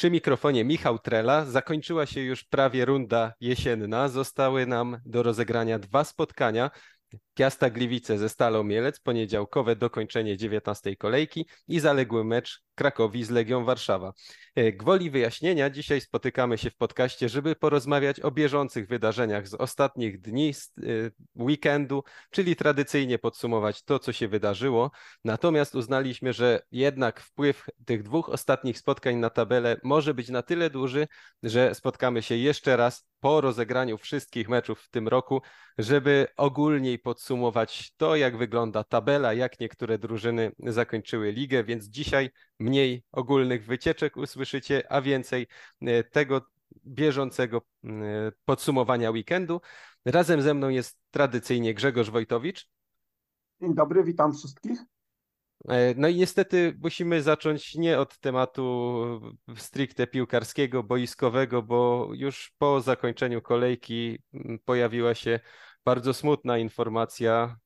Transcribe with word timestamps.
Przy 0.00 0.10
mikrofonie 0.10 0.64
Michał 0.64 0.98
Trela. 0.98 1.44
Zakończyła 1.44 2.06
się 2.06 2.20
już 2.20 2.44
prawie 2.44 2.84
runda 2.84 3.32
jesienna. 3.40 4.08
Zostały 4.08 4.66
nam 4.66 4.98
do 5.06 5.22
rozegrania 5.22 5.78
dwa 5.78 6.04
spotkania. 6.04 6.70
Piasta 7.34 7.70
Gliwice 7.70 8.18
ze 8.18 8.28
Stalą 8.28 8.64
Mielec, 8.64 9.00
poniedziałkowe 9.00 9.76
dokończenie 9.76 10.36
19 10.36 10.96
kolejki 10.96 11.46
i 11.68 11.80
zaległy 11.80 12.24
mecz 12.24 12.62
Krakowi 12.74 13.24
z 13.24 13.30
Legią 13.30 13.64
Warszawa. 13.64 14.12
E, 14.54 14.72
gwoli 14.72 15.10
wyjaśnienia, 15.10 15.70
dzisiaj 15.70 16.00
spotykamy 16.00 16.58
się 16.58 16.70
w 16.70 16.76
podcaście, 16.76 17.28
żeby 17.28 17.56
porozmawiać 17.56 18.20
o 18.20 18.30
bieżących 18.30 18.88
wydarzeniach 18.88 19.48
z 19.48 19.54
ostatnich 19.54 20.20
dni 20.20 20.54
z 20.54 20.68
e, 20.68 20.82
weekendu, 21.36 22.04
czyli 22.30 22.56
tradycyjnie 22.56 23.18
podsumować 23.18 23.82
to, 23.82 23.98
co 23.98 24.12
się 24.12 24.28
wydarzyło. 24.28 24.90
Natomiast 25.24 25.74
uznaliśmy, 25.74 26.32
że 26.32 26.62
jednak 26.72 27.20
wpływ 27.20 27.66
tych 27.86 28.02
dwóch 28.02 28.28
ostatnich 28.28 28.78
spotkań 28.78 29.16
na 29.16 29.30
tabelę 29.30 29.76
może 29.84 30.14
być 30.14 30.28
na 30.28 30.42
tyle 30.42 30.70
duży, 30.70 31.06
że 31.42 31.74
spotkamy 31.74 32.22
się 32.22 32.36
jeszcze 32.36 32.76
raz 32.76 33.10
po 33.20 33.40
rozegraniu 33.40 33.98
wszystkich 33.98 34.48
meczów 34.48 34.80
w 34.80 34.90
tym 34.90 35.08
roku, 35.08 35.42
żeby 35.78 36.26
ogólniej 36.36 36.98
podsumować 36.98 37.92
to, 37.96 38.16
jak 38.16 38.36
wygląda 38.36 38.84
tabela, 38.84 39.34
jak 39.34 39.60
niektóre 39.60 39.98
drużyny 39.98 40.52
zakończyły 40.58 41.32
ligę, 41.32 41.64
więc 41.64 41.84
dzisiaj 41.84 42.30
mniej 42.60 43.04
ogólnych 43.12 43.66
wycieczek 43.66 44.16
usłyszycie, 44.16 44.92
a 44.92 45.02
więcej 45.02 45.46
e, 45.80 46.04
tego 46.04 46.46
bieżącego 46.86 47.62
e, 47.84 47.88
podsumowania 48.44 49.10
weekendu. 49.10 49.60
Razem 50.04 50.42
ze 50.42 50.54
mną 50.54 50.68
jest 50.68 50.98
tradycyjnie 51.10 51.74
Grzegorz 51.74 52.10
Wojtowicz. 52.10 52.68
Dzień 53.60 53.74
dobry, 53.74 54.04
witam 54.04 54.34
wszystkich. 54.34 54.78
E, 55.68 55.94
no 55.94 56.08
i 56.08 56.16
niestety 56.16 56.78
musimy 56.82 57.22
zacząć 57.22 57.74
nie 57.74 57.98
od 57.98 58.18
tematu 58.18 59.20
stricte 59.56 60.06
piłkarskiego, 60.06 60.82
boiskowego, 60.82 61.62
bo 61.62 62.08
już 62.14 62.52
po 62.58 62.80
zakończeniu 62.80 63.42
kolejki 63.42 64.18
pojawiła 64.64 65.14
się 65.14 65.40
bardzo 65.84 66.14
smutna 66.14 66.58
informacja, 66.58 67.56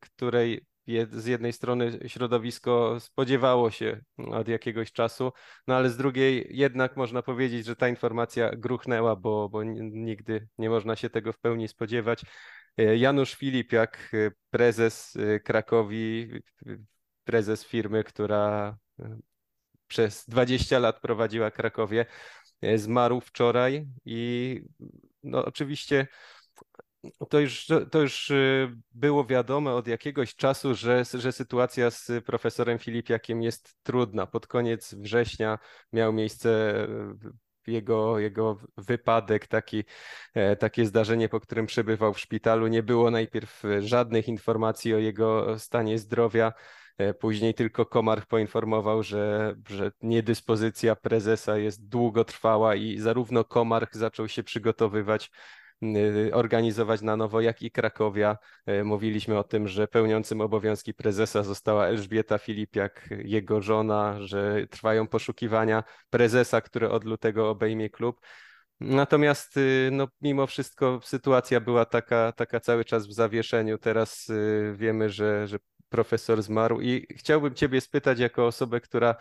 której 0.00 0.66
z 1.10 1.26
jednej 1.26 1.52
strony 1.52 1.98
środowisko 2.06 3.00
spodziewało 3.00 3.70
się 3.70 4.00
od 4.18 4.48
jakiegoś 4.48 4.92
czasu, 4.92 5.32
no 5.66 5.74
ale 5.74 5.90
z 5.90 5.96
drugiej 5.96 6.46
jednak 6.50 6.96
można 6.96 7.22
powiedzieć, 7.22 7.66
że 7.66 7.76
ta 7.76 7.88
informacja 7.88 8.50
gruchnęła, 8.56 9.16
bo, 9.16 9.48
bo 9.48 9.64
nigdy 9.64 10.48
nie 10.58 10.70
można 10.70 10.96
się 10.96 11.10
tego 11.10 11.32
w 11.32 11.38
pełni 11.38 11.68
spodziewać. 11.68 12.22
E, 12.78 12.96
Janusz 12.96 13.34
Filipiak, 13.34 14.10
e, 14.14 14.30
prezes 14.50 15.16
e, 15.16 15.40
Krakowi, 15.40 16.30
prezes 17.24 17.64
firmy, 17.64 18.04
która 18.04 18.76
przez 19.86 20.24
20 20.28 20.78
lat 20.78 21.00
prowadziła 21.00 21.50
Krakowie, 21.50 22.06
zmarł 22.76 23.20
wczoraj 23.20 23.86
i 24.04 24.60
no 25.22 25.44
oczywiście 25.44 26.06
to 27.30 27.40
już, 27.40 27.66
to 27.90 28.00
już 28.00 28.30
y, 28.30 28.76
było 28.94 29.24
wiadome 29.24 29.72
od 29.72 29.88
jakiegoś 29.88 30.34
czasu, 30.34 30.74
że, 30.74 31.02
że 31.14 31.32
sytuacja 31.32 31.90
z 31.90 32.10
profesorem 32.26 32.78
Filipiakiem 32.78 33.42
jest 33.42 33.76
trudna. 33.82 34.26
Pod 34.26 34.46
koniec 34.46 34.94
września 34.94 35.58
miał 35.92 36.12
miejsce 36.12 36.74
jego, 37.68 38.18
jego 38.18 38.58
wypadek, 38.76 39.46
taki, 39.46 39.84
e, 40.34 40.56
takie 40.56 40.86
zdarzenie, 40.86 41.28
po 41.28 41.40
którym 41.40 41.66
przebywał 41.66 42.14
w 42.14 42.20
szpitalu. 42.20 42.66
Nie 42.66 42.82
było 42.82 43.10
najpierw 43.10 43.62
żadnych 43.80 44.28
informacji 44.28 44.94
o 44.94 44.98
jego 44.98 45.58
stanie 45.58 45.98
zdrowia. 45.98 46.52
E, 46.98 47.14
później 47.14 47.54
tylko 47.54 47.86
Komar 47.86 48.26
poinformował, 48.26 49.02
że, 49.02 49.54
że 49.68 49.92
niedyspozycja 50.02 50.96
prezesa 50.96 51.58
jest 51.58 51.88
długotrwała 51.88 52.74
i 52.74 52.98
zarówno 52.98 53.44
Komarch 53.44 53.96
zaczął 53.96 54.28
się 54.28 54.42
przygotowywać 54.42 55.30
Y, 55.30 55.67
organizować 56.32 57.02
na 57.02 57.16
nowo, 57.16 57.40
jak 57.40 57.62
i 57.62 57.70
Krakowia. 57.70 58.38
Y, 58.68 58.84
mówiliśmy 58.84 59.38
o 59.38 59.44
tym, 59.44 59.68
że 59.68 59.88
pełniącym 59.88 60.40
obowiązki 60.40 60.94
prezesa 60.94 61.42
została 61.42 61.86
Elżbieta 61.86 62.38
Filipiak, 62.38 63.08
jego 63.10 63.62
żona, 63.62 64.16
że 64.20 64.66
trwają 64.70 65.06
poszukiwania 65.06 65.84
prezesa, 66.10 66.60
który 66.60 66.90
od 66.90 67.04
lutego 67.04 67.50
obejmie 67.50 67.90
klub. 67.90 68.20
Natomiast 68.80 69.56
y, 69.56 69.88
no, 69.92 70.08
mimo 70.20 70.46
wszystko 70.46 71.00
sytuacja 71.04 71.60
była 71.60 71.84
taka, 71.84 72.32
taka 72.32 72.60
cały 72.60 72.84
czas 72.84 73.06
w 73.06 73.12
zawieszeniu. 73.12 73.78
Teraz 73.78 74.32
wiemy, 74.74 75.10
że, 75.10 75.46
że 75.46 75.58
profesor 75.88 76.42
zmarł 76.42 76.80
i 76.80 77.06
chciałbym 77.16 77.54
Ciebie 77.54 77.80
spytać, 77.80 78.18
jako 78.18 78.46
osobę, 78.46 78.80
która 78.80 79.14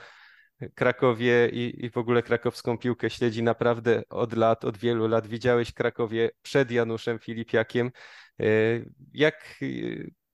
Krakowie 0.75 1.49
i, 1.49 1.85
i 1.85 1.89
w 1.89 1.97
ogóle 1.97 2.23
krakowską 2.23 2.77
piłkę 2.77 3.09
śledzi 3.09 3.43
naprawdę 3.43 4.03
od 4.09 4.33
lat, 4.33 4.65
od 4.65 4.77
wielu 4.77 5.07
lat. 5.07 5.27
Widziałeś 5.27 5.73
Krakowie 5.73 6.29
przed 6.41 6.71
Januszem 6.71 7.19
Filipiakiem. 7.19 7.91
E, 8.39 8.43
jak, 9.13 9.59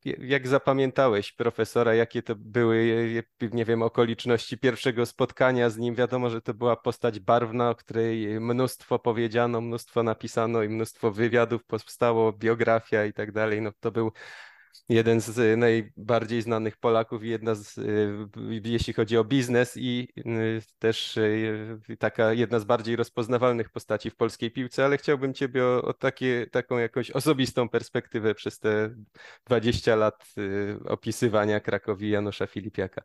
jak 0.05 0.47
zapamiętałeś 0.47 1.31
profesora, 1.31 1.93
jakie 1.93 2.21
to 2.21 2.35
były, 2.35 3.09
nie 3.51 3.65
wiem, 3.65 3.81
okoliczności 3.81 4.57
pierwszego 4.57 5.05
spotkania 5.05 5.69
z 5.69 5.77
nim? 5.77 5.95
Wiadomo, 5.95 6.29
że 6.29 6.41
to 6.41 6.53
była 6.53 6.75
postać 6.75 7.19
barwna, 7.19 7.69
o 7.69 7.75
której 7.75 8.39
mnóstwo 8.39 8.99
powiedziano, 8.99 9.61
mnóstwo 9.61 10.03
napisano 10.03 10.63
i 10.63 10.69
mnóstwo 10.69 11.11
wywiadów 11.11 11.65
powstało, 11.65 12.33
biografia 12.33 13.05
i 13.05 13.13
tak 13.13 13.31
dalej. 13.31 13.61
No 13.61 13.71
to 13.79 13.91
był 13.91 14.11
jeden 14.89 15.21
z 15.21 15.37
y, 15.37 15.57
najbardziej 15.57 16.41
znanych 16.41 16.77
Polaków 16.77 17.23
i 17.23 17.29
jedna 17.29 17.55
z, 17.55 17.77
y, 17.77 18.61
jeśli 18.63 18.93
chodzi 18.93 19.17
o 19.17 19.23
biznes 19.23 19.77
i 19.77 20.07
y, 20.17 20.61
też 20.79 21.19
taka 21.99 22.33
jedna 22.33 22.59
z 22.59 22.63
bardziej 22.63 22.95
rozpoznawalnych 22.95 23.69
postaci 23.69 24.09
w 24.09 24.15
polskiej 24.15 24.51
piłce, 24.51 24.85
ale 24.85 24.97
chciałbym 24.97 25.33
Ciebie 25.33 25.65
o, 25.65 25.81
o 25.81 25.93
takie, 25.93 26.47
taką 26.51 26.77
jakąś 26.77 27.11
osobistą 27.11 27.69
perspektywę 27.69 28.35
przez 28.35 28.59
te 28.59 28.95
20 29.45 29.95
lat 29.95 30.33
opisywania 30.85 31.59
Krakowi 31.59 32.09
Janusza 32.09 32.47
Filipiaka. 32.47 33.03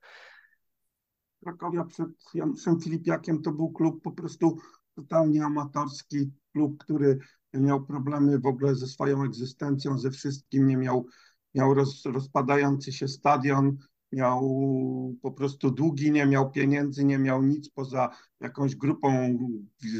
Krakowia 1.42 1.84
przed 1.84 2.08
Januszem 2.34 2.80
Filipiakiem 2.80 3.42
to 3.42 3.52
był 3.52 3.72
klub 3.72 4.02
po 4.02 4.12
prostu 4.12 4.58
totalnie 4.94 5.44
amatorski, 5.44 6.32
klub, 6.52 6.84
który 6.84 7.18
miał 7.54 7.84
problemy 7.84 8.38
w 8.38 8.46
ogóle 8.46 8.74
ze 8.74 8.86
swoją 8.86 9.24
egzystencją, 9.24 9.98
ze 9.98 10.10
wszystkim, 10.10 10.66
nie 10.66 10.76
miał 10.76 11.06
miał 11.54 11.74
roz, 11.74 12.04
rozpadający 12.04 12.92
się 12.92 13.08
stadion, 13.08 13.76
miał 14.12 14.42
po 15.22 15.32
prostu 15.32 15.70
długi, 15.70 16.10
nie 16.10 16.26
miał 16.26 16.50
pieniędzy, 16.50 17.04
nie 17.04 17.18
miał 17.18 17.42
nic 17.42 17.70
poza 17.70 18.10
jakąś 18.40 18.76
grupą 18.76 19.38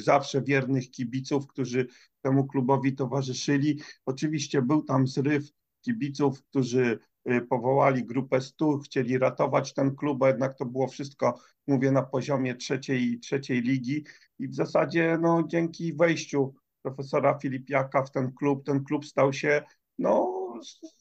zawsze 0.03 0.43
wiernych 0.43 0.91
kibiców, 0.91 1.47
którzy 1.47 1.87
temu 2.23 2.47
klubowi 2.47 2.95
towarzyszyli. 2.95 3.81
Oczywiście 4.07 4.63
był 4.63 4.83
tam 4.83 5.07
zryw 5.07 5.51
kibiców, 5.81 6.43
którzy 6.43 6.99
y, 7.31 7.41
powołali 7.41 8.05
grupę 8.05 8.41
stu, 8.41 8.79
chcieli 8.79 9.19
ratować 9.19 9.75
ten 9.75 9.97
klub, 9.97 10.23
a 10.23 10.29
jednak 10.29 10.59
to 10.59 10.67
było 10.67 10.89
wszystko, 10.89 11.41
mówię, 11.67 11.93
na 11.93 12.03
poziomie 12.03 12.55
trzeciej, 12.55 13.21
trzeciej 13.21 13.63
ligi 13.63 14.05
i 14.39 14.49
w 14.49 14.55
zasadzie 14.55 15.19
no, 15.21 15.43
dzięki 15.47 15.95
wejściu 15.95 16.55
profesora 16.83 17.39
Filipiaka 17.39 18.03
w 18.03 18.11
ten 18.11 18.33
klub, 18.33 18.65
ten 18.65 18.85
klub 18.85 19.07
stał 19.07 19.33
się 19.33 19.63
no, 19.99 20.38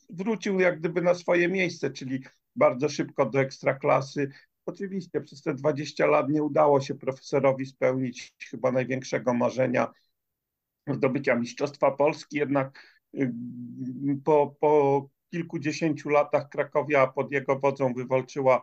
wrócił 0.10 0.60
jak 0.60 0.80
gdyby 0.80 1.02
na 1.02 1.14
swoje 1.14 1.48
miejsce, 1.48 1.92
czyli 1.92 2.24
bardzo 2.56 2.90
szybko 2.90 3.26
do 3.26 3.40
ekstraklasy. 3.40 4.32
Oczywiście 4.66 5.22
przez 5.22 5.42
te 5.42 5.54
20 5.54 6.06
lat 6.06 6.30
nie 6.30 6.44
udało 6.44 6.82
się 6.82 6.96
profesorowi 6.96 7.66
spełnić 7.66 8.36
chyba 8.50 8.72
największego 8.72 9.34
marzenia 9.34 9.92
zdobycia 10.88 11.36
Mistrzostwa 11.36 11.92
Polski, 11.92 12.38
jednak 12.38 13.02
y, 13.16 13.32
po, 14.24 14.56
po 14.60 15.10
kilkudziesięciu 15.32 16.10
latach 16.10 16.50
Krakowia 16.50 17.08
pod 17.08 17.32
jego 17.32 17.60
wodzą 17.60 17.94
wywalczyła 17.94 18.62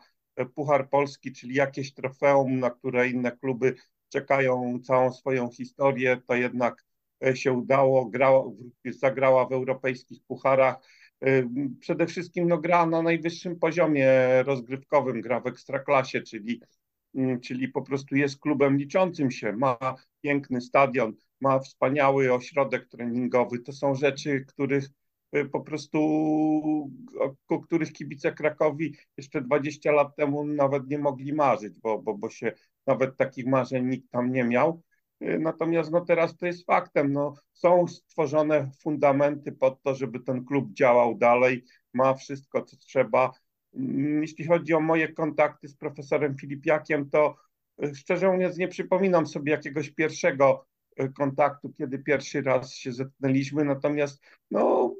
Puchar 0.54 0.88
Polski, 0.90 1.32
czyli 1.32 1.54
jakieś 1.54 1.94
trofeum, 1.94 2.60
na 2.60 2.70
które 2.70 3.08
inne 3.08 3.32
kluby 3.32 3.74
czekają 4.08 4.80
całą 4.82 5.12
swoją 5.12 5.50
historię, 5.50 6.16
to 6.26 6.34
jednak 6.34 6.84
E, 6.84 6.93
się 7.34 7.52
udało, 7.52 8.06
grała, 8.06 8.44
zagrała 8.84 9.46
w 9.46 9.52
europejskich 9.52 10.18
pucharach. 10.26 10.76
E, 11.24 11.48
przede 11.80 12.06
wszystkim 12.06 12.48
no, 12.48 12.58
gra 12.58 12.86
na 12.86 13.02
najwyższym 13.02 13.58
poziomie 13.58 14.08
rozgrywkowym, 14.42 15.20
gra 15.20 15.40
w 15.40 15.46
ekstraklasie, 15.46 16.22
czyli, 16.22 16.60
mm, 17.14 17.40
czyli 17.40 17.68
po 17.68 17.82
prostu 17.82 18.16
jest 18.16 18.40
klubem 18.40 18.76
liczącym 18.76 19.30
się, 19.30 19.52
ma 19.52 19.76
piękny 20.20 20.60
stadion, 20.60 21.12
ma 21.40 21.58
wspaniały 21.58 22.32
ośrodek 22.32 22.88
treningowy. 22.88 23.58
To 23.58 23.72
są 23.72 23.94
rzeczy, 23.94 24.44
których 24.48 24.88
e, 25.32 25.44
po 25.44 25.60
prostu, 25.60 26.00
o, 27.48 27.60
których 27.60 27.92
kibice 27.92 28.32
Krakowi 28.32 28.96
jeszcze 29.16 29.40
20 29.40 29.92
lat 29.92 30.16
temu 30.16 30.44
nawet 30.44 30.86
nie 30.88 30.98
mogli 30.98 31.32
marzyć, 31.32 31.78
bo, 31.78 32.02
bo, 32.02 32.18
bo 32.18 32.30
się 32.30 32.52
nawet 32.86 33.16
takich 33.16 33.46
marzeń 33.46 33.86
nikt 33.86 34.10
tam 34.10 34.32
nie 34.32 34.44
miał. 34.44 34.82
Y, 35.28 35.38
natomiast 35.38 35.90
no 35.92 36.00
teraz 36.00 36.36
to 36.36 36.46
jest 36.46 36.66
faktem. 36.66 37.12
No, 37.12 37.34
są 37.52 37.86
stworzone 37.88 38.70
fundamenty 38.82 39.52
pod 39.52 39.82
to, 39.82 39.94
żeby 39.94 40.20
ten 40.20 40.44
klub 40.44 40.72
działał 40.72 41.14
dalej, 41.14 41.64
ma 41.94 42.14
wszystko, 42.14 42.62
co 42.62 42.76
trzeba. 42.76 43.32
Mm, 43.74 44.22
jeśli 44.22 44.46
chodzi 44.46 44.74
o 44.74 44.80
moje 44.80 45.12
kontakty 45.12 45.68
z 45.68 45.76
profesorem 45.76 46.36
Filipiakiem, 46.38 47.10
to 47.10 47.36
szczerze 47.94 48.32
mówiąc 48.32 48.56
nie 48.56 48.68
przypominam 48.68 49.26
sobie 49.26 49.52
jakiegoś 49.52 49.90
pierwszego 49.90 50.66
kontaktu, 51.16 51.72
kiedy 51.72 51.98
pierwszy 51.98 52.42
raz 52.42 52.74
się 52.74 52.92
zetknęliśmy, 52.92 53.64
natomiast 53.64 54.22
no, 54.50 54.94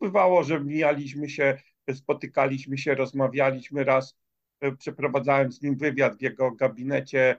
bywało, 0.00 0.44
że 0.44 0.60
mijaliśmy 0.60 1.28
się, 1.28 1.58
spotykaliśmy 1.94 2.78
się, 2.78 2.94
rozmawialiśmy 2.94 3.84
raz, 3.84 4.18
przeprowadzałem 4.78 5.52
z 5.52 5.62
nim 5.62 5.76
wywiad 5.76 6.18
w 6.18 6.22
jego 6.22 6.50
gabinecie 6.50 7.36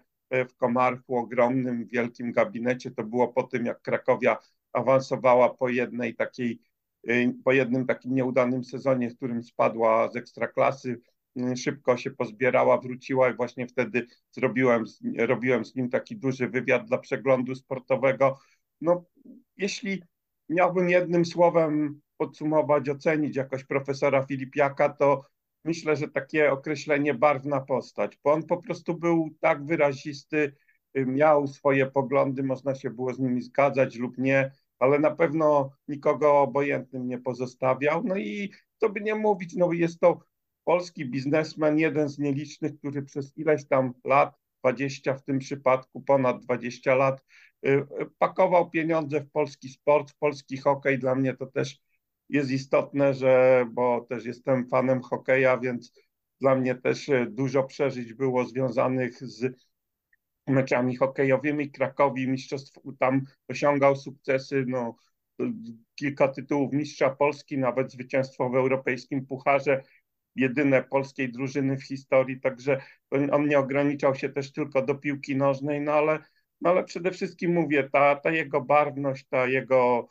w 0.50 0.56
Komarchu, 0.56 1.18
ogromnym, 1.18 1.86
wielkim 1.86 2.32
gabinecie. 2.32 2.92
To 2.92 3.04
było 3.04 3.28
po 3.28 3.44
tym, 3.44 3.66
jak 3.66 3.82
Krakowia 3.82 4.38
awansowała 4.74 5.50
po 5.50 5.70
jednej 5.70 6.16
takiej, 6.16 6.62
y, 7.10 7.34
po 7.44 7.52
jednym 7.52 7.86
takim 7.86 8.16
nieudanym 8.16 8.64
sezonie, 8.64 9.10
w 9.10 9.16
którym 9.16 9.44
spadła 9.44 10.12
z 10.12 10.16
ekstraklasy. 10.16 11.02
Szybko 11.56 11.98
się 11.98 12.12
pozbierała, 12.12 12.78
wróciła 12.78 13.30
i 13.30 13.36
właśnie 13.36 13.68
wtedy 13.68 14.08
zrobiłem, 14.32 14.84
robiłem 15.18 15.66
z 15.66 15.76
nim 15.76 15.90
taki 15.90 16.18
duży 16.18 16.50
wywiad 16.50 16.86
dla 16.86 16.98
przeglądu 16.98 17.56
sportowego. 17.56 18.40
No, 18.82 19.06
jeśli 19.58 20.04
miałbym 20.50 20.90
jednym 20.90 21.26
słowem 21.26 22.02
podsumować, 22.18 22.90
ocenić 22.90 23.36
jakoś 23.36 23.64
profesora 23.64 24.26
Filipiaka, 24.26 24.90
to 24.90 25.26
myślę, 25.66 25.96
że 25.96 26.08
takie 26.08 26.52
określenie 26.52 27.14
barwna 27.14 27.62
postać, 27.62 28.18
bo 28.24 28.32
on 28.32 28.44
po 28.44 28.58
prostu 28.58 28.94
był 28.94 29.30
tak 29.40 29.66
wyrazisty, 29.66 30.56
y, 30.98 31.06
miał 31.06 31.48
swoje 31.48 31.86
poglądy, 31.86 32.44
można 32.44 32.76
się 32.76 32.90
było 32.90 33.14
z 33.14 33.20
nimi 33.20 33.42
zgadzać 33.42 33.96
lub 33.96 34.18
nie, 34.18 34.52
ale 34.80 35.00
na 35.00 35.12
pewno 35.12 35.72
nikogo 35.88 36.42
obojętnym 36.42 37.08
nie 37.08 37.18
pozostawiał. 37.18 38.04
No 38.04 38.18
i 38.18 38.52
co 38.78 38.90
by 38.90 39.02
nie 39.02 39.16
mówić, 39.16 39.56
no 39.56 39.72
jest 39.72 40.00
to 40.00 40.20
polski 40.64 41.06
biznesmen, 41.06 41.80
jeden 41.80 42.10
z 42.10 42.20
nielicznych, 42.20 42.78
który 42.78 43.02
przez 43.02 43.38
ileś 43.38 43.68
tam 43.68 43.94
lat, 44.04 44.36
20 44.64 45.14
w 45.14 45.24
tym 45.24 45.40
przypadku, 45.40 46.02
ponad 46.02 46.46
20 46.46 46.96
lat, 46.96 47.24
y, 47.66 47.70
y, 47.70 47.86
pakował 48.18 48.70
pieniądze 48.70 49.22
w 49.22 49.32
polski 49.32 49.70
sport, 49.70 50.12
w 50.12 50.18
polski 50.18 50.58
hokej. 50.58 51.00
Dla 51.00 51.16
mnie 51.16 51.34
to 51.34 51.46
też 51.46 51.80
jest 52.34 52.52
istotne, 52.52 53.14
że, 53.14 53.66
bo 53.72 54.06
też 54.10 54.26
jestem 54.26 54.68
fanem 54.70 55.02
hokeja, 55.02 55.58
więc 55.58 55.94
dla 56.42 56.56
mnie 56.56 56.76
też 56.76 57.10
e, 57.10 57.26
dużo 57.26 57.64
przeżyć 57.64 58.14
było 58.14 58.46
związanych 58.46 59.24
z 59.24 59.66
meczami 60.48 60.96
hokejowymi. 60.96 61.72
Krakowi 61.72 62.28
mistrzostw 62.28 62.80
tam 63.00 63.22
osiągał 63.48 63.96
sukcesy, 63.96 64.66
no, 64.68 64.96
kilka 65.96 66.28
tytułów 66.28 66.74
mistrza 66.74 67.10
Polski, 67.10 67.58
nawet 67.58 67.92
zwycięstwo 67.92 68.50
w 68.50 68.56
europejskim 68.56 69.26
pucharze, 69.26 69.84
jedyne 70.36 70.84
polskiej 70.84 71.32
drużyny 71.32 71.78
w 71.78 71.84
historii, 71.84 72.40
także 72.40 72.82
on 73.32 73.48
nie 73.48 73.60
ograniczał 73.60 74.16
się 74.16 74.30
też 74.30 74.52
tylko 74.52 74.82
do 74.82 74.96
piłki 74.96 75.36
nożnej, 75.36 75.82
no 75.82 75.92
ale, 75.92 76.20
no 76.62 76.70
ale 76.70 76.84
przede 76.84 77.12
wszystkim 77.12 77.54
mówię, 77.54 77.90
ta, 77.92 78.16
ta 78.16 78.32
jego 78.32 78.62
barwność, 78.62 79.26
ta 79.30 79.48
jego 79.48 80.08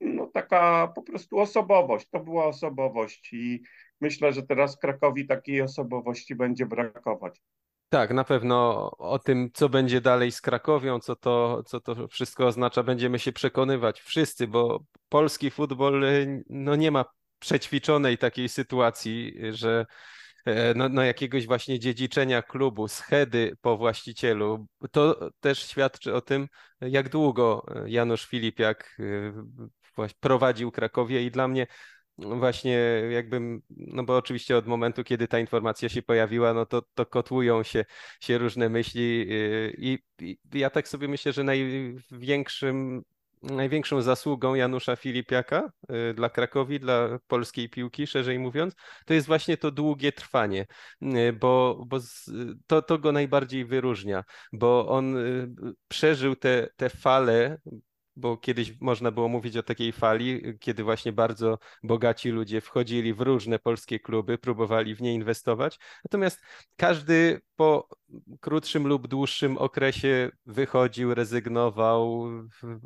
no, 0.00 0.26
taka 0.26 0.88
po 0.94 1.02
prostu 1.02 1.38
osobowość. 1.38 2.08
To 2.10 2.20
była 2.20 2.46
osobowość 2.46 3.32
i 3.32 3.62
myślę, 4.00 4.32
że 4.32 4.42
teraz 4.42 4.78
Krakowi 4.78 5.26
takiej 5.26 5.62
osobowości 5.62 6.34
będzie 6.34 6.66
brakować. 6.66 7.40
Tak, 7.88 8.12
na 8.12 8.24
pewno 8.24 8.90
o 8.98 9.18
tym, 9.18 9.50
co 9.54 9.68
będzie 9.68 10.00
dalej 10.00 10.32
z 10.32 10.40
Krakowią, 10.40 11.00
co 11.00 11.16
to, 11.16 11.62
co 11.66 11.80
to 11.80 12.08
wszystko 12.08 12.46
oznacza, 12.46 12.82
będziemy 12.82 13.18
się 13.18 13.32
przekonywać 13.32 14.00
wszyscy, 14.00 14.48
bo 14.48 14.80
polski 15.08 15.50
futbol 15.50 16.04
no, 16.48 16.76
nie 16.76 16.90
ma 16.90 17.04
przećwiczonej 17.38 18.18
takiej 18.18 18.48
sytuacji, 18.48 19.34
że 19.50 19.86
no, 20.74 20.88
no, 20.88 21.02
jakiegoś 21.02 21.46
właśnie 21.46 21.78
dziedziczenia 21.78 22.42
klubu, 22.42 22.88
schedy 22.88 23.56
po 23.60 23.76
właścicielu. 23.76 24.66
To 24.90 25.30
też 25.40 25.68
świadczy 25.68 26.14
o 26.14 26.20
tym, 26.20 26.48
jak 26.80 27.08
długo 27.08 27.66
Janusz 27.86 28.26
Filipiak 28.26 28.96
e, 29.98 30.08
prowadził 30.20 30.70
Krakowie 30.72 31.22
i 31.22 31.30
dla 31.30 31.48
mnie 31.48 31.66
właśnie 32.18 32.78
jakbym, 33.10 33.62
no 33.70 34.04
bo 34.04 34.16
oczywiście 34.16 34.56
od 34.56 34.66
momentu, 34.66 35.04
kiedy 35.04 35.28
ta 35.28 35.38
informacja 35.38 35.88
się 35.88 36.02
pojawiła, 36.02 36.54
no 36.54 36.66
to, 36.66 36.82
to 36.94 37.06
kotłują 37.06 37.62
się, 37.62 37.84
się 38.20 38.38
różne 38.38 38.68
myśli 38.68 39.28
e, 39.30 39.70
i, 39.70 39.98
i 40.20 40.38
ja 40.54 40.70
tak 40.70 40.88
sobie 40.88 41.08
myślę, 41.08 41.32
że 41.32 41.44
największym 41.44 43.02
największą 43.50 44.02
zasługą 44.02 44.54
Janusza 44.54 44.96
Filipiaka 44.96 45.72
y, 46.10 46.14
dla 46.14 46.30
Krakowi, 46.30 46.80
dla 46.80 47.18
polskiej 47.26 47.70
piłki, 47.70 48.06
szerzej 48.06 48.38
mówiąc, 48.38 48.74
to 49.06 49.14
jest 49.14 49.26
właśnie 49.26 49.56
to 49.56 49.70
długie 49.70 50.12
trwanie, 50.12 50.66
y, 51.02 51.32
bo, 51.32 51.84
bo 51.86 51.98
to, 52.66 52.82
to 52.82 52.98
go 52.98 53.12
najbardziej 53.12 53.64
wyróżnia, 53.64 54.24
bo 54.52 54.88
on 54.88 55.16
y, 55.16 55.48
przeżył 55.88 56.36
te, 56.36 56.68
te 56.76 56.90
fale 56.90 57.58
bo 58.16 58.36
kiedyś 58.36 58.80
można 58.80 59.10
było 59.10 59.28
mówić 59.28 59.56
o 59.56 59.62
takiej 59.62 59.92
fali, 59.92 60.42
kiedy 60.60 60.84
właśnie 60.84 61.12
bardzo 61.12 61.58
bogaci 61.82 62.30
ludzie 62.30 62.60
wchodzili 62.60 63.14
w 63.14 63.20
różne 63.20 63.58
polskie 63.58 64.00
kluby, 64.00 64.38
próbowali 64.38 64.94
w 64.94 65.02
nie 65.02 65.14
inwestować. 65.14 65.78
Natomiast 66.04 66.40
każdy 66.76 67.40
po 67.56 67.88
krótszym 68.40 68.86
lub 68.86 69.08
dłuższym 69.08 69.58
okresie 69.58 70.30
wychodził, 70.46 71.14
rezygnował, 71.14 72.28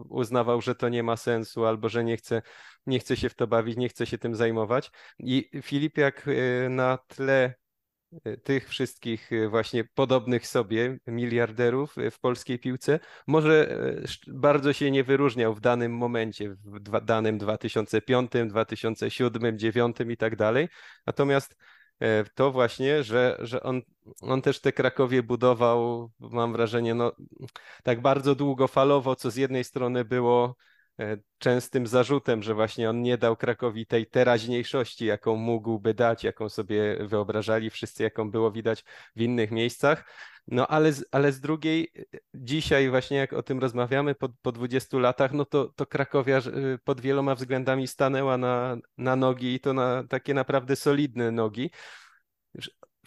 uznawał, 0.09 0.61
że 0.61 0.75
to 0.75 0.89
nie 0.89 1.03
ma 1.03 1.17
sensu 1.17 1.67
albo 1.67 1.89
że 1.89 2.05
nie 2.05 2.17
chce, 2.17 2.43
nie 2.87 2.99
chce 2.99 3.17
się 3.17 3.29
w 3.29 3.35
to 3.35 3.47
bawić, 3.47 3.77
nie 3.77 3.89
chce 3.89 4.07
się 4.07 4.19
tym 4.19 4.35
zajmować. 4.35 4.91
I 5.19 5.51
Filip 5.63 5.99
jak 5.99 6.29
e, 6.29 6.69
na 6.69 6.99
tle 6.99 7.60
tych 8.43 8.69
wszystkich 8.69 9.33
e, 9.33 9.49
właśnie 9.49 9.85
podobnych 9.85 10.47
sobie 10.47 10.99
miliarderów 11.07 11.99
e, 11.99 12.11
w 12.11 12.21
polskiej 12.21 12.59
piłce 12.59 13.01
może 13.27 13.79
bardzo 14.29 14.73
się 14.73 14.91
nie 14.91 15.05
wyróżniał 15.05 15.55
w 15.55 15.61
danym 15.61 15.97
momencie, 15.97 16.51
w 16.51 17.05
danym 17.05 17.39
2005, 17.39 18.31
2007, 18.49 19.31
2009 19.31 19.97
i 20.09 20.17
tak 20.17 20.37
dalej. 20.37 20.69
Natomiast 21.07 21.57
to 22.35 22.53
właśnie, 22.53 23.03
że, 23.03 23.37
że 23.41 23.63
on, 23.63 23.83
on 24.21 24.43
też 24.43 24.61
te 24.61 24.73
Krakowie 24.73 25.23
budował, 25.23 26.11
mam 26.21 26.53
wrażenie, 26.53 26.95
no, 26.95 27.13
tak 27.83 28.01
bardzo 28.01 28.35
długofalowo, 28.35 29.17
co 29.17 29.31
z 29.31 29.37
jednej 29.37 29.65
strony 29.65 30.05
było 30.05 30.57
częstym 31.39 31.87
zarzutem, 31.87 32.43
że 32.43 32.55
właśnie 32.55 32.91
on 32.91 33.03
nie 33.03 33.19
dał 33.19 33.37
Krakowi 33.37 33.87
tej 33.87 34.07
teraźniejszości, 34.07 35.07
jaką 35.07 35.37
mógłby 35.37 35.95
dać, 35.95 36.25
jaką 36.25 36.49
sobie 36.49 36.97
wyobrażali 37.01 37.71
wszyscy, 37.71 38.03
jaką 38.03 38.31
było 38.31 38.53
widać 38.53 38.85
w 39.17 39.21
innych 39.23 39.51
miejscach. 39.51 40.05
No 40.47 40.67
ale, 40.67 40.93
ale 41.11 41.33
z 41.33 41.41
drugiej, 41.41 41.93
dzisiaj 42.35 42.91
właśnie 42.91 43.17
jak 43.17 43.33
o 43.33 43.43
tym 43.43 43.59
rozmawiamy 43.59 44.15
po, 44.15 44.29
po 44.43 44.53
20 44.53 44.99
latach, 44.99 45.33
no 45.33 45.45
to, 45.45 45.69
to 45.77 45.87
Krakowia 45.87 46.39
y, 46.39 46.79
pod 46.85 47.01
wieloma 47.01 47.35
względami 47.35 47.87
stanęła 47.87 48.39
na, 48.39 48.77
na 48.99 49.17
nogi 49.17 49.55
i 49.55 49.61
to 49.61 49.73
na 49.73 50.05
takie 50.09 50.35
naprawdę 50.35 50.77
solidne 50.77 51.31
nogi 51.31 51.71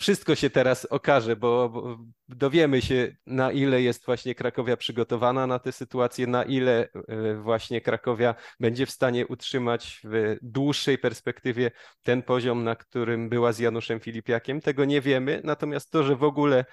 wszystko 0.03 0.35
się 0.35 0.49
teraz 0.49 0.85
okaże, 0.85 1.35
bo, 1.35 1.69
bo, 1.69 1.97
dowiemy 2.29 2.81
się, 2.81 3.15
na 3.25 3.51
ile 3.51 3.81
jest 3.81 4.05
właśnie 4.05 4.35
Krakowia 4.35 4.77
przygotowana 4.77 5.47
na 5.47 5.59
tę 5.59 5.71
sytuację, 5.71 6.27
na 6.27 6.43
ile 6.43 6.89
e, 7.07 7.35
właśnie 7.35 7.81
Krakowia 7.81 8.35
będzie 8.59 8.85
w 8.85 8.91
stanie 8.91 9.27
utrzymać 9.27 10.01
w 10.03 10.37
dłuższej 10.41 10.97
perspektywie 10.97 11.71
ten 12.03 12.23
poziom, 12.23 12.63
na 12.63 12.75
którym 12.75 13.29
była 13.29 13.51
z 13.51 13.59
Januszem 13.59 13.99
Filipiakiem. 13.99 14.61
Tego 14.61 14.85
nie 14.85 15.01
wiemy, 15.01 15.41
natomiast 15.43 15.91
to, 15.91 16.03
że 16.03 16.15
w 16.15 16.23
ogóle 16.23 16.65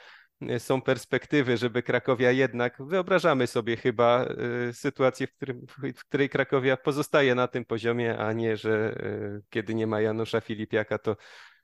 e, 0.42 0.60
są 0.60 0.82
perspektywy, 0.82 1.56
żeby 1.56 1.82
Krakowia 1.82 2.30
jednak, 2.30 2.76
wyobrażamy 2.80 3.46
sobie 3.46 3.76
chyba 3.76 4.25
e, 4.25 4.72
sytuację, 4.72 5.26
w, 5.26 5.32
którym, 5.32 5.66
w 5.96 6.04
której 6.04 6.28
Krakowia 6.28 6.76
pozostaje 6.76 7.34
na 7.34 7.49
tym 7.49 7.64
poziomie, 7.64 8.18
a 8.18 8.32
nie, 8.32 8.56
że 8.56 8.94
kiedy 9.50 9.75
nie 9.75 9.87
ma 9.87 10.00
Janusza 10.00 10.40
Filipiaka, 10.40 10.99
to 10.99 11.16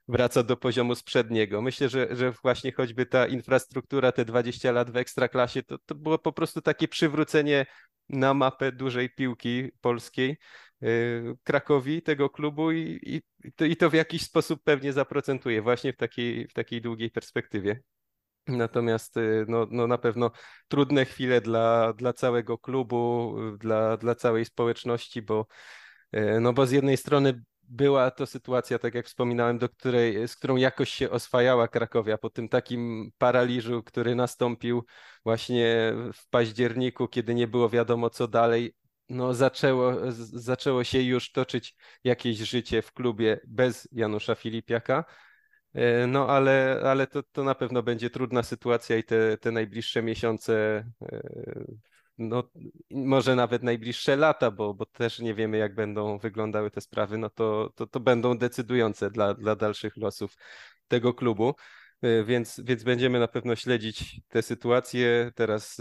wraca 0.08 0.42
do 0.42 0.56
poziomu 0.56 0.94
sprzedniego. 0.94 1.62
Myślę, 1.62 1.88
że, 1.88 2.16
że 2.16 2.32
właśnie 2.42 2.72
choćby 2.72 3.06
ta 3.06 3.26
infrastruktura, 3.26 4.12
te 4.12 4.24
20 4.24 4.72
lat 4.72 4.90
w 4.90 4.96
ekstraklasie, 4.96 5.62
to, 5.62 5.78
to 5.86 5.94
było 5.94 6.18
po 6.18 6.32
prostu 6.32 6.60
takie 6.60 6.88
przywrócenie 6.88 7.66
na 8.08 8.34
mapę 8.34 8.72
dużej 8.72 9.10
piłki 9.10 9.70
polskiej 9.80 10.38
y, 10.82 11.36
Krakowi, 11.44 12.02
tego 12.02 12.30
klubu 12.30 12.72
i, 12.72 13.00
i, 13.02 13.22
to, 13.52 13.64
i 13.64 13.76
to 13.76 13.90
w 13.90 13.94
jakiś 13.94 14.22
sposób 14.22 14.62
pewnie 14.64 14.92
zaprocentuje 14.92 15.62
właśnie 15.62 15.92
w 15.92 15.96
takiej, 15.96 16.48
w 16.48 16.52
takiej 16.52 16.80
długiej 16.82 17.10
perspektywie. 17.10 17.80
Natomiast 18.46 19.16
y, 19.16 19.44
no, 19.48 19.66
no 19.70 19.86
na 19.86 19.98
pewno 19.98 20.30
trudne 20.68 21.04
chwile 21.04 21.40
dla, 21.40 21.92
dla 21.92 22.12
całego 22.12 22.58
klubu, 22.58 23.36
dla, 23.58 23.96
dla 23.96 24.14
całej 24.14 24.44
społeczności, 24.44 25.22
bo, 25.22 25.46
y, 26.16 26.40
no 26.40 26.52
bo 26.52 26.66
z 26.66 26.70
jednej 26.70 26.96
strony 26.96 27.42
była 27.68 28.10
to 28.10 28.26
sytuacja, 28.26 28.78
tak 28.78 28.94
jak 28.94 29.06
wspominałem, 29.06 29.58
do 29.58 29.68
której, 29.68 30.28
z 30.28 30.36
którą 30.36 30.56
jakoś 30.56 30.90
się 30.90 31.10
oswajała 31.10 31.68
Krakowia 31.68 32.18
po 32.18 32.30
tym 32.30 32.48
takim 32.48 33.10
paraliżu, 33.18 33.82
który 33.82 34.14
nastąpił 34.14 34.84
właśnie 35.24 35.92
w 36.14 36.28
październiku, 36.28 37.08
kiedy 37.08 37.34
nie 37.34 37.48
było 37.48 37.68
wiadomo 37.68 38.10
co 38.10 38.28
dalej. 38.28 38.74
No, 39.08 39.34
zaczęło, 39.34 40.12
zaczęło 40.32 40.84
się 40.84 41.02
już 41.02 41.32
toczyć 41.32 41.76
jakieś 42.04 42.38
życie 42.38 42.82
w 42.82 42.92
klubie 42.92 43.40
bez 43.46 43.88
Janusza 43.92 44.34
Filipiaka. 44.34 45.04
E, 45.74 46.06
no 46.06 46.28
ale, 46.28 46.80
ale 46.84 47.06
to, 47.06 47.22
to 47.22 47.44
na 47.44 47.54
pewno 47.54 47.82
będzie 47.82 48.10
trudna 48.10 48.42
sytuacja 48.42 48.96
i 48.96 49.04
te, 49.04 49.38
te 49.38 49.52
najbliższe 49.52 50.02
miesiące, 50.02 50.84
e, 51.02 51.20
no 52.18 52.50
może 52.90 53.36
nawet 53.36 53.62
najbliższe 53.62 54.16
lata, 54.16 54.50
bo, 54.50 54.74
bo 54.74 54.86
też 54.86 55.18
nie 55.18 55.34
wiemy 55.34 55.56
jak 55.56 55.74
będą 55.74 56.18
wyglądały 56.18 56.70
te 56.70 56.80
sprawy, 56.80 57.18
no 57.18 57.30
to, 57.30 57.70
to, 57.74 57.86
to 57.86 58.00
będą 58.00 58.38
decydujące 58.38 59.10
dla, 59.10 59.34
dla 59.34 59.56
dalszych 59.56 59.96
losów 59.96 60.36
tego 60.88 61.14
klubu. 61.14 61.54
E, 62.02 62.24
więc, 62.24 62.60
więc 62.64 62.82
będziemy 62.82 63.20
na 63.20 63.28
pewno 63.28 63.56
śledzić 63.56 64.20
tę 64.28 64.42
sytuację. 64.42 65.32
Teraz 65.34 65.80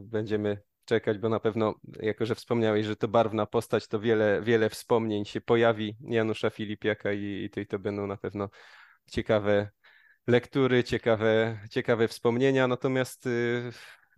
będziemy 0.00 0.62
czekać, 0.84 1.18
bo 1.18 1.28
na 1.28 1.40
pewno, 1.40 1.74
jako 2.00 2.26
że 2.26 2.34
wspomniałeś, 2.34 2.86
że 2.86 2.96
to 2.96 3.08
barwna 3.08 3.46
postać, 3.46 3.88
to 3.88 4.00
wiele, 4.00 4.42
wiele 4.42 4.70
wspomnień 4.70 5.24
się 5.24 5.40
pojawi 5.40 5.96
Janusza 6.00 6.50
Filipiaka 6.50 7.12
i, 7.12 7.44
i 7.44 7.50
to, 7.50 7.60
to 7.68 7.78
będą 7.78 8.06
na 8.06 8.16
pewno 8.16 8.48
ciekawe 9.10 9.70
lektury, 10.26 10.84
ciekawe, 10.84 11.58
ciekawe 11.70 12.08
wspomnienia. 12.08 12.68
Natomiast 12.68 13.26
y, 13.26 13.72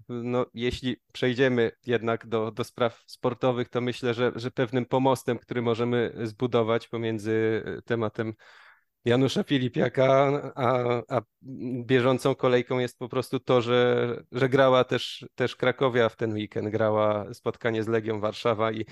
no, 0.08 0.46
jeśli 0.54 0.96
przejdziemy 1.12 1.70
jednak 1.87 2.26
do, 2.26 2.50
do 2.50 2.64
spraw 2.64 3.02
sportowych, 3.06 3.68
to 3.68 3.80
myślę, 3.80 4.14
że, 4.14 4.32
że 4.34 4.50
pewnym 4.50 4.87
pomostem, 4.87 5.38
który 5.38 5.62
możemy 5.62 6.12
zbudować 6.23 6.88
pomiędzy 6.88 7.62
tematem 7.84 8.34
Janusza 9.04 9.42
Filipiaka, 9.42 10.42
a, 10.54 11.02
a 11.08 11.23
bieżącą 11.87 12.34
kolejką 12.34 12.78
jest 12.78 12.99
po 12.99 13.08
prostu 13.08 13.40
to, 13.40 13.61
że, 13.62 14.23
że 14.32 14.49
grała 14.49 14.84
też, 14.84 15.26
też 15.34 15.56
Krakowia 15.56 16.08
w 16.08 16.16
ten 16.16 16.32
weekend, 16.32 16.68
grała 16.68 17.34
spotkanie 17.34 17.82
z 17.82 17.88
Legią 17.88 18.20
Warszawa 18.20 18.73
i 18.73 18.84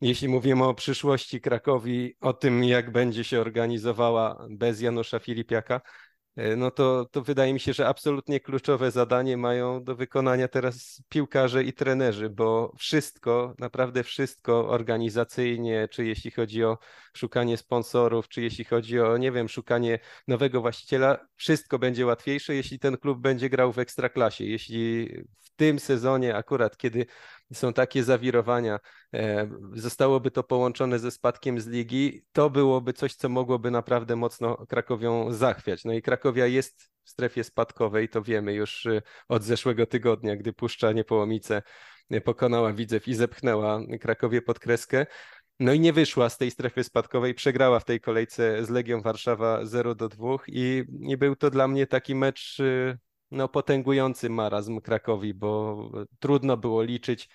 jeśli 0.00 0.28
mówimy 0.28 0.64
o 0.64 0.74
przyszłości 0.74 1.40
Krakowi, 1.40 2.14
o 2.20 2.32
tym, 2.32 2.64
jak 2.64 2.92
będzie 2.92 3.24
się 3.24 3.40
organizowała 3.40 4.46
bez 4.50 4.80
Janusza 4.80 5.18
Filipiaka, 5.18 5.74
e, 5.74 5.80
no 6.56 6.70
to, 6.70 7.04
to 7.04 7.22
wydaje 7.22 7.52
mi 7.52 7.60
się, 7.60 7.72
że 7.72 7.88
absolutnie 7.88 8.40
kluczowe 8.40 8.90
zadanie 8.90 9.36
mają 9.36 9.84
do 9.84 9.96
wykonania 9.96 10.48
teraz 10.48 11.02
piłkarze 11.08 11.64
i 11.64 11.72
trenerzy, 11.72 12.30
bo 12.30 12.72
wszystko, 12.76 13.54
naprawdę 13.58 14.02
wszystko 14.02 14.68
organizacyjnie, 14.68 15.88
czy 15.90 16.06
jeśli 16.06 16.30
chodzi 16.30 16.64
o 16.64 16.78
szukanie 17.14 17.56
sponsorów, 17.56 18.28
czy 18.28 18.42
jeśli 18.42 18.64
chodzi 18.64 19.00
o, 19.00 19.16
nie 19.16 19.32
wiem, 19.32 19.48
szukanie 19.48 19.98
nowego 20.28 20.60
właściciela, 20.60 21.18
wszystko 21.36 21.78
będzie 21.78 22.06
łatwiejsze, 22.06 22.54
jeśli 22.54 22.78
ten 22.78 22.96
klub 22.96 23.18
będzie 23.18 23.50
grał 23.50 23.72
w 23.72 23.78
ekstraklasie. 23.78 24.44
Jeśli 24.44 25.08
w 25.38 25.50
tym 25.56 25.78
sezonie, 25.78 26.36
akurat 26.36 26.76
kiedy 26.76 27.06
są 27.52 27.72
takie 27.72 28.04
zawirowania, 28.04 28.78
e, 29.14 29.50
zostałoby 29.72 30.30
to 30.30 30.42
połączone 30.42 30.98
ze 30.98 31.10
spadkiem 31.10 31.60
z 31.60 31.66
ligi, 31.66 32.22
to 32.32 32.50
byłoby 32.50 32.92
coś, 32.92 33.14
co 33.14 33.28
mogłoby 33.28 33.70
naprawdę 33.70 34.16
mocno 34.16 34.66
Krakowią 34.68 35.32
zachwiać. 35.32 35.84
No 35.84 35.92
i 35.92 36.02
Krakowia 36.02 36.46
jest 36.46 36.90
w 37.04 37.10
strefie 37.10 37.44
spadkowej, 37.44 38.08
to 38.08 38.22
wiemy 38.22 38.54
już 38.54 38.86
e, 38.86 39.02
od 39.28 39.42
zeszłego 39.44 39.86
tygodnia, 39.86 40.36
gdy 40.36 40.52
Puszcza 40.52 40.92
Niepołomice 40.92 41.62
e, 42.10 42.20
pokonała 42.20 42.72
Widzew 42.72 43.08
i 43.08 43.14
zepchnęła 43.14 43.80
Krakowie 44.00 44.42
pod 44.42 44.58
kreskę. 44.58 45.06
No 45.60 45.72
i 45.72 45.80
nie 45.80 45.92
wyszła 45.92 46.28
z 46.28 46.38
tej 46.38 46.50
strefy 46.50 46.84
spadkowej, 46.84 47.34
przegrała 47.34 47.80
w 47.80 47.84
tej 47.84 48.00
kolejce 48.00 48.64
z 48.64 48.70
Legią 48.70 49.02
Warszawa 49.02 49.64
0 49.64 49.94
do 49.94 50.08
2 50.08 50.36
i, 50.46 50.84
i 51.00 51.16
był 51.16 51.36
to 51.36 51.50
dla 51.50 51.68
mnie 51.68 51.86
taki 51.86 52.14
mecz 52.14 52.58
no, 53.30 53.48
potęgujący 53.48 54.30
marazm 54.30 54.80
Krakowi, 54.80 55.34
bo 55.34 55.90
trudno 56.18 56.56
było 56.56 56.82
liczyć, 56.82 57.28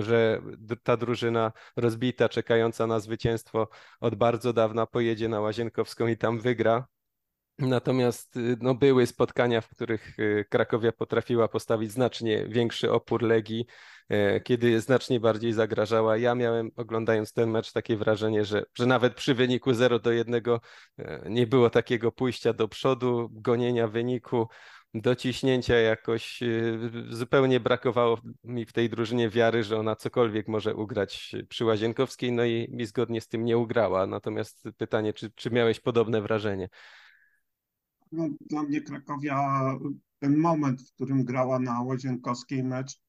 że 0.00 0.42
ta 0.82 0.96
drużyna 0.96 1.52
rozbita, 1.76 2.28
czekająca 2.28 2.86
na 2.86 3.00
zwycięstwo 3.00 3.68
od 4.00 4.14
bardzo 4.14 4.52
dawna 4.52 4.86
pojedzie 4.86 5.28
na 5.28 5.40
Łazienkowską 5.40 6.06
i 6.06 6.16
tam 6.16 6.40
wygra. 6.40 6.86
Natomiast 7.58 8.38
no, 8.60 8.74
były 8.74 9.06
spotkania, 9.06 9.60
w 9.60 9.68
których 9.68 10.18
y, 10.18 10.44
Krakowia 10.50 10.92
potrafiła 10.92 11.48
postawić 11.48 11.92
znacznie 11.92 12.46
większy 12.48 12.92
opór 12.92 13.22
Legii, 13.22 13.66
e, 14.08 14.40
kiedy 14.40 14.80
znacznie 14.80 15.20
bardziej 15.20 15.52
zagrażała. 15.52 16.16
Ja 16.16 16.34
miałem, 16.34 16.70
oglądając 16.76 17.32
ten 17.32 17.50
mecz, 17.50 17.72
takie 17.72 17.96
wrażenie, 17.96 18.44
że, 18.44 18.64
że 18.74 18.86
nawet 18.86 19.14
przy 19.14 19.34
wyniku 19.34 19.74
0 19.74 19.98
do 19.98 20.12
1 20.12 20.34
e, 20.34 20.60
nie 21.30 21.46
było 21.46 21.70
takiego 21.70 22.12
pójścia 22.12 22.52
do 22.52 22.68
przodu, 22.68 23.28
gonienia 23.32 23.88
wyniku 23.88 24.48
dociśnięcia 24.94 25.74
jakoś 25.74 26.42
y, 26.42 26.78
zupełnie 27.10 27.60
brakowało 27.60 28.20
mi 28.44 28.66
w 28.66 28.72
tej 28.72 28.90
drużynie 28.90 29.30
wiary, 29.30 29.64
że 29.64 29.78
ona 29.78 29.96
cokolwiek 29.96 30.48
może 30.48 30.74
ugrać 30.74 31.36
przy 31.48 31.64
Łazienkowskiej, 31.64 32.32
no 32.32 32.44
i 32.44 32.68
mi 32.70 32.86
zgodnie 32.86 33.20
z 33.20 33.28
tym 33.28 33.44
nie 33.44 33.58
ugrała. 33.58 34.06
Natomiast 34.06 34.68
pytanie, 34.76 35.12
czy, 35.12 35.30
czy 35.30 35.50
miałeś 35.50 35.80
podobne 35.80 36.22
wrażenie? 36.22 36.68
No, 38.12 38.28
dla 38.40 38.62
mnie 38.62 38.80
Krakowia, 38.80 39.60
ten 40.18 40.36
moment, 40.36 40.82
w 40.82 40.92
którym 40.94 41.24
grała 41.24 41.58
na 41.58 41.82
Łazienkowskiej 41.82 42.64
mecz, 42.64 43.00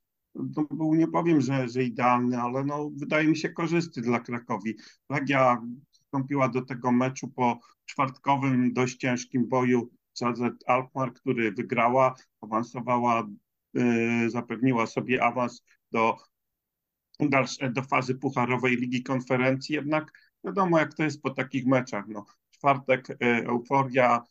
był, 0.72 0.96
nie 0.96 1.08
powiem, 1.08 1.42
że, 1.42 1.70
że 1.70 1.84
idealny, 1.84 2.38
ale 2.38 2.64
no, 2.64 2.90
wydaje 2.96 3.28
mi 3.28 3.38
się 3.38 3.50
korzystny 3.50 4.02
dla 4.02 4.20
Krakowi. 4.20 4.76
Legia 5.10 5.62
wstąpiła 5.92 6.50
do 6.50 6.62
tego 6.62 6.92
meczu 6.92 7.28
po 7.28 7.60
czwartkowym, 7.86 8.74
dość 8.74 8.98
ciężkim 8.98 9.48
boju 9.48 9.90
CZ 10.18 10.64
Alkmaar, 10.66 11.14
który 11.14 11.52
wygrała, 11.52 12.16
awansowała, 12.42 13.28
y, 13.78 14.30
zapewniła 14.30 14.88
sobie 14.88 15.24
awans 15.24 15.64
do, 15.92 16.18
do 17.72 17.82
fazy 17.84 18.16
pucharowej 18.16 18.76
Ligi 18.76 19.04
Konferencji, 19.04 19.76
jednak 19.76 20.12
wiadomo 20.44 20.80
jak 20.80 20.94
to 20.94 21.04
jest 21.04 21.22
po 21.22 21.30
takich 21.30 21.66
meczach. 21.66 22.06
No, 22.08 22.26
czwartek 22.52 23.10
y, 23.10 23.16
euforia, 23.48 24.22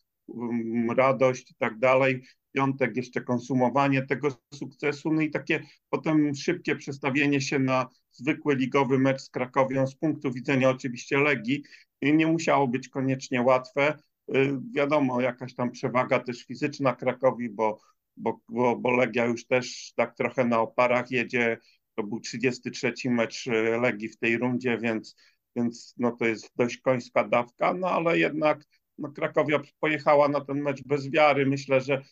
radość 0.97 1.51
i 1.51 1.55
tak 1.55 1.79
dalej, 1.79 2.27
piątek 2.53 2.97
jeszcze 2.97 3.21
konsumowanie 3.21 4.03
tego 4.03 4.29
sukcesu, 4.55 5.13
no 5.13 5.21
i 5.23 5.31
takie 5.31 5.63
potem 5.91 6.35
szybkie 6.35 6.77
przestawienie 6.77 7.41
się 7.41 7.59
na 7.59 7.89
zwykły 8.11 8.57
ligowy 8.57 8.99
mecz 8.99 9.21
z 9.21 9.31
Krakowią 9.31 9.87
z 9.87 9.97
punktu 9.97 10.33
widzenia 10.33 10.71
oczywiście 10.71 11.19
Legii 11.19 11.63
nie 12.03 12.27
musiało 12.27 12.69
być 12.69 12.89
koniecznie 12.89 13.43
łatwe. 13.43 13.99
Y, 14.35 14.59
wiadomo, 14.75 15.21
jakaś 15.21 15.55
tam 15.55 15.71
przewaga 15.71 16.21
też 16.21 16.45
fizyczna 16.45 16.97
Krakowi, 16.97 17.51
bo, 17.51 17.81
bo, 18.17 18.41
bo, 18.49 18.77
bo 18.77 18.91
Legia 18.91 19.25
już 19.27 19.47
też 19.47 19.93
tak 19.97 20.17
trochę 20.17 20.45
na 20.45 20.61
oparach 20.61 21.11
jedzie. 21.11 21.59
To 21.95 22.03
był 22.03 22.21
33 22.21 22.93
mecz 23.11 23.47
y, 23.47 23.51
Legii 23.83 24.09
w 24.09 24.19
tej 24.19 24.39
rundzie, 24.39 24.79
więc, 24.79 25.17
więc 25.57 25.95
no 25.99 26.13
to 26.13 26.25
jest 26.27 26.51
dość 26.57 26.79
końska 26.79 27.29
dawka, 27.29 27.75
no 27.75 27.89
ale 27.89 28.19
jednak 28.19 28.65
no 28.99 29.13
Krakowia 29.13 29.61
pojechała 29.81 30.29
na 30.29 30.41
ten 30.45 30.61
mecz 30.63 30.83
bez 30.83 31.11
wiary. 31.11 31.47
Myślę, 31.47 31.81
że 31.81 32.03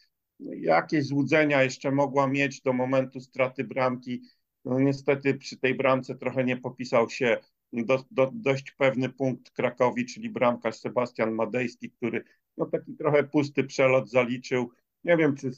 jakieś 0.40 1.04
złudzenia 1.04 1.62
jeszcze 1.62 1.90
mogła 1.90 2.26
mieć 2.26 2.60
do 2.60 2.72
momentu 2.72 3.20
straty 3.20 3.64
bramki. 3.64 4.22
No 4.64 4.80
niestety 4.80 5.34
przy 5.34 5.58
tej 5.58 5.74
bramce 5.74 6.14
trochę 6.14 6.44
nie 6.44 6.56
popisał 6.56 7.10
się 7.10 7.38
do, 7.74 8.04
do, 8.10 8.30
dość 8.34 8.70
pewny 8.70 9.08
punkt 9.08 9.50
Krakowi, 9.50 10.06
czyli 10.06 10.30
bramkarz 10.30 10.76
Sebastian 10.76 11.32
Madejski, 11.32 11.90
który 11.90 12.24
no 12.56 12.66
taki 12.66 12.96
trochę 12.96 13.24
pusty 13.24 13.64
przelot 13.64 14.10
zaliczył. 14.10 14.70
Nie 15.04 15.16
wiem, 15.16 15.36
czy, 15.36 15.50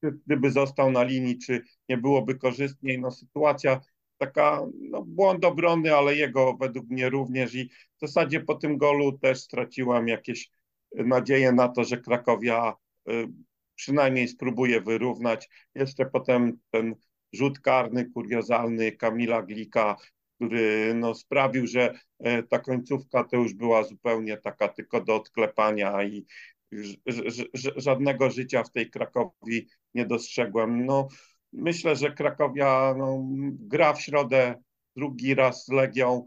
czy 0.00 0.12
gdyby 0.26 0.50
został 0.50 0.90
na 0.90 1.02
linii, 1.02 1.38
czy 1.38 1.62
nie 1.88 1.98
byłoby 1.98 2.34
korzystniej. 2.34 3.00
No 3.00 3.10
sytuacja 3.10 3.80
taka, 4.18 4.66
no 4.90 5.02
błąd 5.02 5.44
obrony, 5.44 5.94
ale 5.94 6.16
jego 6.16 6.56
według 6.56 6.88
mnie 6.90 7.08
również 7.08 7.54
i 7.54 7.68
w 7.68 8.00
zasadzie 8.00 8.40
po 8.40 8.54
tym 8.54 8.76
golu 8.78 9.18
też 9.18 9.40
straciłem 9.40 10.08
jakieś 10.08 10.50
nadzieję 10.94 11.52
na 11.52 11.68
to, 11.68 11.84
że 11.84 11.98
Krakowia 11.98 12.74
y, 13.08 13.28
przynajmniej 13.74 14.28
spróbuje 14.28 14.80
wyrównać. 14.80 15.48
Jeszcze 15.74 16.06
potem 16.06 16.58
ten 16.70 16.94
rzut 17.32 17.60
karny, 17.60 18.10
kuriozalny 18.10 18.92
Kamila 18.92 19.42
Glika 19.42 19.96
który 20.46 20.94
no, 20.94 21.14
sprawił, 21.14 21.66
że 21.66 21.94
e, 22.20 22.42
ta 22.42 22.58
końcówka 22.58 23.24
to 23.24 23.36
już 23.36 23.54
była 23.54 23.84
zupełnie 23.84 24.36
taka 24.36 24.68
tylko 24.68 25.00
do 25.00 25.16
odklepania 25.16 26.04
i 26.04 26.26
żadnego 27.76 28.30
życia 28.30 28.62
w 28.62 28.70
tej 28.70 28.90
Krakowi 28.90 29.68
nie 29.94 30.06
dostrzegłem. 30.06 30.86
No, 30.86 31.08
myślę, 31.52 31.96
że 31.96 32.12
Krakowia 32.12 32.94
no, 32.98 33.24
gra 33.52 33.92
w 33.92 34.02
środę 34.02 34.62
drugi 34.96 35.34
raz 35.34 35.64
z 35.64 35.68
Legią 35.68 36.24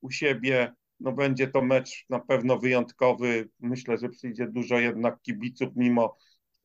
u 0.00 0.10
siebie. 0.10 0.72
No, 1.00 1.12
będzie 1.12 1.48
to 1.48 1.62
mecz 1.62 2.04
na 2.10 2.20
pewno 2.20 2.58
wyjątkowy. 2.58 3.48
Myślę, 3.60 3.98
że 3.98 4.08
przyjdzie 4.08 4.46
dużo 4.46 4.78
jednak 4.78 5.22
kibiców, 5.22 5.68
mimo 5.76 6.16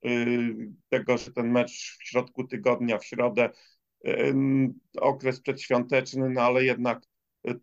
y, 0.06 0.72
tego, 0.90 1.18
że 1.18 1.32
ten 1.32 1.52
mecz 1.52 1.98
w 2.00 2.08
środku 2.08 2.44
tygodnia, 2.44 2.98
w 2.98 3.06
środę 3.06 3.50
okres 4.98 5.42
przedświąteczny, 5.42 6.30
no 6.30 6.42
ale 6.42 6.66
jednak 6.66 7.06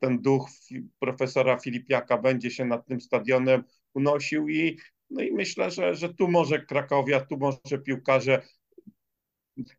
ten 0.00 0.23
duch 0.23 0.50
profesora 0.99 1.59
Filipiaka 1.59 2.18
będzie 2.18 2.50
się 2.50 2.64
nad 2.64 2.87
tym 2.87 3.00
stadionem 3.00 3.64
unosił 3.95 4.49
i, 4.49 4.78
no 5.11 5.23
i 5.23 5.33
myślę, 5.33 5.71
że, 5.71 5.95
że 5.95 6.14
tu 6.14 6.28
może 6.28 6.66
Krakowia, 6.66 7.21
tu 7.21 7.37
może 7.37 7.78
piłkarze 7.85 8.42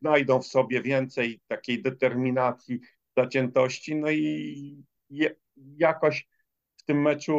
znajdą 0.02 0.42
w 0.42 0.48
sobie 0.48 0.82
więcej 0.82 1.42
takiej 1.48 1.82
determinacji, 1.82 2.80
zaciętości, 3.18 3.96
no 3.96 4.12
i 4.12 4.84
je, 5.10 5.36
jakoś 5.58 6.28
w 6.78 6.84
tym 6.84 7.02
meczu 7.02 7.34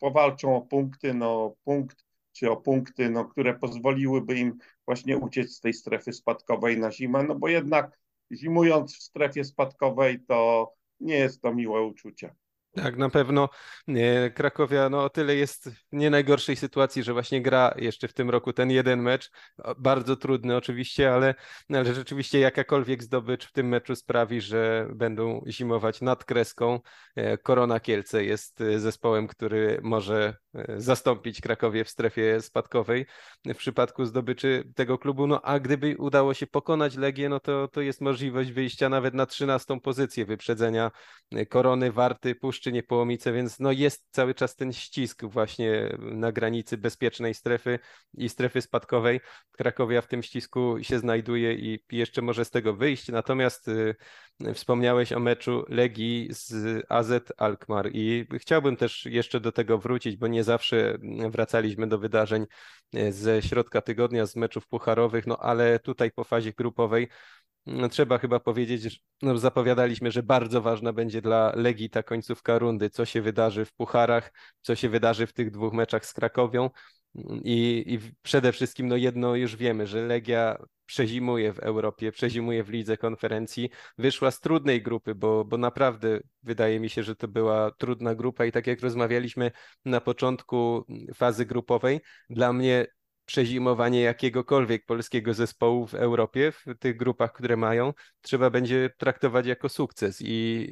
powalczą 0.00 0.56
o 0.56 0.60
punkty, 0.60 1.14
no 1.14 1.56
punkt 1.64 2.04
czy 2.32 2.50
o 2.50 2.56
punkty, 2.56 3.10
no, 3.10 3.24
które 3.24 3.58
pozwoliłyby 3.58 4.38
im 4.38 4.58
właśnie 4.86 5.18
uciec 5.18 5.52
z 5.52 5.60
tej 5.60 5.74
strefy 5.74 6.12
spadkowej 6.12 6.78
na 6.78 6.92
zimę, 6.92 7.22
no 7.22 7.34
bo 7.34 7.48
jednak 7.48 7.99
zimując 8.30 8.96
w 8.96 9.02
strefie 9.02 9.44
spadkowej 9.44 10.20
to 10.28 10.72
nie 11.00 11.14
jest 11.14 11.42
to 11.42 11.54
miłe 11.54 11.82
uczucie. 11.82 12.34
Tak, 12.74 12.96
na 12.96 13.08
pewno 13.08 13.48
Krakowia 14.34 14.88
no, 14.88 15.04
o 15.04 15.10
tyle 15.10 15.36
jest 15.36 15.70
w 15.70 15.82
nie 15.92 16.10
najgorszej 16.10 16.56
sytuacji, 16.56 17.02
że 17.02 17.12
właśnie 17.12 17.42
gra 17.42 17.74
jeszcze 17.76 18.08
w 18.08 18.12
tym 18.12 18.30
roku 18.30 18.52
ten 18.52 18.70
jeden 18.70 19.02
mecz. 19.02 19.30
Bardzo 19.78 20.16
trudny 20.16 20.56
oczywiście, 20.56 21.14
ale, 21.14 21.34
ale 21.70 21.94
rzeczywiście 21.94 22.38
jakakolwiek 22.40 23.02
zdobycz 23.02 23.46
w 23.46 23.52
tym 23.52 23.68
meczu 23.68 23.96
sprawi, 23.96 24.40
że 24.40 24.88
będą 24.94 25.44
zimować 25.46 26.00
nad 26.00 26.24
kreską. 26.24 26.80
E, 27.16 27.38
Korona 27.38 27.80
Kielce 27.80 28.24
jest 28.24 28.60
e, 28.60 28.80
zespołem, 28.80 29.26
który 29.26 29.80
może 29.82 30.36
e, 30.54 30.80
zastąpić 30.80 31.40
Krakowie 31.40 31.84
w 31.84 31.90
strefie 31.90 32.40
spadkowej 32.40 33.06
w 33.46 33.56
przypadku 33.56 34.04
zdobyczy 34.04 34.64
tego 34.74 34.98
klubu. 34.98 35.26
No 35.26 35.42
a 35.42 35.60
gdyby 35.60 35.96
udało 35.98 36.34
się 36.34 36.46
pokonać 36.46 36.96
Legię, 36.96 37.28
no 37.28 37.40
to, 37.40 37.68
to 37.68 37.80
jest 37.80 38.00
możliwość 38.00 38.52
wyjścia 38.52 38.88
nawet 38.88 39.14
na 39.14 39.26
trzynastą 39.26 39.80
pozycję, 39.80 40.24
wyprzedzenia 40.24 40.90
Korony, 41.48 41.92
Warty, 41.92 42.34
Puszczy 42.34 42.59
Puszczy 42.60 42.72
Niepołomice, 42.72 43.32
więc 43.32 43.60
no 43.60 43.72
jest 43.72 44.06
cały 44.10 44.34
czas 44.34 44.56
ten 44.56 44.72
ścisk 44.72 45.24
właśnie 45.24 45.96
na 45.98 46.32
granicy 46.32 46.78
bezpiecznej 46.78 47.34
strefy 47.34 47.78
i 48.14 48.28
strefy 48.28 48.62
spadkowej. 48.62 49.20
Krakowia 49.52 50.00
w 50.00 50.06
tym 50.06 50.22
ścisku 50.22 50.76
się 50.82 50.98
znajduje 50.98 51.54
i 51.54 51.84
jeszcze 51.92 52.22
może 52.22 52.44
z 52.44 52.50
tego 52.50 52.74
wyjść. 52.74 53.08
Natomiast 53.08 53.68
y, 53.68 53.94
wspomniałeś 54.54 55.12
o 55.12 55.20
meczu 55.20 55.64
Legii 55.68 56.28
z 56.30 56.84
AZ 56.88 57.12
Alkmaar 57.36 57.90
i 57.92 58.26
chciałbym 58.38 58.76
też 58.76 59.06
jeszcze 59.06 59.40
do 59.40 59.52
tego 59.52 59.78
wrócić, 59.78 60.16
bo 60.16 60.26
nie 60.26 60.44
zawsze 60.44 60.98
wracaliśmy 61.30 61.86
do 61.86 61.98
wydarzeń 61.98 62.46
y, 62.94 63.12
ze 63.12 63.42
środka 63.42 63.80
tygodnia, 63.80 64.26
z 64.26 64.36
meczów 64.36 64.66
pucharowych, 64.66 65.26
no 65.26 65.38
ale 65.38 65.78
tutaj 65.78 66.10
po 66.10 66.24
fazie 66.24 66.52
grupowej 66.52 67.08
no, 67.66 67.88
trzeba 67.88 68.18
chyba 68.18 68.40
powiedzieć, 68.40 68.82
że 68.82 68.90
no, 69.22 69.38
zapowiadaliśmy, 69.38 70.10
że 70.10 70.22
bardzo 70.22 70.62
ważna 70.62 70.92
będzie 70.92 71.22
dla 71.22 71.52
Legii 71.56 71.90
ta 71.90 72.02
końcówka 72.02 72.58
rundy, 72.58 72.90
co 72.90 73.04
się 73.04 73.22
wydarzy 73.22 73.64
w 73.64 73.72
pucharach, 73.72 74.32
co 74.62 74.74
się 74.76 74.88
wydarzy 74.88 75.26
w 75.26 75.32
tych 75.32 75.50
dwóch 75.50 75.72
meczach 75.72 76.06
z 76.06 76.12
Krakowią. 76.12 76.70
I, 77.44 77.84
I, 77.86 77.98
przede 78.22 78.52
wszystkim 78.52 78.88
no 78.88 78.96
jedno 78.96 79.36
już 79.36 79.56
wiemy, 79.56 79.86
że 79.86 80.06
Legia 80.06 80.56
przezimuje 80.86 81.52
w 81.52 81.58
Europie, 81.58 82.12
przezimuje 82.12 82.64
w 82.64 82.68
lidze 82.68 82.96
konferencji. 82.96 83.70
Wyszła 83.98 84.30
z 84.30 84.40
trudnej 84.40 84.82
grupy, 84.82 85.14
bo, 85.14 85.44
bo 85.44 85.58
naprawdę 85.58 86.20
wydaje 86.42 86.80
mi 86.80 86.90
się, 86.90 87.02
że 87.02 87.16
to 87.16 87.28
była 87.28 87.70
trudna 87.70 88.14
grupa 88.14 88.44
i 88.44 88.52
tak 88.52 88.66
jak 88.66 88.80
rozmawialiśmy 88.80 89.50
na 89.84 90.00
początku 90.00 90.84
fazy 91.14 91.46
grupowej, 91.46 92.00
dla 92.30 92.52
mnie 92.52 92.86
przezimowanie 93.30 94.00
jakiegokolwiek 94.00 94.86
polskiego 94.86 95.34
zespołu 95.34 95.86
w 95.86 95.94
Europie, 95.94 96.52
w 96.52 96.64
tych 96.78 96.96
grupach, 96.96 97.32
które 97.32 97.56
mają, 97.56 97.92
trzeba 98.20 98.50
będzie 98.50 98.90
traktować 98.98 99.46
jako 99.46 99.68
sukces. 99.68 100.18
I 100.20 100.66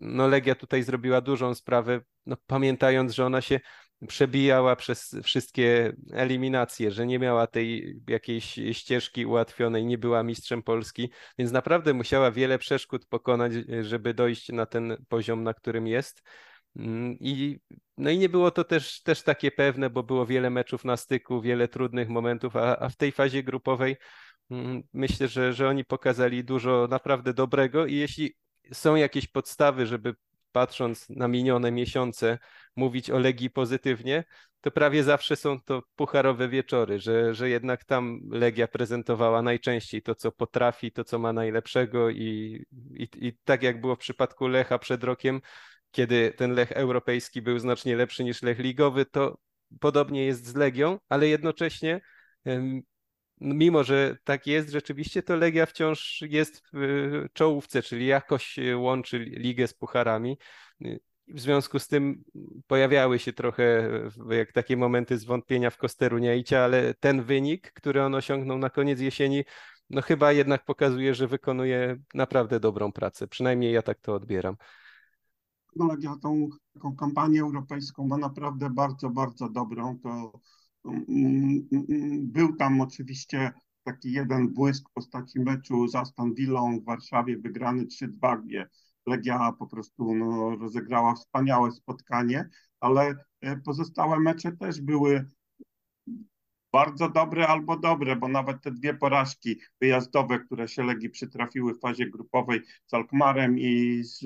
no, 0.00 0.28
Legia 0.28 0.54
tutaj 0.54 0.82
zrobiła 0.82 1.20
dużą 1.20 1.54
sprawę, 1.54 2.00
no, 2.26 2.36
pamiętając, 2.46 3.12
że 3.14 3.26
ona 3.26 3.40
się 3.40 3.60
przebijała 4.08 4.76
przez 4.76 5.16
wszystkie 5.22 5.92
eliminacje, 6.12 6.90
że 6.90 7.06
nie 7.06 7.18
miała 7.18 7.46
tej 7.46 8.00
jakiejś 8.08 8.60
ścieżki 8.72 9.26
ułatwionej, 9.26 9.86
nie 9.86 9.98
była 9.98 10.22
mistrzem 10.22 10.62
Polski, 10.62 11.10
więc 11.38 11.52
naprawdę 11.52 11.94
musiała 11.94 12.30
wiele 12.30 12.58
przeszkód 12.58 13.06
pokonać, 13.06 13.52
żeby 13.80 14.14
dojść 14.14 14.48
na 14.48 14.66
ten 14.66 14.96
poziom, 15.08 15.42
na 15.42 15.54
którym 15.54 15.86
jest. 15.86 16.22
Mm, 16.76 17.16
I, 17.20 17.60
no 17.96 18.10
i 18.10 18.18
nie 18.18 18.28
było 18.28 18.50
to 18.50 18.64
też, 18.64 19.02
też 19.02 19.22
takie 19.22 19.50
pewne, 19.50 19.90
bo 19.90 20.02
było 20.02 20.26
wiele 20.26 20.50
meczów 20.50 20.84
na 20.84 20.96
styku, 20.96 21.40
wiele 21.40 21.68
trudnych 21.68 22.08
momentów, 22.08 22.56
a, 22.56 22.78
a 22.78 22.88
w 22.88 22.96
tej 22.96 23.12
fazie 23.12 23.42
grupowej 23.42 23.96
mm, 24.50 24.82
myślę, 24.92 25.28
że, 25.28 25.52
że 25.52 25.68
oni 25.68 25.84
pokazali 25.84 26.44
dużo 26.44 26.86
naprawdę 26.90 27.34
dobrego 27.34 27.86
i 27.86 27.94
jeśli 27.94 28.34
są 28.72 28.96
jakieś 28.96 29.26
podstawy, 29.28 29.86
żeby 29.86 30.14
patrząc 30.52 31.08
na 31.08 31.28
minione 31.28 31.70
miesiące 31.72 32.38
mówić 32.76 33.10
o 33.10 33.18
Legii 33.18 33.50
pozytywnie, 33.50 34.24
to 34.60 34.70
prawie 34.70 35.04
zawsze 35.04 35.36
są 35.36 35.60
to 35.60 35.82
pucharowe 35.96 36.48
wieczory, 36.48 36.98
że, 36.98 37.34
że 37.34 37.48
jednak 37.48 37.84
tam 37.84 38.20
Legia 38.30 38.68
prezentowała 38.68 39.42
najczęściej 39.42 40.02
to, 40.02 40.14
co 40.14 40.32
potrafi, 40.32 40.92
to, 40.92 41.04
co 41.04 41.18
ma 41.18 41.32
najlepszego 41.32 42.10
i, 42.10 42.64
i, 42.94 43.08
i 43.14 43.32
tak 43.44 43.62
jak 43.62 43.80
było 43.80 43.96
w 43.96 43.98
przypadku 43.98 44.48
Lecha 44.48 44.78
przed 44.78 45.04
rokiem, 45.04 45.40
kiedy 45.94 46.32
ten 46.36 46.52
Lech 46.52 46.72
europejski 46.72 47.42
był 47.42 47.58
znacznie 47.58 47.96
lepszy 47.96 48.24
niż 48.24 48.42
Lech 48.42 48.58
ligowy, 48.58 49.06
to 49.06 49.38
podobnie 49.80 50.24
jest 50.24 50.46
z 50.46 50.54
Legią, 50.54 50.98
ale 51.08 51.28
jednocześnie 51.28 52.00
mimo, 53.40 53.84
że 53.84 54.16
tak 54.24 54.46
jest 54.46 54.70
rzeczywiście, 54.70 55.22
to 55.22 55.36
Legia 55.36 55.66
wciąż 55.66 56.22
jest 56.22 56.62
w 56.72 57.26
czołówce, 57.32 57.82
czyli 57.82 58.06
jakoś 58.06 58.56
łączy 58.76 59.18
ligę 59.18 59.66
z 59.66 59.74
pucharami. 59.74 60.38
W 61.28 61.40
związku 61.40 61.78
z 61.78 61.88
tym 61.88 62.24
pojawiały 62.66 63.18
się 63.18 63.32
trochę 63.32 63.90
jak 64.30 64.52
takie 64.52 64.76
momenty 64.76 65.18
zwątpienia 65.18 65.70
w 65.70 65.76
Kosteru 65.76 66.18
Niejcia, 66.18 66.60
ale 66.60 66.94
ten 66.94 67.22
wynik, 67.22 67.72
który 67.72 68.02
on 68.02 68.14
osiągnął 68.14 68.58
na 68.58 68.70
koniec 68.70 69.00
jesieni, 69.00 69.44
no 69.90 70.02
chyba 70.02 70.32
jednak 70.32 70.64
pokazuje, 70.64 71.14
że 71.14 71.28
wykonuje 71.28 71.96
naprawdę 72.14 72.60
dobrą 72.60 72.92
pracę. 72.92 73.28
Przynajmniej 73.28 73.72
ja 73.72 73.82
tak 73.82 74.00
to 74.00 74.14
odbieram. 74.14 74.56
Legia 75.76 76.16
tą 76.16 76.48
taką 76.72 76.96
kampanię 76.96 77.40
europejską 77.40 78.06
ma 78.06 78.16
naprawdę 78.16 78.70
bardzo, 78.70 79.10
bardzo 79.10 79.48
dobrą. 79.48 79.98
To 79.98 80.40
mm, 80.84 81.68
mm, 81.72 82.32
był 82.32 82.56
tam 82.56 82.80
oczywiście 82.80 83.52
taki 83.84 84.12
jeden 84.12 84.48
błysk 84.48 84.90
w 84.90 84.92
postaci 84.92 85.40
meczu 85.40 85.88
z 85.88 85.94
Aston 85.94 86.34
Villą 86.34 86.80
w 86.80 86.84
Warszawie, 86.84 87.38
wygrany 87.38 87.86
3-2, 87.86 88.42
gdzie 88.44 88.68
Legia 89.06 89.52
po 89.52 89.66
prostu 89.66 90.14
no, 90.14 90.56
rozegrała 90.56 91.14
wspaniałe 91.14 91.70
spotkanie, 91.70 92.48
ale 92.80 93.14
e, 93.40 93.56
pozostałe 93.56 94.20
mecze 94.20 94.52
też 94.52 94.80
były 94.80 95.26
bardzo 96.72 97.08
dobre 97.08 97.48
albo 97.48 97.76
dobre, 97.76 98.16
bo 98.16 98.28
nawet 98.28 98.62
te 98.62 98.70
dwie 98.70 98.94
porażki 98.94 99.60
wyjazdowe, 99.80 100.38
które 100.38 100.68
się 100.68 100.82
Legii 100.82 101.10
przytrafiły 101.10 101.74
w 101.74 101.80
fazie 101.80 102.10
grupowej 102.10 102.60
z 102.86 102.94
Alkmarem 102.94 103.58
i 103.58 104.02
z 104.04 104.24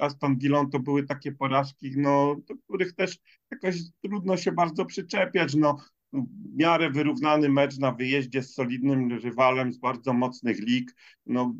Aston 0.00 0.38
Villą 0.38 0.70
to 0.70 0.78
były 0.78 1.02
takie 1.02 1.32
porażki, 1.32 1.92
no, 1.96 2.36
do 2.48 2.54
których 2.56 2.94
też 2.94 3.18
jakoś 3.50 3.76
trudno 4.02 4.36
się 4.36 4.52
bardzo 4.52 4.84
przyczepiać. 4.84 5.54
No, 5.54 5.76
w 6.12 6.56
miarę 6.56 6.90
wyrównany 6.90 7.48
mecz 7.48 7.78
na 7.78 7.92
wyjeździe 7.92 8.42
z 8.42 8.54
solidnym 8.54 9.12
rywalem 9.12 9.72
z 9.72 9.78
bardzo 9.78 10.12
mocnych 10.12 10.58
lig. 10.58 10.94
No, 11.26 11.54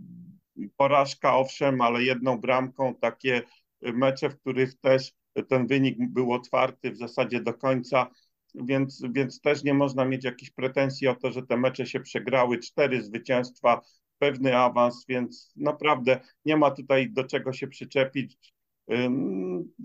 porażka 0.76 1.36
owszem, 1.36 1.80
ale 1.80 2.02
jedną 2.02 2.40
bramką. 2.40 2.94
Takie 2.94 3.42
mecze, 3.82 4.30
w 4.30 4.40
których 4.40 4.74
też 4.80 5.12
ten 5.48 5.66
wynik 5.66 5.96
był 6.00 6.32
otwarty 6.32 6.90
w 6.90 6.96
zasadzie 6.96 7.42
do 7.42 7.54
końca. 7.54 8.10
Więc, 8.54 9.02
więc 9.10 9.40
też 9.40 9.64
nie 9.64 9.74
można 9.74 10.04
mieć 10.04 10.24
jakichś 10.24 10.50
pretensji 10.50 11.08
o 11.08 11.14
to, 11.14 11.32
że 11.32 11.42
te 11.42 11.56
mecze 11.56 11.86
się 11.86 12.00
przegrały. 12.00 12.58
Cztery 12.58 13.02
zwycięstwa 13.02 13.80
pewny 14.18 14.56
awans, 14.56 15.04
więc 15.08 15.52
naprawdę 15.56 16.20
nie 16.44 16.56
ma 16.56 16.70
tutaj 16.70 17.10
do 17.10 17.24
czego 17.24 17.52
się 17.52 17.68
przyczepić. 17.68 18.38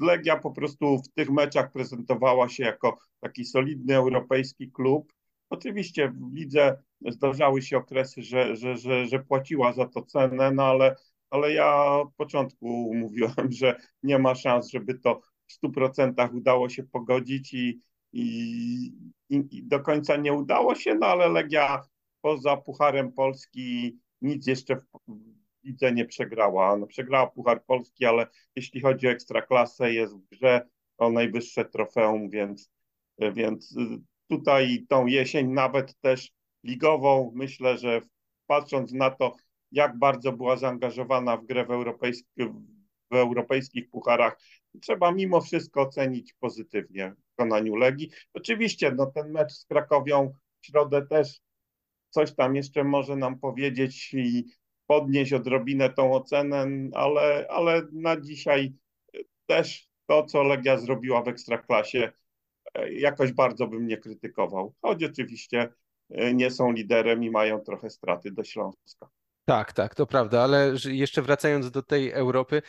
Legia 0.01 0.39
po 0.39 0.51
prostu 0.51 0.97
w 0.97 1.13
tych 1.13 1.29
meczach 1.29 1.71
prezentowała 1.71 2.49
się 2.49 2.63
jako 2.63 2.97
taki 3.19 3.45
solidny 3.45 3.95
europejski 3.95 4.71
klub. 4.71 5.13
Oczywiście 5.49 6.09
w 6.09 6.33
lidze 6.33 6.83
zdarzały 7.07 7.61
się 7.61 7.77
okresy, 7.77 8.23
że, 8.23 8.55
że, 8.55 8.77
że, 8.77 9.05
że 9.05 9.19
płaciła 9.19 9.73
za 9.73 9.85
to 9.85 10.01
cenę, 10.01 10.51
no 10.51 10.63
ale, 10.63 10.95
ale 11.29 11.53
ja 11.53 11.85
od 11.85 12.15
początku 12.15 12.91
mówiłem, 12.95 13.51
że 13.51 13.75
nie 14.03 14.19
ma 14.19 14.35
szans, 14.35 14.69
żeby 14.69 14.99
to 14.99 15.21
w 15.47 15.53
100% 15.53 16.35
udało 16.35 16.69
się 16.69 16.83
pogodzić 16.83 17.53
i, 17.53 17.79
i, 18.13 18.91
i 19.29 19.63
do 19.63 19.79
końca 19.79 20.17
nie 20.17 20.33
udało 20.33 20.75
się, 20.75 20.95
no 20.95 21.07
ale 21.07 21.29
Legia 21.29 21.81
poza 22.21 22.57
Pucharem 22.57 23.11
Polski 23.11 23.99
nic 24.23 24.47
jeszcze 24.47 24.75
w 24.75 24.85
lidze 25.63 25.91
nie 25.91 26.05
przegrała. 26.05 26.77
No, 26.77 26.87
przegrała 26.87 27.27
Puchar 27.27 27.63
Polski, 27.65 28.05
ale 28.05 28.27
jeśli 28.55 28.81
chodzi 28.81 29.07
o 29.07 29.11
ekstraklasę, 29.11 29.93
jest 29.93 30.15
w 30.15 30.29
grze 30.31 30.67
o 30.97 31.09
najwyższe 31.09 31.65
trofeum, 31.65 32.29
więc, 32.29 32.71
więc 33.19 33.75
tutaj 34.27 34.85
tą 34.89 35.05
jesień, 35.05 35.47
nawet 35.47 35.99
też 35.99 36.31
ligową, 36.63 37.31
myślę, 37.35 37.77
że 37.77 38.01
patrząc 38.47 38.93
na 38.93 39.09
to, 39.09 39.35
jak 39.71 39.97
bardzo 39.97 40.31
była 40.31 40.57
zaangażowana 40.57 41.37
w 41.37 41.45
grę 41.45 41.65
w, 41.65 41.71
europejsk 41.71 42.25
w 43.11 43.15
europejskich 43.15 43.89
pucharach, 43.89 44.39
trzeba 44.81 45.11
mimo 45.11 45.41
wszystko 45.41 45.81
ocenić 45.81 46.33
pozytywnie 46.33 47.11
w 47.11 47.29
wykonaniu 47.29 47.75
Legii. 47.75 48.09
Oczywiście 48.33 48.91
no, 48.91 49.05
ten 49.05 49.31
mecz 49.31 49.53
z 49.53 49.65
Krakowią 49.65 50.33
w 50.61 50.65
środę 50.65 51.07
też 51.07 51.39
coś 52.13 52.35
tam 52.35 52.55
jeszcze 52.55 52.83
może 52.83 53.15
nam 53.15 53.39
powiedzieć 53.39 54.13
i 54.13 54.45
podnieść 54.87 55.33
odrobinę 55.33 55.89
tą 55.89 56.13
ocenę, 56.13 56.67
ale, 56.93 57.47
ale 57.49 57.81
na 57.91 58.21
dzisiaj 58.21 58.73
też 59.45 59.87
to, 60.05 60.25
co 60.25 60.43
Legia 60.43 60.77
zrobiła 60.77 61.21
w 61.21 61.27
Ekstraklasie, 61.27 62.11
jakoś 62.91 63.31
bardzo 63.31 63.67
bym 63.67 63.87
nie 63.87 63.97
krytykował, 63.97 64.73
choć 64.81 65.03
oczywiście 65.03 65.73
nie 66.33 66.51
są 66.51 66.71
liderem 66.71 67.23
i 67.23 67.31
mają 67.31 67.59
trochę 67.59 67.89
straty 67.89 68.31
do 68.31 68.43
Śląska. 68.43 69.09
Tak, 69.45 69.73
tak, 69.73 69.95
to 69.95 70.05
prawda, 70.05 70.43
ale 70.43 70.73
jeszcze 70.85 71.21
wracając 71.21 71.71
do 71.71 71.81
tej 71.81 72.11
Europy, 72.11 72.61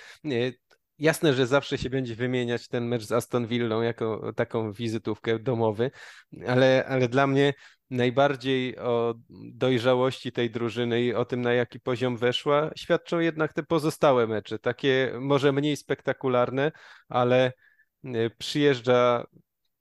jasne, 0.98 1.34
że 1.34 1.46
zawsze 1.46 1.78
się 1.78 1.90
będzie 1.90 2.14
wymieniać 2.14 2.68
ten 2.68 2.86
mecz 2.86 3.02
z 3.04 3.12
Aston 3.12 3.46
Villą 3.46 3.82
jako 3.82 4.32
taką 4.32 4.72
wizytówkę 4.72 5.38
domowy, 5.38 5.90
ale, 6.46 6.84
ale 6.88 7.08
dla 7.08 7.26
mnie 7.26 7.54
najbardziej 7.90 8.78
o 8.78 9.14
dojrzałości 9.54 10.32
tej 10.32 10.50
drużyny 10.50 11.02
i 11.02 11.14
o 11.14 11.24
tym, 11.24 11.40
na 11.40 11.52
jaki 11.52 11.80
poziom 11.80 12.16
weszła, 12.16 12.70
świadczą 12.76 13.18
jednak 13.18 13.52
te 13.52 13.62
pozostałe 13.62 14.26
mecze, 14.26 14.58
takie 14.58 15.12
może 15.20 15.52
mniej 15.52 15.76
spektakularne, 15.76 16.72
ale 17.08 17.52
e, 18.04 18.30
przyjeżdża 18.30 19.26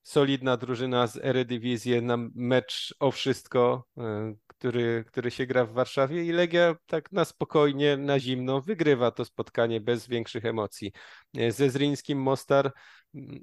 solidna 0.03 0.57
drużyna 0.57 1.07
z 1.07 1.17
Eredivisie 1.17 2.01
na 2.01 2.17
mecz 2.35 2.95
o 2.99 3.11
wszystko, 3.11 3.85
e, 3.97 4.35
który, 4.63 5.03
który 5.07 5.31
się 5.31 5.45
gra 5.45 5.65
w 5.65 5.73
Warszawie 5.73 6.25
i 6.25 6.31
Legia 6.31 6.75
tak 6.85 7.11
na 7.11 7.25
spokojnie, 7.25 7.97
na 7.97 8.19
zimno 8.19 8.61
wygrywa 8.61 9.11
to 9.11 9.25
spotkanie 9.25 9.81
bez 9.81 10.07
większych 10.07 10.45
emocji. 10.45 10.91
E, 11.37 11.51
ze 11.51 11.69
Zrińskim 11.69 12.21
Mostar 12.21 12.71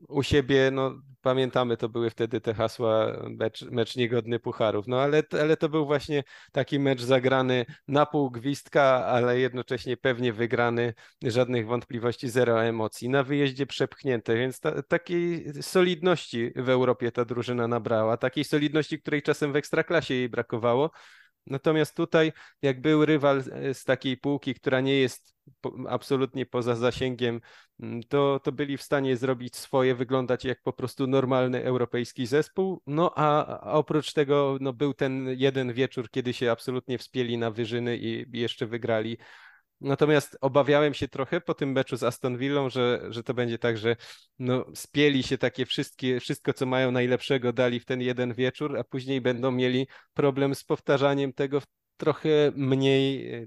u 0.08 0.22
siebie, 0.22 0.70
no 0.70 1.02
pamiętamy, 1.22 1.76
to 1.76 1.88
były 1.88 2.10
wtedy 2.10 2.40
te 2.40 2.54
hasła 2.54 3.06
mecz, 3.30 3.62
mecz 3.62 3.96
niegodny 3.96 4.38
pucharów, 4.38 4.86
no 4.86 5.00
ale, 5.00 5.22
ale 5.40 5.56
to 5.56 5.68
był 5.68 5.86
właśnie 5.86 6.24
taki 6.52 6.78
mecz 6.78 7.02
zagrany 7.02 7.66
na 7.88 8.06
pół 8.06 8.30
gwizdka, 8.30 9.06
ale 9.06 9.38
jednocześnie 9.38 9.96
pewnie 9.96 10.32
wygrany, 10.32 10.94
żadnych 11.22 11.66
wątpliwości, 11.66 12.28
zero 12.28 12.64
emocji, 12.64 13.08
na 13.08 13.22
wyjeździe 13.22 13.66
przepchnięte, 13.66 14.36
więc 14.36 14.60
ta, 14.60 14.82
takiej 14.82 15.44
solidności 15.62 16.52
w 16.56 16.68
Europie 16.68 17.12
ta 17.12 17.24
drużyna 17.24 17.68
nabrała, 17.68 18.16
takiej 18.16 18.44
solidności, 18.44 19.00
której 19.00 19.22
czasem 19.22 19.52
w 19.52 19.56
Ekstraklasie 19.56 20.14
jej 20.14 20.28
brakowało, 20.28 20.90
Natomiast 21.50 21.96
tutaj, 21.96 22.32
jak 22.62 22.80
był 22.80 23.04
rywal 23.04 23.42
z 23.72 23.84
takiej 23.84 24.16
półki, 24.16 24.54
która 24.54 24.80
nie 24.80 25.00
jest 25.00 25.34
absolutnie 25.88 26.46
poza 26.46 26.74
zasięgiem, 26.74 27.40
mm, 27.80 28.02
to, 28.02 28.40
to 28.44 28.52
byli 28.52 28.76
w 28.76 28.82
stanie 28.82 29.16
zrobić 29.16 29.56
swoje, 29.56 29.94
wyglądać 29.94 30.44
jak 30.44 30.62
po 30.62 30.72
prostu 30.72 31.06
normalny 31.06 31.64
europejski 31.64 32.26
zespół. 32.26 32.82
No 32.86 33.12
a, 33.16 33.60
oprócz 33.60 34.12
tego 34.12 34.58
no, 34.60 34.72
był 34.72 34.94
ten 34.94 35.28
jeden 35.38 35.72
wieczór, 35.72 36.10
kiedy 36.10 36.32
się 36.32 36.50
absolutnie 36.50 36.98
wspięli 36.98 37.38
na 37.38 37.50
wyżyny 37.50 37.96
i 37.96 38.26
jeszcze 38.32 38.66
wygrali 38.66 39.18
Natomiast 39.80 40.38
obawiałem 40.40 40.94
się 40.94 41.08
trochę 41.08 41.40
po 41.40 41.54
tym 41.54 41.72
meczu 41.72 41.96
z 41.96 42.02
Aston 42.02 42.38
Villą, 42.38 42.70
że, 42.70 43.02
że 43.08 43.22
to 43.22 43.34
będzie 43.34 43.58
tak, 43.58 43.78
że 43.78 43.96
no, 44.38 44.64
spieli 44.74 45.22
się 45.22 45.38
takie 45.38 45.66
wszystkie, 45.66 46.20
wszystko, 46.20 46.52
co 46.52 46.66
mają 46.66 46.90
najlepszego, 46.90 47.52
dali 47.52 47.80
w 47.80 47.84
ten 47.84 48.00
jeden 48.00 48.34
wieczór, 48.34 48.78
a 48.78 48.84
później 48.84 49.20
będą 49.20 49.50
mieli 49.50 49.86
problem 50.14 50.54
z 50.54 50.64
powtarzaniem 50.64 51.32
tego 51.32 51.60
w 51.60 51.66
trochę 51.96 52.28
mniej 52.56 53.34
e, 53.34 53.46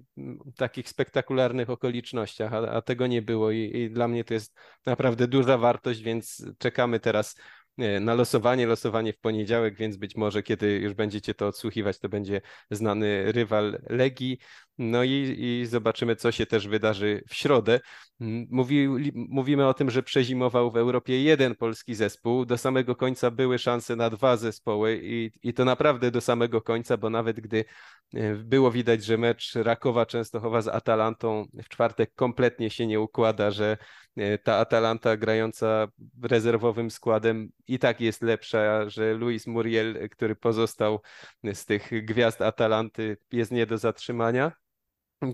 takich 0.56 0.90
spektakularnych 0.90 1.70
okolicznościach, 1.70 2.54
a, 2.54 2.58
a 2.58 2.82
tego 2.82 3.08
nie 3.08 3.22
było 3.22 3.52
I, 3.52 3.78
i 3.78 3.90
dla 3.90 4.08
mnie 4.08 4.24
to 4.24 4.34
jest 4.34 4.60
naprawdę 4.86 5.28
duża 5.28 5.58
wartość, 5.58 6.02
więc 6.02 6.46
czekamy 6.58 7.00
teraz 7.00 7.36
na 8.02 8.14
losowanie, 8.14 8.68
losowanie 8.68 9.14
w 9.14 9.20
poniedziałek, 9.20 9.76
więc 9.76 9.98
być 9.98 10.16
może 10.16 10.44
kiedy 10.44 10.76
już 10.76 10.94
będziecie 10.94 11.34
to 11.34 11.48
odsłuchiwać, 11.48 12.00
to 12.00 12.10
będzie 12.10 12.42
znany 12.72 13.32
rywal 13.32 13.82
Legii. 13.90 14.40
No 14.78 15.04
i, 15.04 15.36
i 15.40 15.66
zobaczymy, 15.66 16.16
co 16.16 16.32
się 16.32 16.46
też 16.46 16.68
wydarzy 16.68 17.24
w 17.30 17.36
środę. 17.36 17.80
Mówi, 18.50 18.88
mówimy 19.16 19.68
o 19.68 19.74
tym, 19.74 19.92
że 19.92 20.04
przezimował 20.04 20.72
w 20.72 20.78
Europie 20.78 21.24
jeden 21.24 21.56
polski 21.56 21.96
zespół. 21.96 22.46
Do 22.46 22.58
samego 22.58 22.96
końca 22.96 23.32
były 23.32 23.60
szanse 23.60 23.96
na 23.96 24.10
dwa 24.10 24.38
zespoły 24.38 25.00
i, 25.04 25.32
i 25.44 25.54
to 25.54 25.66
naprawdę 25.66 26.12
do 26.12 26.22
samego 26.22 26.62
końca, 26.62 26.98
bo 26.98 27.10
nawet 27.10 27.40
gdy 27.40 27.66
e, 28.14 28.36
było 28.36 28.72
widać, 28.72 29.04
że 29.04 29.18
mecz 29.18 29.56
Rakowa 29.56 30.06
Częstochowa 30.06 30.62
z 30.62 30.68
Atalantą 30.68 31.46
w 31.64 31.70
czwartek 31.70 32.14
kompletnie 32.16 32.70
się 32.70 32.88
nie 32.88 33.00
układa, 33.00 33.52
że 33.52 33.78
e, 34.18 34.38
ta 34.38 34.58
Atalanta 34.58 35.18
grająca 35.18 35.88
rezerwowym 36.22 36.92
składem 36.92 37.50
i 37.68 37.80
tak 37.80 38.02
jest 38.02 38.22
lepsza, 38.22 38.90
że 38.90 39.14
Luis 39.14 39.48
Muriel, 39.48 40.10
który 40.10 40.36
pozostał 40.36 41.02
z 41.54 41.66
tych 41.66 42.06
gwiazd 42.06 42.42
Atalanty, 42.42 43.18
jest 43.32 43.52
nie 43.52 43.66
do 43.66 43.78
zatrzymania 43.78 44.52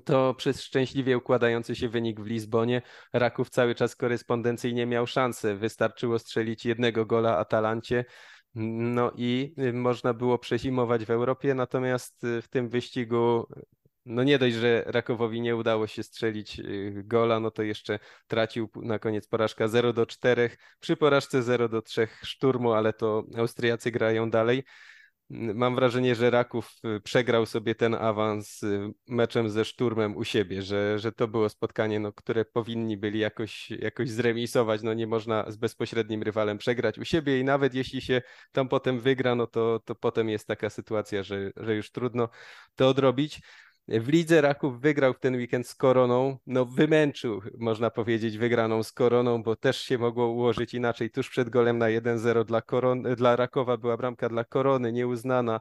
to 0.05 0.33
przez 0.33 0.61
szczęśliwie 0.61 1.17
układający 1.17 1.75
się 1.75 1.89
wynik 1.89 2.21
w 2.21 2.25
Lizbonie 2.25 2.81
Raków 3.13 3.49
cały 3.49 3.75
czas 3.75 3.95
korespondencyjnie 3.95 4.85
miał 4.85 5.07
szansę. 5.07 5.55
Wystarczyło 5.55 6.19
strzelić 6.19 6.65
jednego 6.65 7.05
gola 7.05 7.37
Atalancie. 7.37 8.05
No 8.55 9.11
i 9.15 9.53
y, 9.59 9.73
można 9.73 10.13
było 10.13 10.39
przezimować 10.39 11.05
w 11.05 11.09
Europie, 11.09 11.53
natomiast 11.53 12.23
y, 12.23 12.41
w 12.41 12.47
tym 12.47 12.69
wyścigu 12.69 13.47
no 14.05 14.23
nie 14.23 14.39
dość, 14.39 14.55
że 14.55 14.83
Rakowowi 14.87 15.41
nie 15.41 15.55
udało 15.55 15.87
się 15.87 16.03
strzelić 16.03 16.59
y, 16.59 17.03
gola, 17.05 17.39
no 17.39 17.51
to 17.51 17.63
jeszcze 17.63 17.99
tracił 18.27 18.69
na 18.75 18.99
koniec 18.99 19.27
porażka 19.27 19.67
0 19.67 19.93
do 19.93 20.05
4. 20.05 20.49
Przy 20.79 20.97
porażce 20.97 21.43
0 21.43 21.69
do 21.69 21.81
3 21.81 22.07
szturmu, 22.23 22.73
ale 22.73 22.93
to 22.93 23.23
Austriacy 23.37 23.91
grają 23.91 24.29
dalej. 24.29 24.63
Mam 25.31 25.75
wrażenie, 25.75 26.15
że 26.15 26.29
Raków 26.29 26.71
y, 26.97 27.01
przegrał 27.01 27.45
sobie 27.45 27.75
ten 27.75 27.93
awans 27.95 28.63
y, 28.63 28.93
meczem 29.07 29.49
ze 29.49 29.65
Szturmem 29.65 30.17
u 30.17 30.23
siebie, 30.23 30.61
że, 30.61 30.99
że 30.99 31.11
to 31.11 31.27
było 31.27 31.49
spotkanie, 31.49 31.99
no, 31.99 32.13
które 32.13 32.45
powinni 32.45 32.97
byli 32.97 33.19
jakoś, 33.19 33.69
jakoś 33.71 34.09
zremisować. 34.09 34.81
No 34.83 34.93
nie 34.93 35.07
można 35.07 35.51
z 35.51 35.57
bezpośrednim 35.57 36.23
rywalem 36.23 36.57
przegrać 36.57 36.99
u 36.99 37.05
siebie 37.05 37.39
i 37.39 37.43
nawet 37.43 37.73
jeśli 37.73 38.01
się 38.01 38.21
tam 38.51 38.69
potem 38.69 38.99
wygra, 38.99 39.35
no 39.35 39.47
to, 39.47 39.79
to 39.85 39.95
potem 39.95 40.29
jest 40.29 40.47
taka 40.47 40.69
sytuacja, 40.69 41.23
że, 41.23 41.51
że 41.57 41.75
już 41.75 41.91
trudno 41.91 42.29
to 42.75 42.89
odrobić. 42.89 43.41
W 43.91 44.07
lidze 44.07 44.41
Raków 44.41 44.81
wygrał 44.81 45.13
w 45.13 45.19
ten 45.19 45.35
weekend 45.35 45.67
z 45.67 45.75
Koroną, 45.75 46.37
no 46.47 46.65
wymęczył, 46.65 47.41
można 47.57 47.89
powiedzieć, 47.89 48.37
wygraną 48.37 48.83
z 48.83 48.91
Koroną, 48.91 49.43
bo 49.43 49.55
też 49.55 49.81
się 49.81 49.97
mogło 49.97 50.27
ułożyć 50.27 50.73
inaczej. 50.73 51.11
Tuż 51.11 51.29
przed 51.29 51.49
golem 51.49 51.77
na 51.77 51.85
1-0 51.85 52.45
dla, 52.45 52.61
Koron, 52.61 53.03
dla 53.03 53.35
Rakowa 53.35 53.77
była 53.77 53.97
bramka 53.97 54.29
dla 54.29 54.43
Korony, 54.43 54.91
nieuznana, 54.91 55.59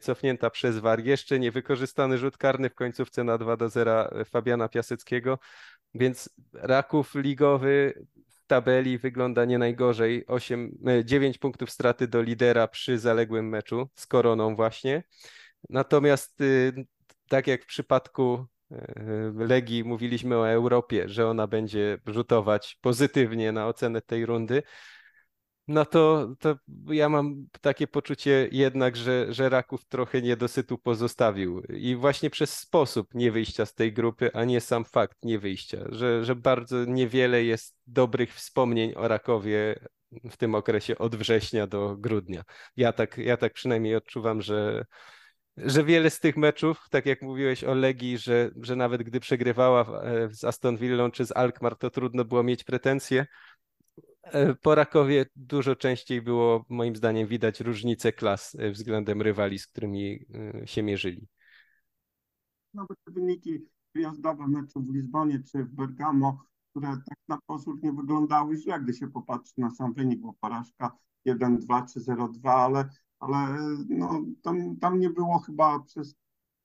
cofnięta 0.00 0.50
przez 0.50 0.78
VAR. 0.78 1.04
Jeszcze 1.04 1.38
niewykorzystany 1.38 2.18
rzut 2.18 2.36
karny 2.36 2.70
w 2.70 2.74
końcówce 2.74 3.24
na 3.24 3.38
2-0 3.38 4.24
Fabiana 4.24 4.68
Piaseckiego, 4.68 5.38
więc 5.94 6.30
Raków 6.52 7.14
ligowy 7.14 8.04
w 8.28 8.46
tabeli 8.46 8.98
wygląda 8.98 9.44
nie 9.44 9.58
najgorzej. 9.58 10.26
8, 10.26 10.78
9 11.04 11.38
punktów 11.38 11.70
straty 11.70 12.08
do 12.08 12.22
lidera 12.22 12.68
przy 12.68 12.98
zaległym 12.98 13.48
meczu 13.48 13.88
z 13.94 14.06
Koroną 14.06 14.56
właśnie. 14.56 15.02
Natomiast 15.68 16.40
y, 16.40 16.72
tak 17.32 17.46
jak 17.46 17.62
w 17.62 17.66
przypadku 17.66 18.46
e, 18.70 19.32
Legii 19.34 19.84
mówiliśmy 19.84 20.36
o 20.36 20.50
Europie, 20.50 21.08
że 21.08 21.28
ona 21.28 21.46
będzie 21.46 21.98
rzutować 22.06 22.78
pozytywnie 22.80 23.52
na 23.52 23.66
ocenę 23.66 24.02
tej 24.02 24.26
rundy, 24.26 24.62
no 25.68 25.84
to, 25.84 26.34
to 26.38 26.56
ja 26.86 27.08
mam 27.08 27.46
takie 27.60 27.86
poczucie 27.86 28.48
jednak, 28.52 28.96
że, 28.96 29.32
że 29.32 29.48
Raków 29.48 29.84
trochę 29.84 30.22
niedosytu 30.22 30.78
pozostawił 30.78 31.60
i 31.60 31.96
właśnie 31.96 32.30
przez 32.30 32.58
sposób 32.58 33.14
nie 33.14 33.32
wyjścia 33.32 33.66
z 33.66 33.74
tej 33.74 33.92
grupy, 33.92 34.30
a 34.34 34.44
nie 34.44 34.60
sam 34.60 34.84
fakt 34.84 35.18
nie 35.22 35.38
wyjścia, 35.38 35.78
że, 35.88 36.24
że 36.24 36.36
bardzo 36.36 36.84
niewiele 36.84 37.44
jest 37.44 37.76
dobrych 37.86 38.34
wspomnień 38.34 38.92
o 38.94 39.08
Rakowie 39.08 39.74
w 40.30 40.36
tym 40.36 40.54
okresie 40.54 40.98
od 40.98 41.16
września 41.16 41.66
do 41.66 41.96
grudnia. 41.96 42.42
Ja 42.76 42.92
tak, 42.92 43.18
ja 43.18 43.36
tak 43.36 43.52
przynajmniej 43.52 43.96
odczuwam, 43.96 44.42
że, 44.42 44.84
że 45.56 45.84
wiele 45.84 46.10
z 46.10 46.20
tych 46.20 46.36
meczów, 46.36 46.88
tak 46.90 47.06
jak 47.06 47.22
mówiłeś 47.22 47.64
o 47.64 47.74
Legii, 47.74 48.18
że, 48.18 48.50
że 48.56 48.76
nawet 48.76 49.02
gdy 49.02 49.20
przegrywała 49.20 50.02
e, 50.02 50.28
z 50.34 50.44
Aston 50.44 50.76
Villą 50.76 51.10
czy 51.10 51.26
z 51.26 51.32
Alkmaar, 51.32 51.76
to 51.76 51.90
trudno 51.90 52.24
było 52.24 52.42
mieć 52.42 52.64
pretensje. 52.64 53.26
E, 54.22 54.54
po 54.54 54.74
Rakowie 54.74 55.26
dużo 55.36 55.76
częściej 55.76 56.22
było, 56.22 56.64
moim 56.68 56.96
zdaniem, 56.96 57.26
widać 57.26 57.60
różnice 57.60 58.12
klas 58.12 58.56
e, 58.58 58.70
względem 58.70 59.22
rywali, 59.22 59.58
z 59.58 59.66
którymi 59.66 60.26
się 60.64 60.82
mierzyli. 60.82 61.28
Nawet 62.74 62.98
wyniki 63.06 63.58
wyjazdowe 63.94 64.48
meczu 64.48 64.82
w 64.82 64.94
Lizbonie 64.94 65.42
czy 65.52 65.64
w 65.64 65.72
Bergamo, 65.72 66.44
które 66.70 66.88
tak 66.88 67.18
na 67.28 67.38
pozór 67.46 67.78
nie 67.82 67.92
wyglądały 67.92 68.56
źle, 68.56 68.80
gdy 68.80 68.94
się 68.94 69.10
popatrzy 69.10 69.54
na 69.56 69.70
sam 69.70 69.94
wynik, 69.94 70.20
bo 70.20 70.34
porażka 70.40 70.96
1-2 71.26 71.92
czy 71.92 72.00
0-2, 72.00 72.50
ale 72.50 72.88
ale 73.22 73.58
no, 73.88 74.24
tam, 74.42 74.76
tam 74.76 74.98
nie 74.98 75.10
było 75.10 75.38
chyba 75.38 75.80
przez 75.80 76.14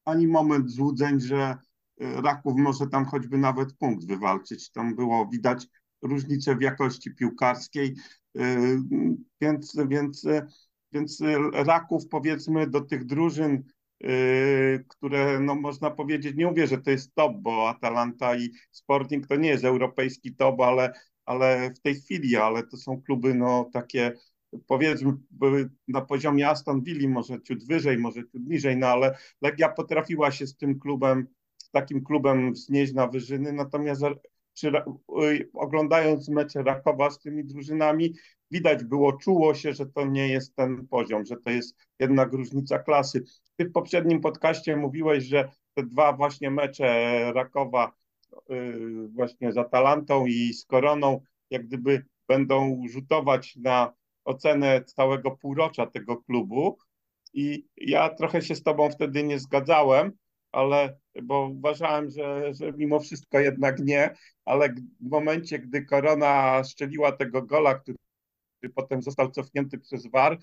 ani 0.06 0.28
moment 0.28 0.72
złudzeń, 0.72 1.20
że 1.20 1.58
y, 2.02 2.22
Raków 2.22 2.54
może 2.58 2.88
tam 2.88 3.06
choćby 3.06 3.38
nawet 3.38 3.74
punkt 3.74 4.06
wywalczyć. 4.06 4.72
Tam 4.72 4.96
było 4.96 5.28
widać 5.28 5.68
różnicę 6.02 6.56
w 6.56 6.62
jakości 6.62 7.16
piłkarskiej, 7.16 7.96
y, 8.38 8.80
więc, 9.42 9.78
więc, 9.88 10.26
więc 10.92 11.22
Raków 11.54 12.08
powiedzmy 12.08 12.68
do 12.68 12.82
tych 12.82 13.06
drużyn, 13.06 13.64
y, 14.04 14.86
które 14.88 15.40
no 15.40 15.56
można 15.56 15.92
powiedzieć, 15.92 16.36
nie 16.36 16.48
mówię, 16.48 16.68
że 16.68 16.78
to 16.78 16.92
jest 16.92 17.16
top, 17.16 17.34
bo 17.38 17.70
Atalanta 17.70 18.36
i 18.36 18.52
Sporting 18.72 19.28
to 19.28 19.36
nie 19.36 19.50
jest 19.50 19.66
europejski 19.66 20.36
top, 20.36 20.62
ale, 20.62 20.94
ale 21.26 21.72
w 21.74 21.80
tej 21.80 21.96
chwili, 21.96 22.36
ale 22.36 22.64
to 22.64 22.78
są 22.78 23.02
kluby 23.02 23.34
no 23.34 23.70
takie 23.74 24.14
powiedzmy 24.68 25.14
na 25.88 26.02
poziomie 26.02 26.50
Aston 26.50 26.82
Villa, 26.82 27.10
może 27.10 27.42
ciut 27.42 27.68
wyżej, 27.68 27.98
może 27.98 28.22
ciut 28.22 28.48
niżej, 28.48 28.78
no 28.78 28.88
ale 28.88 29.18
Legia 29.42 29.70
potrafiła 29.70 30.32
się 30.32 30.48
z 30.48 30.58
tym 30.58 30.80
klubem, 30.80 31.28
z 31.58 31.72
takim 31.72 32.04
klubem 32.04 32.54
wznieść 32.54 32.94
na 32.94 33.08
wyżyny, 33.08 33.54
natomiast 33.54 34.02
czy, 34.54 34.72
oglądając 35.54 36.30
mecze 36.30 36.64
Rakowa 36.64 37.10
z 37.10 37.20
tymi 37.20 37.46
drużynami, 37.46 38.14
widać 38.52 38.84
było, 38.84 39.14
czuło 39.14 39.54
się, 39.54 39.74
że 39.74 39.86
to 39.86 40.06
nie 40.06 40.28
jest 40.28 40.56
ten 40.56 40.88
poziom, 40.88 41.26
że 41.26 41.36
to 41.38 41.50
jest 41.50 41.76
jednak 42.00 42.34
różnica 42.34 42.80
klasy. 42.80 43.24
Ty 43.56 43.66
w 43.66 43.72
poprzednim 43.72 44.22
podcaście 44.22 44.76
mówiłeś, 44.76 45.24
że 45.24 45.52
te 45.74 45.84
dwa 45.84 46.14
właśnie 46.14 46.52
mecze 46.52 47.32
Rakowa 47.34 47.92
y, 48.52 49.08
właśnie 49.10 49.52
z 49.52 49.58
Atalantą 49.58 50.26
i 50.26 50.54
z 50.54 50.66
Koroną, 50.66 51.22
jak 51.50 51.68
gdyby 51.68 52.06
będą 52.28 52.84
rzutować 52.90 53.56
na 53.56 53.94
ocenę 54.28 54.84
całego 54.84 55.32
półrocza 55.32 55.86
tego 55.86 56.18
klubu. 56.18 56.78
I 57.34 57.68
ja 57.78 58.10
trochę 58.10 58.42
się 58.42 58.56
z 58.56 58.64
tobą 58.64 58.90
wtedy 58.90 59.24
nie 59.24 59.40
zgadzałem, 59.40 60.12
ale 60.52 60.98
bo 61.24 61.48
uważałem, 61.48 62.10
że, 62.10 62.54
że 62.54 62.74
mimo 62.74 63.00
wszystko 63.00 63.40
jednak 63.40 63.80
nie, 63.80 64.16
ale 64.46 64.70
w 65.00 65.10
momencie, 65.10 65.60
gdy 65.60 65.86
Korona 65.86 66.64
szczeliła 66.64 67.12
tego 67.12 67.42
gola, 67.42 67.76
który 67.76 67.98
potem 68.76 69.02
został 69.02 69.32
cofnięty 69.32 69.78
przez 69.80 70.08
VAR, 70.08 70.38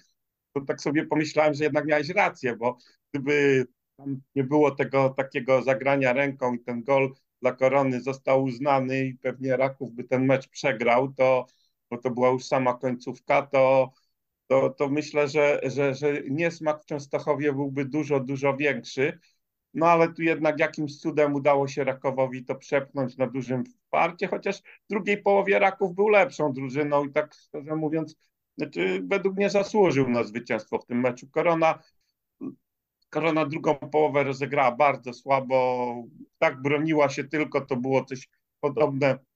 to 0.53 0.61
tak 0.61 0.81
sobie 0.81 1.07
pomyślałem, 1.07 1.55
że 1.55 1.65
jednak 1.65 1.87
miałeś 1.87 2.09
rację, 2.09 2.57
bo 2.57 2.77
gdyby 3.13 3.67
tam 3.97 4.21
nie 4.35 4.45
było 4.45 4.71
tego 4.71 5.15
takiego 5.17 5.63
zagrania 5.63 6.13
ręką 6.13 6.55
i 6.55 6.61
ten 6.61 6.83
gol 6.83 7.13
dla 7.43 7.53
Korony 7.53 8.01
został 8.01 8.45
uznany 8.45 9.05
i 9.05 9.15
pewnie 9.15 9.57
Raków 9.57 9.93
by 9.93 10.05
ten 10.05 10.27
mecz 10.27 10.49
przegrał, 10.49 11.13
to, 11.13 11.47
bo 11.95 12.01
to 12.03 12.11
była 12.11 12.29
już 12.29 12.45
sama 12.45 12.75
końcówka, 12.75 13.43
to, 13.43 13.93
to, 14.47 14.71
to 14.71 14.89
myślę, 14.89 15.29
że, 15.29 15.61
że, 15.63 15.95
że 15.95 16.23
niesmak 16.31 16.83
w 16.83 16.87
Częstochowie 16.87 17.53
byłby 17.53 17.85
dużo, 17.85 18.21
dużo 18.21 18.57
większy. 18.57 19.19
No 19.75 19.87
ale 19.87 20.13
tu 20.13 20.23
jednak 20.23 20.61
jakimś 20.61 20.99
cudem 20.99 21.35
udało 21.35 21.69
się 21.69 21.85
Rakowowi 21.85 22.45
to 22.45 22.55
przepchnąć 22.55 23.17
na 23.17 23.27
dużym 23.27 23.65
wsparcie, 23.65 24.27
chociaż 24.27 24.59
w 24.61 24.89
drugiej 24.91 25.23
połowie 25.23 25.59
Raków 25.59 25.95
był 25.95 26.09
lepszą 26.09 26.53
drużyną 26.53 27.05
i 27.05 27.13
tak 27.13 27.35
szczerze 27.35 27.77
mówiąc, 27.77 28.17
znaczy, 28.59 29.03
według 29.07 29.37
mnie 29.37 29.51
zasłużył 29.51 30.09
na 30.09 30.25
zwycięstwo 30.25 30.79
w 30.79 30.87
tym 30.87 31.01
meczu. 31.01 31.29
Korona, 31.31 31.79
Korona 33.11 33.47
drugą 33.47 33.75
połowę 33.75 34.25
rozegrała 34.25 34.73
bardzo 34.73 35.13
słabo, 35.13 35.95
tak 36.39 36.63
broniła 36.63 37.09
się 37.09 37.25
tylko, 37.25 37.61
to 37.61 37.77
było 37.77 38.05
coś 38.05 38.29
podobne 38.61 39.15
do 39.15 39.34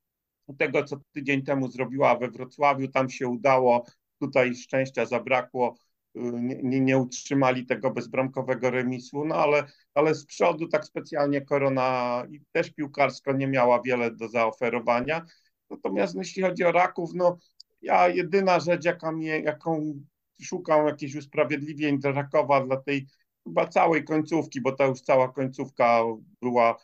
tego, 0.55 0.85
co 0.85 0.97
tydzień 1.13 1.43
temu 1.43 1.69
zrobiła 1.69 2.17
we 2.17 2.29
Wrocławiu, 2.29 2.89
tam 2.89 3.11
się 3.11 3.29
udało, 3.29 3.85
tutaj 4.21 4.55
szczęścia 4.55 5.07
zabrakło, 5.07 5.77
nie, 6.15 6.63
nie, 6.63 6.81
nie 6.81 6.99
utrzymali 6.99 7.67
tego 7.67 7.91
bezbramkowego 7.91 8.71
remisu, 8.71 9.25
no 9.25 9.35
ale, 9.35 9.65
ale 9.95 10.15
z 10.15 10.27
przodu 10.27 10.69
tak 10.69 10.85
specjalnie 10.85 11.41
Korona 11.41 12.23
i 12.31 12.41
też 12.53 12.71
piłkarsko 12.71 13.33
nie 13.33 13.47
miała 13.47 13.83
wiele 13.83 14.11
do 14.11 14.29
zaoferowania. 14.29 15.25
Natomiast 15.71 16.15
jeśli 16.15 16.43
chodzi 16.43 16.65
o 16.65 16.73
Raków, 16.73 17.11
no 17.15 17.39
ja 17.83 18.09
jedyna 18.09 18.61
rzecz, 18.61 18.85
jaka 18.85 19.13
mnie, 19.13 19.41
jaką 19.41 20.03
szukam 20.43 20.87
jakichś 20.87 21.15
usprawiedliwień 21.15 21.99
dla 21.99 22.13
Rakowa, 22.13 22.67
dla 22.67 22.77
tej 22.77 23.07
chyba 23.45 23.67
całej 23.67 24.05
końcówki, 24.05 24.61
bo 24.61 24.73
ta 24.73 24.87
już 24.87 25.01
cała 25.01 25.33
końcówka 25.33 26.03
była 26.43 26.77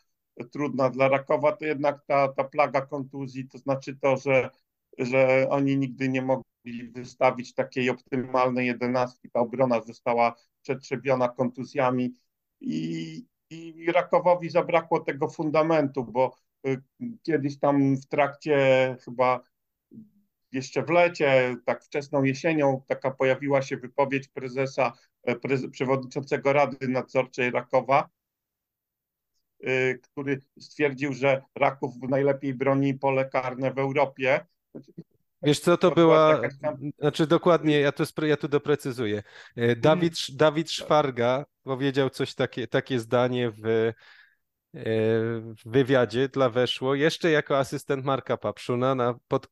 trudna 0.53 0.91
dla 0.91 1.09
Rakowa, 1.09 1.53
to 1.57 1.65
jednak 1.65 2.05
ta, 2.07 2.29
ta 2.29 2.45
plaga 2.45 2.81
kontuzji, 2.81 3.49
to 3.49 3.59
znaczy 3.59 3.97
to, 3.97 4.17
że, 4.17 4.51
że 4.99 5.47
oni 5.51 5.77
nigdy 5.77 6.09
nie 6.09 6.23
mogli 6.23 6.89
wystawić 6.95 7.55
takiej 7.55 7.91
optymalnej 7.91 8.67
jedenastki. 8.67 9.31
Ta 9.31 9.41
obrona 9.41 9.81
została 9.81 10.35
przetrzebiona 10.63 11.29
kontuzjami 11.29 12.15
i, 12.61 13.27
i 13.51 13.87
Rakowowi 13.93 14.51
zabrakło 14.51 15.01
tego 15.01 15.29
fundamentu, 15.29 16.05
bo 16.05 16.37
y, 16.67 16.83
kiedyś 17.23 17.59
tam 17.59 17.97
w 17.97 18.07
trakcie 18.07 18.57
chyba 19.05 19.41
jeszcze 20.53 20.83
w 20.83 20.91
lecie, 20.91 21.57
tak 21.65 21.85
wczesną 21.85 22.23
jesienią, 22.23 22.83
taka 22.89 23.11
pojawiła 23.11 23.63
się 23.63 23.77
wypowiedź 23.77 24.29
prezesa, 24.29 24.93
e, 25.23 25.69
przewodniczącego 25.71 26.53
Rady 26.53 26.89
Nadzorczej 26.89 27.51
Rakowa, 27.51 28.09
który 30.03 30.41
stwierdził, 30.61 31.13
że 31.13 31.43
Raków 31.55 31.95
najlepiej 32.09 32.55
broni 32.55 32.95
pole 32.95 33.25
karne 33.25 33.73
w 33.73 33.79
Europie. 33.79 34.41
Wiesz 35.43 35.61
co, 35.61 35.77
to 35.77 35.91
była, 35.91 36.41
znaczy 36.99 37.27
dokładnie, 37.27 37.81
ja 37.81 37.93
to, 37.93 38.27
ja 38.27 38.37
tu 38.37 38.49
doprecyzuję. 38.49 39.23
E, 39.57 39.77
Dawid, 39.77 40.15
Dawid 40.33 40.71
Szwarga 40.71 41.45
powiedział 41.63 42.11
coś 42.11 42.35
takie, 42.35 42.67
takie 42.67 42.99
zdanie 42.99 43.51
w, 43.51 43.93
w 44.75 45.63
wywiadzie 45.67 46.29
dla 46.29 46.51
Weszło, 46.51 46.95
jeszcze 46.95 47.31
jako 47.31 47.59
asystent 47.59 48.05
Marka 48.05 48.37
Papszuna 48.37 48.95
na, 48.95 49.15
pod, 49.29 49.47
e, 49.47 49.49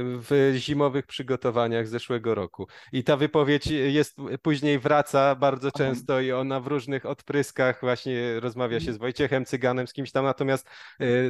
w 0.00 0.52
zimowych 0.56 1.06
przygotowaniach 1.06 1.88
zeszłego 1.88 2.34
roku. 2.34 2.66
I 2.92 3.04
ta 3.04 3.16
wypowiedź 3.16 3.66
jest, 3.66 4.16
później 4.42 4.78
wraca 4.78 5.34
bardzo 5.34 5.70
często 5.70 6.20
i 6.20 6.32
ona 6.32 6.60
w 6.60 6.66
różnych 6.66 7.06
odpryskach 7.06 7.80
właśnie 7.80 8.40
rozmawia 8.40 8.80
się 8.80 8.92
z 8.92 8.98
Wojciechem 8.98 9.44
Cyganem, 9.44 9.86
z 9.86 9.92
kimś 9.92 10.12
tam, 10.12 10.24
natomiast 10.24 10.68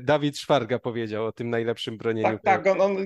Dawid 0.02 0.38
Szwarga 0.38 0.78
powiedział 0.78 1.26
o 1.26 1.32
tym 1.32 1.50
najlepszym 1.50 1.98
bronieniu. 1.98 2.38
Tak, 2.44 2.64
tak, 2.64 2.66
on, 2.66 2.80
on 2.80 2.96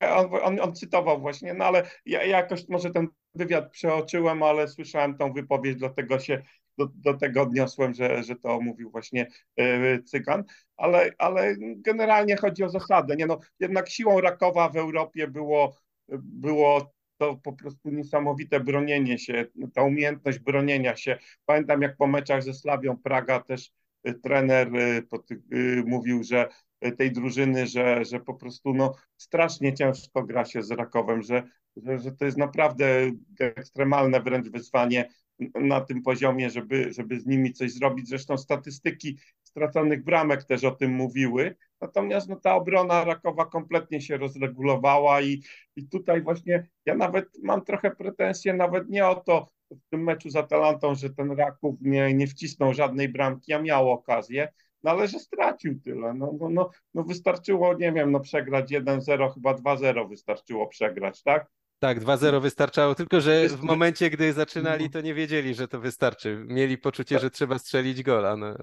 on, 0.00 0.28
on, 0.42 0.60
on, 0.60 0.74
cytował 0.74 1.20
właśnie, 1.20 1.54
no 1.54 1.64
ale 1.64 1.90
ja, 2.06 2.24
jakoś 2.24 2.68
może 2.68 2.90
ten 2.90 3.08
wywiad 3.34 3.70
przeoczyłem, 3.70 4.42
ale 4.42 4.68
słyszałem 4.68 5.16
tą 5.16 5.32
wypowiedź, 5.32 5.76
dlatego 5.76 6.18
się 6.18 6.42
do, 6.78 6.88
do 6.94 7.14
tego 7.14 7.42
odniosłem, 7.42 7.94
że, 7.94 8.22
że 8.22 8.36
to 8.36 8.60
mówił 8.60 8.90
właśnie 8.90 9.26
yy, 9.56 10.02
Cygan, 10.02 10.44
ale, 10.76 11.10
ale 11.18 11.54
generalnie 11.58 12.36
chodzi 12.36 12.64
o 12.64 12.68
zasadę. 12.68 13.16
Nie 13.16 13.26
no, 13.26 13.38
jednak 13.60 13.90
siłą 13.90 14.20
Rakowa 14.20 14.68
w 14.68 14.76
Europie 14.76 15.28
było, 15.28 15.76
było 16.18 16.94
to 17.18 17.36
po 17.36 17.52
prostu 17.52 17.90
niesamowite 17.90 18.60
bronienie 18.60 19.18
się, 19.18 19.46
ta 19.74 19.82
umiejętność 19.82 20.38
bronienia 20.38 20.96
się. 20.96 21.18
Pamiętam 21.46 21.82
jak 21.82 21.96
po 21.96 22.06
meczach 22.06 22.42
ze 22.42 22.54
Slawią 22.54 22.96
Praga 22.96 23.40
też 23.40 23.72
y, 24.08 24.14
trener 24.14 24.76
y, 24.76 25.82
mówił, 25.86 26.22
że 26.22 26.48
tej 26.92 27.12
drużyny, 27.12 27.66
że, 27.66 28.04
że 28.04 28.20
po 28.20 28.34
prostu 28.34 28.74
no, 28.74 28.94
strasznie 29.16 29.74
ciężko 29.74 30.22
gra 30.22 30.44
się 30.44 30.62
z 30.62 30.70
Rakowem, 30.70 31.22
że, 31.22 31.42
że, 31.76 31.98
że 31.98 32.12
to 32.12 32.24
jest 32.24 32.38
naprawdę 32.38 33.10
ekstremalne 33.40 34.20
wręcz 34.20 34.48
wyzwanie 34.48 35.08
na 35.54 35.80
tym 35.80 36.02
poziomie, 36.02 36.50
żeby, 36.50 36.92
żeby 36.92 37.20
z 37.20 37.26
nimi 37.26 37.52
coś 37.52 37.72
zrobić. 37.72 38.08
Zresztą 38.08 38.38
statystyki 38.38 39.18
straconych 39.42 40.04
bramek 40.04 40.44
też 40.44 40.64
o 40.64 40.70
tym 40.70 40.90
mówiły. 40.90 41.56
Natomiast 41.80 42.28
no, 42.28 42.36
ta 42.36 42.54
obrona 42.54 43.04
Rakowa 43.04 43.46
kompletnie 43.46 44.00
się 44.00 44.16
rozregulowała 44.16 45.20
i, 45.20 45.42
i 45.76 45.88
tutaj 45.88 46.22
właśnie 46.22 46.66
ja 46.86 46.94
nawet 46.94 47.28
mam 47.42 47.64
trochę 47.64 47.90
pretensje 47.90 48.54
nawet 48.54 48.88
nie 48.88 49.06
o 49.06 49.14
to 49.14 49.48
w 49.70 49.90
tym 49.90 50.02
meczu 50.02 50.30
z 50.30 50.36
Atalantą, 50.36 50.94
że 50.94 51.10
ten 51.10 51.30
Raków 51.30 51.76
nie, 51.80 52.14
nie 52.14 52.26
wcisnął 52.26 52.74
żadnej 52.74 53.08
bramki, 53.08 53.52
a 53.52 53.62
miał 53.62 53.90
okazję, 53.90 54.48
no 54.82 54.90
ale 54.90 55.08
że 55.08 55.18
stracił 55.18 55.80
tyle. 55.80 56.14
No, 56.14 56.32
no, 56.40 56.48
no, 56.48 56.70
no 56.94 57.02
wystarczyło, 57.02 57.74
nie 57.74 57.92
wiem, 57.92 58.12
no 58.12 58.20
przegrać 58.20 58.70
1-0, 58.70 59.34
chyba 59.34 59.54
2-0 59.54 60.08
wystarczyło 60.08 60.66
przegrać, 60.66 61.22
tak? 61.22 61.50
Tak, 61.78 62.00
2-0 62.00 62.40
wystarczało, 62.42 62.94
tylko 62.94 63.20
że 63.20 63.48
w 63.48 63.62
momencie, 63.62 64.10
gdy 64.10 64.32
zaczynali, 64.32 64.90
to 64.90 65.00
nie 65.00 65.14
wiedzieli, 65.14 65.54
że 65.54 65.68
to 65.68 65.80
wystarczy. 65.80 66.44
Mieli 66.48 66.78
poczucie, 66.78 67.18
że 67.18 67.30
trzeba 67.30 67.58
strzelić 67.58 68.02
gola. 68.02 68.36
No, 68.36 68.56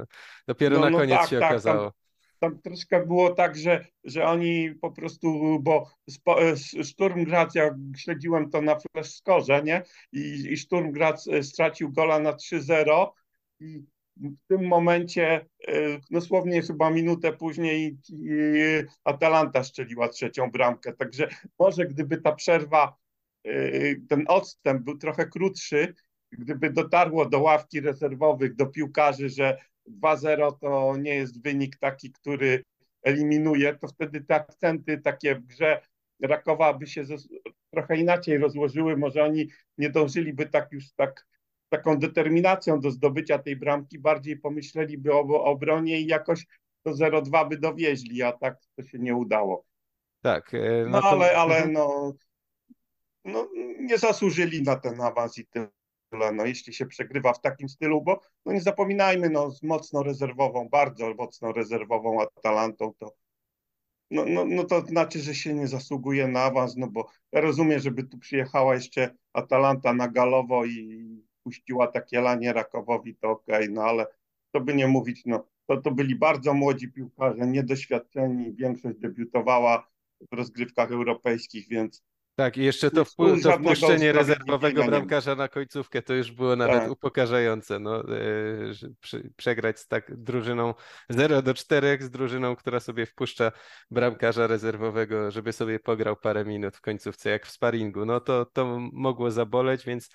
dopiero 0.48 0.76
no, 0.76 0.86
na 0.86 0.90
no 0.90 0.98
koniec 0.98 1.20
tak, 1.20 1.30
się 1.30 1.40
tak, 1.40 1.52
okazało. 1.52 1.82
Tam, 1.82 1.92
tam, 2.42 2.62
troszkę 2.62 3.06
było 3.06 3.30
tak, 3.30 3.58
że, 3.58 3.86
że 4.04 4.26
oni 4.26 4.76
po 4.82 4.92
prostu, 4.92 5.60
bo 5.60 5.90
Sturm 6.84 7.24
Graz, 7.24 7.56
ja 7.56 7.76
śledziłem 7.98 8.50
to 8.50 8.62
na 8.62 8.76
Flash 8.80 9.22
nie? 9.64 9.84
I, 10.12 10.48
i 10.52 10.58
Sturm 10.58 10.92
Graz 10.92 11.28
e, 11.28 11.44
stracił 11.44 11.92
gola 11.92 12.20
na 12.20 12.34
3-0 12.34 13.08
i 13.60 13.84
w 14.18 14.48
tym 14.48 14.68
momencie, 14.68 15.46
e, 15.68 15.74
dosłownie 16.12 16.62
chyba 16.62 16.90
minutę 16.90 17.34
później, 17.34 17.98
Atalanta 19.04 19.64
strzeliła 19.64 20.10
trzecią 20.10 20.52
bramkę. 20.52 20.94
Także 20.94 21.28
może 21.60 21.86
gdyby 21.86 22.18
ta 22.18 22.32
przerwa, 22.32 22.88
e, 22.88 23.01
ten 24.10 24.26
odstęp 24.28 24.82
był 24.82 24.98
trochę 24.98 25.26
krótszy, 25.26 25.94
gdyby 26.32 26.70
dotarło 26.70 27.30
do 27.30 27.40
ławki 27.40 27.82
rezerwowych, 27.82 28.56
do 28.56 28.66
piłkarzy, 28.66 29.30
że 29.30 29.58
2-0 30.02 30.60
to 30.60 30.98
nie 30.98 31.16
jest 31.16 31.44
wynik 31.44 31.78
taki, 31.78 32.12
który 32.12 32.64
eliminuje, 33.04 33.76
to 33.76 33.88
wtedy 33.88 34.22
te 34.22 34.36
akcenty 34.36 34.98
takie 34.98 35.36
w 35.36 35.42
grze 35.42 35.82
Rakowa 36.22 36.74
by 36.74 36.88
się 36.88 37.04
trochę 37.74 37.98
inaczej 37.98 38.38
rozłożyły. 38.38 38.98
Może 38.98 39.24
oni 39.24 39.48
nie 39.78 39.90
dążyliby 39.90 40.46
tak 40.46 40.72
już 40.72 40.94
tak 40.94 41.28
taką 41.70 42.00
determinacją 42.00 42.80
do 42.80 42.92
zdobycia 42.92 43.40
tej 43.40 43.56
bramki, 43.56 44.00
bardziej 44.00 44.38
pomyśleliby 44.38 45.14
o, 45.14 45.20
o 45.20 45.44
obronie 45.44 46.02
i 46.02 46.08
jakoś 46.08 46.46
to 46.84 46.92
0-2 46.92 47.50
by 47.50 47.58
dowieźli, 47.58 48.24
a 48.24 48.32
tak 48.32 48.58
to 48.76 48.84
się 48.84 49.00
nie 49.00 49.16
udało. 49.16 49.66
Tak. 50.22 50.54
E, 50.54 50.86
no, 50.86 50.90
no 50.90 51.02
to... 51.02 51.10
ale, 51.10 51.38
ale 51.38 51.56
mhm. 51.56 51.74
no 51.74 52.14
no, 53.26 53.50
nie 53.80 53.98
zasłużyli 53.98 54.62
na 54.64 54.76
ten 54.76 55.02
awans 55.02 55.38
i 55.38 55.46
tyle. 55.46 55.70
No, 56.34 56.46
jeśli 56.46 56.74
się 56.74 56.86
przegrywa 56.86 57.34
w 57.34 57.42
takim 57.42 57.70
stylu, 57.70 58.02
bo 58.02 58.20
no 58.46 58.54
nie 58.54 58.62
zapominajmy, 58.62 59.30
no, 59.30 59.52
z 59.52 59.64
mocno 59.64 60.04
rezerwową, 60.04 60.70
bardzo 60.70 61.14
mocno 61.14 61.52
rezerwową 61.52 62.22
Atalantą, 62.22 62.94
to 62.94 63.16
no, 64.12 64.26
no, 64.26 64.46
no 64.46 64.64
to 64.64 64.82
znaczy, 64.82 65.20
że 65.20 65.36
się 65.36 65.54
nie 65.54 65.68
zasługuje 65.68 66.28
na 66.28 66.44
awans, 66.44 66.78
no 66.78 66.88
bo 66.88 67.10
ja 67.32 67.42
rozumiem, 67.42 67.80
żeby 67.80 68.04
tu 68.04 68.18
przyjechała 68.18 68.74
jeszcze 68.76 69.16
Atalanta 69.34 69.94
na 69.94 70.08
galowo 70.08 70.66
i 70.66 71.08
puściła 71.44 71.88
takie 71.88 72.22
lanie 72.22 72.54
Rakowowi, 72.54 73.16
to 73.16 73.30
okej, 73.30 73.56
okay, 73.56 73.70
no 73.70 73.84
ale 73.84 74.06
to 74.52 74.62
by 74.62 74.76
nie 74.76 74.88
mówić, 74.88 75.22
no 75.26 75.48
to, 75.66 75.78
to 75.78 75.92
byli 75.92 76.16
bardzo 76.16 76.54
młodzi 76.54 76.92
piłkarze, 76.92 77.48
niedoświadczeni, 77.48 78.54
większość 78.54 78.98
debiutowała 78.98 79.88
w 80.32 80.36
rozgrywkach 80.36 80.92
europejskich, 80.92 81.68
więc 81.68 82.04
tak, 82.36 82.58
i 82.58 82.64
jeszcze 82.64 82.92
to, 82.92 83.06
to 83.44 83.58
wpuszczenie 83.58 84.12
rezerwowego 84.12 84.84
bramkarza 84.84 85.36
na 85.36 85.48
końcówkę 85.48 86.02
to 86.02 86.14
już 86.14 86.32
było 86.32 86.56
nawet 86.56 86.82
tak. 86.82 86.92
upokarzające. 86.92 87.80
No, 87.80 88.04
yy, 88.04 89.32
przegrać 89.36 89.80
z 89.80 89.88
tak 89.88 90.16
drużyną 90.18 90.74
0 91.10 91.42
do 91.42 91.54
4 91.54 91.98
z 92.02 92.10
drużyną, 92.10 92.56
która 92.56 92.80
sobie 92.80 93.06
wpuszcza 93.06 93.52
bramkarza 93.92 94.48
rezerwowego, 94.48 95.32
żeby 95.32 95.54
sobie 95.54 95.80
pograł 95.80 96.16
parę 96.16 96.46
minut 96.46 96.78
w 96.78 96.82
końcówce, 96.82 97.30
jak 97.30 97.46
w 97.46 97.52
sparingu. 97.52 98.06
No 98.06 98.20
to, 98.20 98.46
to 98.46 98.80
mogło 98.94 99.32
zaboleć, 99.32 99.86
więc 99.86 100.10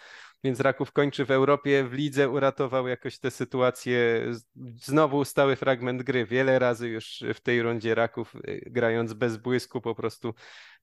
więc 0.44 0.60
Raków 0.60 0.92
kończy 0.92 1.24
w 1.24 1.30
Europie. 1.30 1.84
W 1.84 1.92
lidze 1.92 2.28
uratował 2.28 2.88
jakoś 2.88 3.18
tę 3.18 3.30
sytuację. 3.30 4.26
Znowu 4.74 5.24
stały 5.24 5.56
fragment 5.56 6.02
gry. 6.02 6.26
Wiele 6.26 6.58
razy 6.58 6.88
już 6.88 7.24
w 7.34 7.40
tej 7.40 7.62
rundzie 7.62 7.94
Raków, 7.94 8.34
y, 8.34 8.62
grając 8.66 9.12
bez 9.12 9.36
błysku, 9.36 9.80
po 9.80 9.94
prostu 9.94 10.34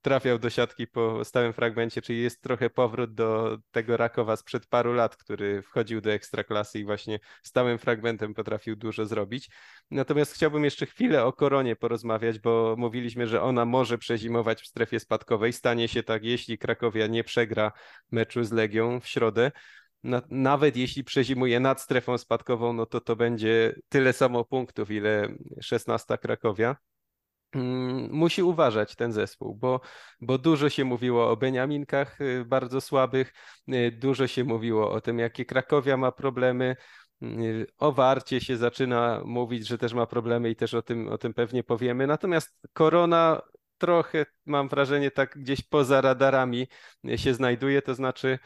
trafiał 0.04 0.38
do 0.38 0.50
siatki 0.50 0.86
po 0.86 1.24
stałym 1.24 1.52
fragmencie, 1.52 2.02
czyli 2.02 2.22
jest 2.22 2.42
trochę 2.42 2.70
powrót 2.70 3.14
do 3.14 3.58
tego 3.70 3.96
Rakowa 3.96 4.36
sprzed 4.36 4.66
paru 4.66 4.92
lat, 4.92 5.16
który 5.16 5.62
wchodził 5.62 6.00
do 6.00 6.12
ekstraklasy 6.12 6.78
i 6.78 6.84
właśnie 6.84 7.18
stałym 7.42 7.78
fragmentem 7.78 8.34
potrafił 8.34 8.76
dużo 8.76 9.06
zrobić. 9.06 9.50
Natomiast 9.90 10.34
chciałbym 10.34 10.64
jeszcze 10.64 10.86
chwilę 10.86 11.24
o 11.24 11.32
Koronie 11.32 11.76
porozmawiać, 11.76 12.38
bo 12.38 12.74
mówiliśmy, 12.78 13.26
że 13.26 13.42
ona 13.42 13.64
może 13.64 13.98
przezimować 13.98 14.62
w 14.62 14.66
strefie 14.66 15.00
spadkowej. 15.00 15.52
Stanie 15.52 15.88
się 15.88 16.02
tak, 16.02 16.24
jeśli 16.24 16.58
Krakowia 16.58 17.06
nie 17.06 17.24
przegra 17.24 17.72
meczu 18.12 18.44
z 18.44 18.52
Legią 18.52 19.00
w 19.00 19.08
środę. 19.08 19.43
Nawet 20.30 20.76
jeśli 20.76 21.04
przezimuje 21.04 21.60
nad 21.60 21.80
strefą 21.80 22.18
spadkową, 22.18 22.72
no 22.72 22.86
to 22.86 23.00
to 23.00 23.16
będzie 23.16 23.74
tyle 23.88 24.12
samo 24.12 24.44
punktów, 24.44 24.90
ile 24.90 25.28
16 25.60 26.18
Krakowia. 26.18 26.76
Mm, 27.54 28.12
musi 28.12 28.42
uważać 28.42 28.96
ten 28.96 29.12
zespół, 29.12 29.54
bo, 29.54 29.80
bo 30.20 30.38
dużo 30.38 30.68
się 30.68 30.84
mówiło 30.84 31.30
o 31.30 31.36
Beniaminkach 31.36 32.20
y, 32.20 32.44
bardzo 32.44 32.80
słabych, 32.80 33.32
y, 33.68 33.92
dużo 33.92 34.26
się 34.26 34.44
mówiło 34.44 34.90
o 34.90 35.00
tym, 35.00 35.18
jakie 35.18 35.44
Krakowia 35.44 35.96
ma 35.96 36.12
problemy. 36.12 36.76
Y, 37.22 37.66
o 37.78 37.92
Warcie 37.92 38.40
się 38.40 38.56
zaczyna 38.56 39.22
mówić, 39.24 39.66
że 39.66 39.78
też 39.78 39.94
ma 39.94 40.06
problemy 40.06 40.50
i 40.50 40.56
też 40.56 40.74
o 40.74 40.82
tym, 40.82 41.08
o 41.08 41.18
tym 41.18 41.34
pewnie 41.34 41.64
powiemy. 41.64 42.06
Natomiast 42.06 42.58
Korona 42.72 43.42
trochę, 43.78 44.26
mam 44.46 44.68
wrażenie, 44.68 45.10
tak 45.10 45.38
gdzieś 45.38 45.62
poza 45.62 46.00
radarami 46.00 46.68
się 47.16 47.34
znajduje, 47.34 47.82
to 47.82 47.94
znaczy 47.94 48.38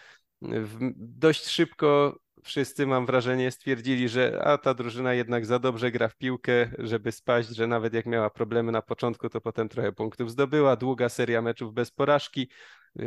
dość 0.96 1.46
szybko 1.46 2.18
wszyscy, 2.44 2.86
mam 2.86 3.06
wrażenie, 3.06 3.50
stwierdzili, 3.50 4.08
że 4.08 4.42
a 4.44 4.58
ta 4.58 4.74
drużyna 4.74 5.14
jednak 5.14 5.46
za 5.46 5.58
dobrze 5.58 5.90
gra 5.90 6.08
w 6.08 6.16
piłkę, 6.16 6.70
żeby 6.78 7.12
spaść, 7.12 7.48
że 7.48 7.66
nawet 7.66 7.94
jak 7.94 8.06
miała 8.06 8.30
problemy 8.30 8.72
na 8.72 8.82
początku, 8.82 9.28
to 9.28 9.40
potem 9.40 9.68
trochę 9.68 9.92
punktów 9.92 10.30
zdobyła. 10.30 10.76
Długa 10.76 11.08
seria 11.08 11.42
meczów 11.42 11.74
bez 11.74 11.90
porażki. 11.90 12.48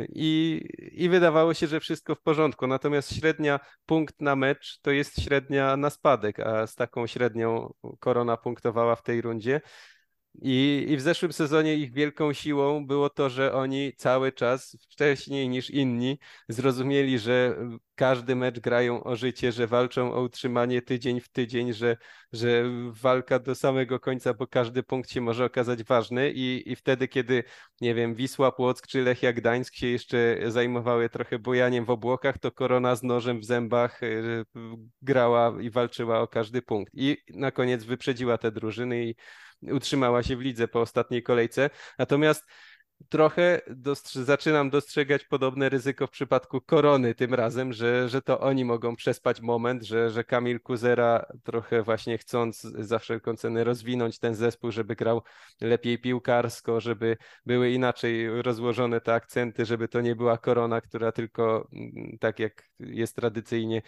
I, 0.08 0.60
I 0.92 1.08
wydawało 1.08 1.54
się, 1.54 1.66
że 1.66 1.80
wszystko 1.80 2.14
w 2.14 2.22
porządku. 2.22 2.66
Natomiast 2.66 3.16
średnia 3.16 3.60
punkt 3.86 4.20
na 4.20 4.36
mecz 4.36 4.78
to 4.82 4.90
jest 4.90 5.22
średnia 5.22 5.76
na 5.76 5.90
spadek, 5.90 6.40
a 6.40 6.66
z 6.66 6.74
taką 6.74 7.06
średnią 7.06 7.74
korona 8.00 8.36
punktowała 8.36 8.96
w 8.96 9.02
tej 9.02 9.20
rundzie. 9.20 9.60
I, 10.34 10.86
I 10.88 10.96
w 10.96 11.00
zeszłym 11.00 11.32
sezonie 11.32 11.74
ich 11.74 11.92
wielką 11.92 12.32
siłą 12.32 12.86
było 12.86 13.10
to, 13.10 13.30
że 13.30 13.52
oni 13.52 13.92
cały 13.96 14.32
czas, 14.32 14.76
wcześniej 14.90 15.48
niż 15.48 15.70
inni, 15.70 16.18
zrozumieli, 16.48 17.18
że 17.18 17.56
każdy 17.94 18.36
mecz 18.36 18.60
grają 18.60 19.04
o 19.04 19.16
życie, 19.16 19.52
że 19.52 19.66
walczą 19.66 20.14
o 20.14 20.22
utrzymanie 20.22 20.82
tydzień 20.82 21.20
w 21.20 21.28
tydzień, 21.28 21.72
że, 21.72 21.96
że 22.32 22.64
walka 23.02 23.38
do 23.38 23.54
samego 23.54 24.00
końca, 24.00 24.34
bo 24.34 24.46
każdy 24.46 24.82
punkt 24.82 25.10
się 25.10 25.20
może 25.20 25.44
okazać 25.44 25.84
ważny 25.84 26.32
i, 26.34 26.72
i 26.72 26.76
wtedy, 26.76 27.08
kiedy, 27.08 27.44
nie 27.80 27.94
wiem, 27.94 28.14
Wisła 28.14 28.52
Płock 28.52 28.86
czy 28.86 29.02
Lechia 29.02 29.32
Gdańsk 29.32 29.74
się 29.74 29.86
jeszcze 29.86 30.38
zajmowały 30.46 31.08
trochę 31.08 31.38
bojaniem 31.38 31.84
w 31.84 31.90
obłokach, 31.90 32.38
to 32.38 32.52
Korona 32.52 32.96
z 32.96 33.02
nożem 33.02 33.40
w 33.40 33.44
zębach 33.44 34.02
y, 34.02 34.44
grała 35.02 35.54
i 35.60 35.70
walczyła 35.70 36.20
o 36.20 36.28
każdy 36.28 36.62
punkt. 36.62 36.92
I 36.94 37.16
na 37.34 37.50
koniec 37.50 37.84
wyprzedziła 37.84 38.38
te 38.38 38.52
drużyny 38.52 39.04
i 39.04 39.14
utrzymała 39.62 40.22
się 40.22 40.36
w 40.36 40.40
lidze 40.40 40.68
po 40.68 40.80
ostatniej 40.80 41.22
kolejce. 41.22 41.70
Natomiast 41.98 42.44
trochę 43.08 43.60
zaczynam 44.12 44.70
dostrzegać 44.70 45.24
podobne 45.24 45.68
ryzyko 45.68 46.06
w 46.06 46.10
przypadku 46.10 46.60
Korony 46.60 47.14
tym 47.14 47.34
razem, 47.34 47.72
że, 47.72 48.08
że 48.08 48.22
to 48.22 48.40
oni 48.40 48.64
mogą 48.64 48.96
przespać 48.96 49.40
moment, 49.40 49.82
że, 49.82 50.10
że 50.10 50.24
Kamil 50.24 50.60
Kuzera 50.60 51.26
trochę 51.42 51.82
właśnie 51.82 52.18
chcąc 52.18 52.60
za 52.60 52.98
wszelką 52.98 53.36
cenę 53.36 53.64
rozwinąć 53.64 54.18
ten 54.18 54.34
zespół, 54.34 54.70
żeby 54.70 54.96
grał 54.96 55.22
lepiej 55.60 55.98
piłkarsko, 55.98 56.80
żeby 56.80 57.16
były 57.46 57.70
inaczej 57.70 58.42
rozłożone 58.42 59.00
te 59.00 59.14
akcenty, 59.14 59.66
żeby 59.66 59.88
to 59.88 60.00
nie 60.00 60.16
była 60.16 60.38
Korona, 60.38 60.80
która 60.80 61.12
tylko 61.12 61.68
mm, 61.72 62.18
tak 62.20 62.38
jak 62.38 62.68
jest 62.78 63.16
tradycyjnie 63.16 63.82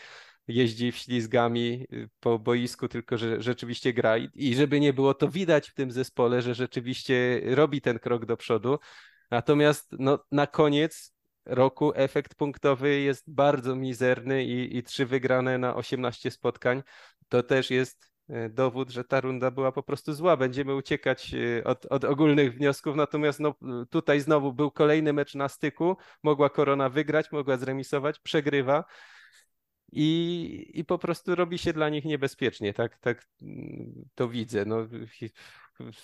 jeździ 0.49 0.93
ślizgami 0.93 1.87
y, 1.93 2.09
po 2.21 2.39
boisku, 2.39 2.89
tylko 2.89 3.19
że 3.19 3.43
rzeczywiście 3.43 3.93
gra 3.93 4.17
i 4.35 4.55
żeby 4.55 4.81
nie 4.81 4.93
było 4.93 5.15
to 5.15 5.29
widać 5.29 5.71
w 5.71 5.75
tym 5.75 5.91
zespole, 5.91 6.43
że 6.43 6.55
rzeczywiście 6.55 7.41
robi 7.45 7.81
ten 7.81 7.99
krok 7.99 8.27
do 8.27 8.37
przodu. 8.37 8.79
Natomiast 9.31 9.95
no, 9.99 10.19
na 10.33 10.47
koniec 10.47 11.15
roku 11.47 11.93
efekt 11.95 12.35
punktowy 12.35 13.01
jest 13.01 13.25
bardzo 13.35 13.77
mizerny 13.77 14.45
i, 14.45 14.77
i 14.77 14.83
trzy 14.83 15.07
wygrane 15.07 15.59
na 15.59 15.77
18 15.77 16.31
spotkań. 16.31 16.83
To 17.29 17.43
też 17.43 17.71
jest 17.71 18.11
y, 18.31 18.51
dowód, 18.51 18.91
że 18.91 19.05
ta 19.05 19.21
runda 19.21 19.51
była 19.51 19.73
po 19.73 19.83
prostu 19.83 20.13
zła. 20.13 20.37
Będziemy 20.37 20.75
uciekać 20.75 21.35
y, 21.35 21.63
od, 21.65 21.87
od 21.87 22.05
ogólnych 22.05 22.55
wniosków, 22.55 22.97
natomiast 22.97 23.41
no, 23.41 23.55
tutaj 23.91 24.21
znowu 24.21 24.53
był 24.53 24.71
kolejny 24.71 25.13
mecz 25.13 25.35
na 25.35 25.49
styku. 25.49 25.97
Mogła 26.23 26.51
Korona 26.51 26.89
wygrać, 26.89 27.33
mogła 27.33 27.57
zremisować, 27.57 28.19
przegrywa 28.19 28.85
i, 29.97 30.71
i 30.75 30.85
po 30.85 30.99
prostu 30.99 31.35
robi 31.35 31.59
się 31.59 31.73
dla 31.73 31.89
nich 31.89 32.05
niebezpiecznie, 32.05 32.75
tak, 32.75 32.99
tak 32.99 33.27
mm, 33.43 34.09
to 34.15 34.29
widzę. 34.29 34.65
No, 34.65 34.77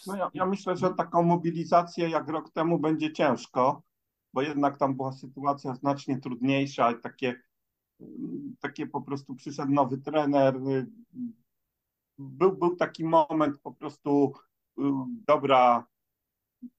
no 0.07 0.17
ja, 0.17 0.31
ja 0.35 0.47
myślę, 0.47 0.77
że 0.77 0.95
taką 0.95 1.23
mobilizację 1.23 2.09
jak 2.09 2.29
rok 2.29 2.51
temu 2.51 2.79
będzie 2.79 3.13
ciężko, 3.13 3.83
bo 4.33 4.43
jednak 4.43 4.79
tam 4.79 4.95
była 4.97 5.13
sytuacja 5.13 5.75
znacznie 5.75 6.21
trudniejsza, 6.21 6.95
takie, 6.95 7.41
takie 8.61 8.87
po 8.87 9.03
prostu 9.03 9.35
przyszedł 9.35 9.73
nowy 9.73 9.99
trener, 9.99 10.61
był, 12.19 12.57
był 12.57 12.77
taki 12.77 13.05
moment 13.05 13.59
po 13.59 13.73
prostu 13.73 14.33
dobra, 15.27 15.87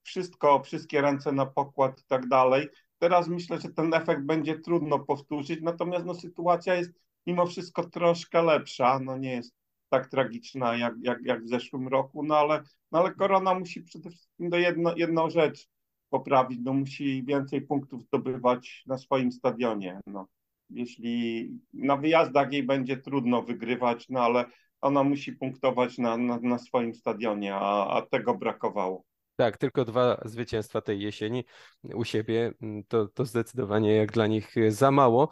wszystko, 0.04 0.64
wszystkie 0.64 1.02
ręce 1.02 1.32
na 1.32 1.46
pokład 1.46 2.02
i 2.02 2.04
tak 2.08 2.28
dalej. 2.28 2.68
Teraz 3.02 3.28
myślę, 3.28 3.60
że 3.60 3.70
ten 3.70 3.94
efekt 3.94 4.22
będzie 4.22 4.60
trudno 4.60 5.00
powtórzyć, 5.00 5.60
natomiast 5.62 6.06
no, 6.06 6.14
sytuacja 6.14 6.76
jest 6.76 6.92
mimo 7.28 7.46
wszystko 7.46 7.90
troszkę 7.90 8.42
lepsza, 8.42 9.00
no 9.00 9.18
nie 9.18 9.32
jest 9.32 9.56
tak 9.90 10.08
tragiczna 10.08 10.78
jak, 10.78 10.94
jak, 11.02 11.20
jak 11.26 11.44
w 11.44 11.48
zeszłym 11.48 11.88
roku, 11.88 12.24
no 12.24 12.38
ale, 12.38 12.64
no 12.92 13.00
ale 13.00 13.16
korona 13.16 13.54
musi 13.54 13.82
przede 13.82 14.10
wszystkim 14.10 14.50
do 14.50 14.58
jedno, 14.58 14.96
jedną 14.96 15.30
rzecz 15.30 15.68
poprawić, 16.10 16.60
no 16.64 16.74
musi 16.74 17.24
więcej 17.24 17.62
punktów 17.62 18.04
zdobywać 18.04 18.84
na 18.88 18.98
swoim 18.98 19.32
stadionie, 19.32 20.00
no. 20.08 20.28
Jeśli 20.70 21.50
na 21.74 21.98
wyjazdach 21.98 22.54
jej 22.54 22.64
będzie 22.64 22.98
trudno 22.98 23.42
wygrywać, 23.42 24.10
no 24.10 24.20
ale 24.20 24.46
ona 24.82 25.04
musi 25.04 25.34
punktować 25.34 25.98
na, 25.98 26.18
na, 26.18 26.40
na 26.40 26.58
swoim 26.58 26.94
stadionie, 26.94 27.56
a, 27.56 27.88
a 27.98 28.02
tego 28.02 28.38
brakowało. 28.38 29.04
Tak, 29.42 29.58
tylko 29.58 29.86
dwa 29.86 30.22
zwycięstwa 30.26 30.82
tej 30.82 31.02
jesieni 31.02 31.46
u 31.94 32.04
siebie. 32.04 32.54
Mm, 32.62 32.84
to, 32.84 33.08
to 33.08 33.26
zdecydowanie 33.26 33.96
jak 33.96 34.12
dla 34.12 34.28
nich 34.28 34.58
y, 34.58 34.72
za 34.72 34.92
mało. 34.92 35.30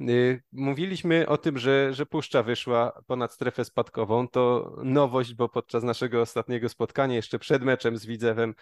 Y, 0.00 0.42
mówiliśmy 0.52 1.28
o 1.28 1.38
tym, 1.38 1.58
że, 1.58 1.94
że 1.94 2.06
Puszcza 2.06 2.42
wyszła 2.42 3.02
ponad 3.06 3.32
strefę 3.32 3.64
spadkową. 3.64 4.28
To 4.28 4.72
nowość, 4.84 5.34
bo 5.34 5.48
podczas 5.48 5.82
naszego 5.82 6.20
ostatniego 6.20 6.68
spotkania, 6.68 7.16
jeszcze 7.16 7.38
przed 7.38 7.62
meczem 7.62 7.96
z 7.96 8.06
Widzewem, 8.06 8.54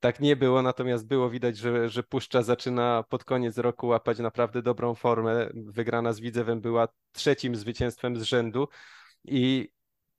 tak 0.00 0.20
nie 0.20 0.36
było, 0.36 0.62
natomiast 0.62 1.06
było 1.06 1.30
widać, 1.30 1.56
że, 1.56 1.88
że 1.88 2.02
Puszcza 2.02 2.42
zaczyna 2.42 3.04
pod 3.08 3.24
koniec 3.24 3.58
roku 3.58 3.86
łapać 3.86 4.18
naprawdę 4.18 4.62
dobrą 4.62 4.94
formę. 4.94 5.50
Wygrana 5.54 6.12
z 6.12 6.20
Widzewem 6.20 6.60
była 6.60 6.88
trzecim 7.12 7.56
zwycięstwem 7.56 8.16
z 8.16 8.22
rzędu 8.22 8.68
i 9.24 9.68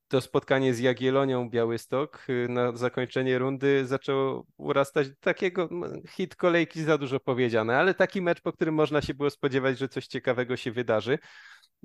to 0.09 0.21
spotkanie 0.21 0.73
z 0.73 0.79
Jagiellonią 0.79 1.49
Białystok 1.49 2.27
na 2.49 2.77
zakończenie 2.77 3.39
rundy 3.39 3.85
zaczęło 3.85 4.45
urastać 4.57 5.07
takiego 5.19 5.69
hit 6.09 6.35
kolejki 6.35 6.83
za 6.83 6.97
dużo 6.97 7.19
powiedziane, 7.19 7.77
ale 7.77 7.93
taki 7.93 8.21
mecz, 8.21 8.41
po 8.41 8.53
którym 8.53 8.75
można 8.75 9.01
się 9.01 9.13
było 9.13 9.29
spodziewać, 9.29 9.77
że 9.77 9.89
coś 9.89 10.07
ciekawego 10.07 10.57
się 10.57 10.71
wydarzy. 10.71 11.19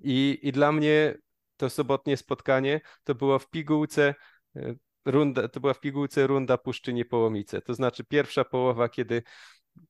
I, 0.03 0.39
i 0.43 0.53
dla 0.53 0.73
mnie 0.73 1.15
to 1.57 1.71
sobotnie 1.71 2.17
spotkanie 2.17 2.81
to 3.05 3.15
było 3.15 3.39
w 3.39 3.51
pigułce 3.51 4.15
runda, 5.05 5.49
to 5.49 5.61
była 5.61 5.75
w 5.75 5.81
pigułce 5.81 6.27
runda 6.27 6.59
Puszczynie 6.59 7.05
Połomice. 7.05 7.63
To 7.63 7.75
znaczy 7.75 8.05
pierwsza 8.05 8.45
połowa, 8.45 8.89
kiedy 8.89 9.23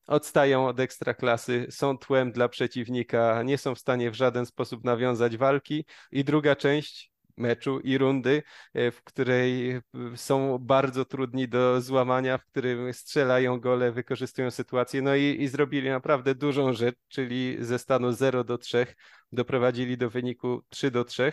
odstają 0.06 0.66
od 0.66 0.80
ekstraklasy, 0.80 1.66
są 1.70 1.98
tłem 1.98 2.32
dla 2.32 2.48
przeciwnika, 2.48 3.42
nie 3.42 3.58
są 3.58 3.74
w 3.74 3.78
stanie 3.78 4.10
w 4.10 4.14
żaden 4.14 4.46
sposób 4.46 4.84
nawiązać 4.84 5.36
walki 5.36 5.84
i 6.12 6.24
druga 6.24 6.56
część 6.56 7.13
meczu 7.36 7.80
i 7.80 7.98
rundy, 7.98 8.42
e, 8.74 8.90
w 8.90 9.02
której 9.04 9.80
są 10.16 10.58
bardzo 10.58 11.04
trudni 11.04 11.48
do 11.48 11.80
złamania, 11.80 12.38
w 12.38 12.44
którym 12.46 12.92
strzelają 12.92 13.60
gole, 13.60 13.92
wykorzystują 13.92 14.50
sytuację, 14.50 15.02
no 15.02 15.14
i, 15.16 15.36
i 15.40 15.48
zrobili 15.48 15.90
naprawdę 15.90 16.34
dużą 16.34 16.72
rzecz, 16.72 16.96
czyli 17.08 17.56
ze 17.60 17.78
stanu 17.78 18.12
0 18.12 18.44
do 18.44 18.58
3 18.58 18.86
doprowadzili 19.32 19.96
do 19.96 20.10
wyniku 20.10 20.62
3 20.68 20.90
do 20.90 21.04
3 21.04 21.32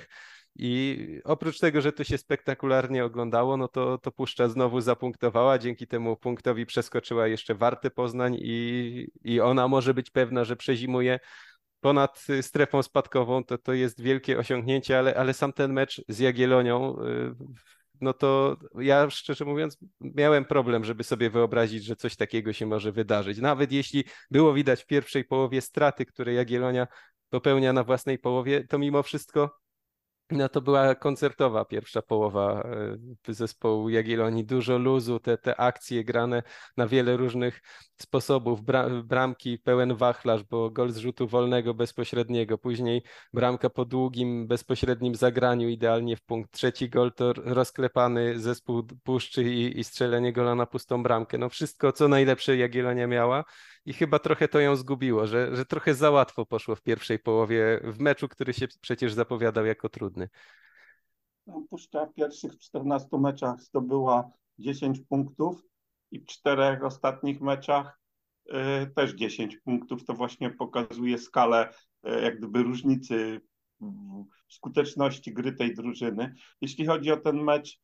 i 0.55 1.07
oprócz 1.23 1.59
tego, 1.59 1.81
że 1.81 1.91
to 1.91 2.03
się 2.03 2.17
spektakularnie 2.17 3.05
oglądało, 3.05 3.57
no 3.57 3.67
to, 3.67 3.97
to 3.97 4.11
Puszcza 4.11 4.47
znowu 4.47 4.81
zapunktowała. 4.81 5.57
Dzięki 5.57 5.87
temu 5.87 6.17
punktowi 6.17 6.65
przeskoczyła 6.65 7.27
jeszcze 7.27 7.55
Warty 7.55 7.89
Poznań 7.89 8.37
i, 8.41 9.07
i 9.23 9.39
ona 9.39 9.67
może 9.67 9.93
być 9.93 10.09
pewna, 10.09 10.43
że 10.43 10.55
przezimuje 10.55 11.19
ponad 11.81 12.25
strefą 12.41 12.83
spadkową. 12.83 13.43
To, 13.43 13.57
to 13.57 13.73
jest 13.73 14.01
wielkie 14.01 14.37
osiągnięcie, 14.37 14.99
ale, 14.99 15.15
ale 15.15 15.33
sam 15.33 15.53
ten 15.53 15.73
mecz 15.73 16.01
z 16.07 16.19
Jagielonią, 16.19 16.95
y, 16.99 17.35
no 18.01 18.13
to 18.13 18.57
ja 18.79 19.09
szczerze 19.09 19.45
mówiąc 19.45 19.77
miałem 20.01 20.45
problem, 20.45 20.85
żeby 20.85 21.03
sobie 21.03 21.29
wyobrazić, 21.29 21.83
że 21.83 21.95
coś 21.95 22.15
takiego 22.15 22.53
się 22.53 22.65
może 22.65 22.91
wydarzyć. 22.91 23.37
Nawet 23.37 23.71
jeśli 23.71 24.03
było 24.31 24.53
widać 24.53 24.83
w 24.83 24.85
pierwszej 24.87 25.23
połowie 25.23 25.61
straty, 25.61 26.05
które 26.05 26.33
Jagiellonia 26.33 26.87
popełnia 27.29 27.73
na 27.73 27.83
własnej 27.83 28.19
połowie, 28.19 28.67
to 28.67 28.79
mimo 28.79 29.03
wszystko 29.03 29.61
no 30.31 30.49
to 30.49 30.61
była 30.61 30.95
koncertowa 30.95 31.65
pierwsza 31.65 32.01
połowa 32.01 32.63
e, 33.27 33.33
zespołu 33.33 33.89
Jagiellonii. 33.89 34.45
Dużo 34.45 34.77
luzu, 34.77 35.19
te, 35.19 35.37
te 35.37 35.59
akcje 35.59 36.03
grane 36.03 36.43
na 36.77 36.87
wiele 36.87 37.17
różnych 37.17 37.61
sposobów. 38.01 38.59
bramki 39.03 39.59
pełen 39.59 39.95
wachlarz, 39.95 40.43
bo 40.43 40.69
gol 40.69 40.91
z 40.91 40.97
rzutu 40.97 41.27
wolnego 41.27 41.73
bezpośredniego. 41.73 42.57
Później 42.57 43.03
bramka 43.33 43.69
po 43.69 43.85
długim, 43.85 44.47
bezpośrednim 44.47 45.15
zagraniu, 45.15 45.69
idealnie 45.69 46.15
w 46.17 46.21
punkt. 46.21 46.51
Trzeci 46.51 46.89
gol 46.89 47.13
to 47.13 47.33
rozklepany 47.33 48.39
zespół 48.39 48.83
Puszczy 49.03 49.43
i, 49.43 49.79
i 49.79 49.83
strzelenie 49.83 50.33
gola 50.33 50.55
na 50.55 50.65
pustą 50.65 51.03
bramkę. 51.03 51.37
No 51.37 51.49
wszystko, 51.49 51.91
co 51.91 52.07
najlepsze 52.07 52.57
Jagiellonia 52.57 53.07
miała 53.07 53.43
i 53.85 53.93
chyba 53.93 54.19
trochę 54.19 54.47
to 54.47 54.59
ją 54.59 54.75
zgubiło, 54.75 55.27
że, 55.27 55.55
że 55.55 55.65
trochę 55.65 55.93
za 55.93 56.11
łatwo 56.11 56.45
poszło 56.45 56.75
w 56.75 56.81
pierwszej 56.81 57.19
połowie 57.19 57.81
w 57.83 57.99
meczu, 57.99 58.27
który 58.27 58.53
się 58.53 58.67
przecież 58.81 59.13
zapowiadał 59.13 59.65
jako 59.65 59.89
trudny. 59.89 60.29
No, 61.47 61.63
Puszcza 61.69 62.05
w 62.05 62.13
pierwszych 62.13 62.59
14 62.59 63.07
meczach 63.17 63.61
zdobyła 63.61 64.29
10 64.59 65.01
punktów 65.09 65.63
i 66.11 66.19
w 66.19 66.25
czterech 66.25 66.83
ostatnich 66.83 67.41
meczach 67.41 67.99
y, 68.47 68.53
też 68.95 69.13
10 69.13 69.57
punktów. 69.57 70.05
To 70.05 70.13
właśnie 70.13 70.49
pokazuje 70.49 71.17
skalę 71.17 71.69
y, 72.07 72.21
jak 72.21 72.37
gdyby 72.37 72.63
różnicy 72.63 73.41
w 74.49 74.53
skuteczności 74.53 75.33
gry 75.33 75.53
tej 75.53 75.75
drużyny. 75.75 76.33
Jeśli 76.61 76.85
chodzi 76.85 77.11
o 77.11 77.17
ten 77.17 77.43
mecz 77.43 77.79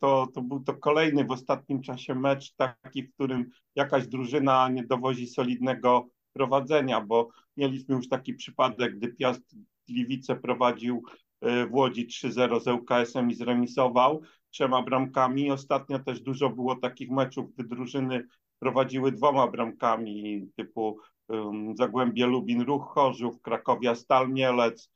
to, 0.00 0.26
to 0.34 0.42
był 0.42 0.60
to 0.60 0.74
kolejny 0.74 1.24
w 1.24 1.30
ostatnim 1.30 1.82
czasie 1.82 2.14
mecz 2.14 2.54
taki, 2.54 3.02
w 3.02 3.14
którym 3.14 3.50
jakaś 3.74 4.06
drużyna 4.06 4.68
nie 4.68 4.84
dowozi 4.84 5.26
solidnego 5.26 6.08
prowadzenia, 6.32 7.00
bo 7.00 7.28
mieliśmy 7.56 7.94
już 7.94 8.08
taki 8.08 8.34
przypadek, 8.34 8.96
gdy 8.96 9.08
Piast 9.08 9.56
Gliwice 9.88 10.36
prowadził 10.36 11.02
y, 11.44 11.66
w 11.66 11.74
Łodzi 11.74 12.06
3-0 12.06 12.60
z 12.60 12.66
ŁKS-em 12.66 13.30
i 13.30 13.34
zremisował 13.34 14.22
trzema 14.50 14.82
bramkami. 14.82 15.50
Ostatnio 15.50 15.98
też 15.98 16.20
dużo 16.20 16.50
było 16.50 16.76
takich 16.76 17.10
meczów, 17.10 17.54
gdy 17.54 17.64
drużyny 17.64 18.26
prowadziły 18.58 19.12
dwoma 19.12 19.46
bramkami, 19.46 20.48
typu 20.56 20.98
um, 21.28 21.76
Zagłębie 21.76 22.26
Lubin, 22.26 22.62
Ruch 22.62 22.88
Chorzów, 22.94 23.40
Krakowia 23.42 23.94
Stal 23.94 24.28
Mielec, 24.28 24.90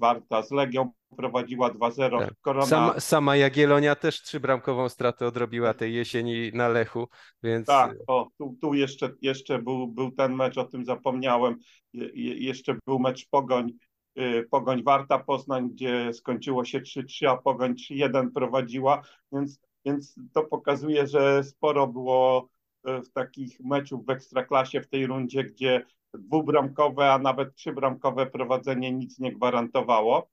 Warta 0.00 0.42
z 0.42 0.50
Legią 0.50 0.90
prowadziła 1.16 1.70
2-0. 1.70 2.18
Tak. 2.18 2.34
Korona... 2.40 2.66
Sama, 2.66 3.00
sama 3.00 3.36
Jagiellonia 3.36 3.94
też 3.94 4.22
trzybramkową 4.22 4.88
stratę 4.88 5.26
odrobiła 5.26 5.74
tej 5.74 5.94
jesieni 5.94 6.50
na 6.54 6.68
Lechu, 6.68 7.08
więc... 7.42 7.66
Tak, 7.66 7.96
o, 8.06 8.28
tu, 8.38 8.56
tu 8.60 8.74
jeszcze, 8.74 9.10
jeszcze 9.22 9.58
był, 9.58 9.88
był 9.88 10.10
ten 10.10 10.34
mecz, 10.34 10.58
o 10.58 10.64
tym 10.64 10.84
zapomniałem. 10.84 11.56
Je, 11.92 12.34
jeszcze 12.34 12.76
był 12.86 12.98
mecz 12.98 13.28
Pogoń, 13.30 13.72
y, 14.18 14.46
Pogoń 14.50 14.82
Warta 14.82 15.18
Poznań, 15.18 15.70
gdzie 15.70 16.12
skończyło 16.12 16.64
się 16.64 16.80
3-3, 16.80 17.26
a 17.26 17.36
Pogoń 17.36 17.74
3-1 17.74 18.30
prowadziła, 18.34 19.02
więc, 19.32 19.60
więc 19.84 20.14
to 20.32 20.44
pokazuje, 20.44 21.06
że 21.06 21.44
sporo 21.44 21.86
było 21.86 22.48
y, 22.88 23.02
w 23.02 23.12
takich 23.12 23.60
meczów 23.60 24.06
w 24.06 24.10
Ekstraklasie 24.10 24.80
w 24.80 24.88
tej 24.88 25.06
rundzie, 25.06 25.44
gdzie 25.44 25.84
dwubramkowe, 26.18 27.12
a 27.12 27.18
nawet 27.18 27.54
trzybramkowe 27.54 28.26
prowadzenie 28.26 28.92
nic 28.92 29.18
nie 29.18 29.32
gwarantowało. 29.32 30.28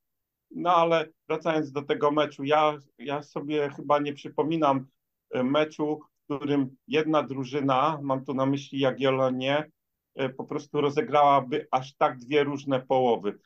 No 0.52 0.76
ale 0.76 1.10
wracając 1.28 1.72
do 1.72 1.82
tego 1.82 2.12
meczu, 2.12 2.44
ja, 2.44 2.78
ja 2.98 3.24
sobie 3.24 3.70
chyba 3.70 4.00
nie 4.00 4.14
przypominam 4.14 4.88
e, 5.32 5.44
meczu, 5.44 6.00
w 6.00 6.36
którym 6.36 6.76
jedna 6.88 7.24
drużyna, 7.24 8.00
mam 8.02 8.26
tu 8.26 8.34
na 8.34 8.46
myśli 8.46 8.80
Jagiellonię, 8.80 9.72
e, 10.16 10.30
po 10.30 10.44
prostu 10.44 10.82
rozegrałaby 10.82 11.68
aż 11.72 11.96
tak 11.96 12.18
dwie 12.18 12.44
różne 12.44 12.82
połowy. 12.82 13.40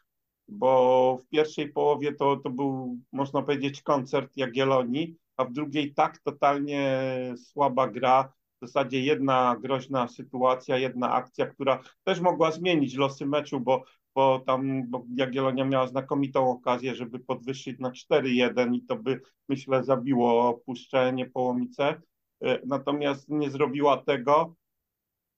Bo 0.47 1.17
w 1.21 1.27
pierwszej 1.27 1.69
połowie 1.69 2.13
to, 2.13 2.37
to 2.37 2.49
był, 2.49 2.97
można 3.11 3.41
powiedzieć, 3.41 3.81
koncert 3.81 4.31
Jagiellonii, 4.35 5.17
a 5.37 5.45
w 5.45 5.53
drugiej 5.53 5.93
tak 5.93 6.19
totalnie 6.19 7.01
słaba 7.37 7.87
gra, 7.87 8.33
w 8.61 8.65
zasadzie 8.65 9.01
jedna 9.01 9.55
groźna 9.61 10.07
sytuacja, 10.07 10.77
jedna 10.77 11.13
akcja, 11.13 11.45
która 11.45 11.79
też 12.03 12.19
mogła 12.19 12.51
zmienić 12.51 12.95
losy 12.95 13.25
meczu, 13.25 13.59
bo 13.59 13.83
bo 14.17 14.39
tam 14.39 14.89
bo 14.89 15.05
Jagiellonia 15.15 15.65
miała 15.65 15.87
znakomitą 15.87 16.51
okazję, 16.51 16.95
żeby 16.95 17.19
podwyższyć 17.19 17.79
na 17.79 17.91
4-1 17.91 18.75
i 18.75 18.81
to 18.81 18.95
by, 18.95 19.21
myślę, 19.49 19.83
zabiło 19.83 20.49
opuszczenie 20.49 21.25
Połomice. 21.25 22.01
E, 22.41 22.59
natomiast 22.65 23.29
nie 23.29 23.51
zrobiła 23.51 23.97
tego 23.97 24.55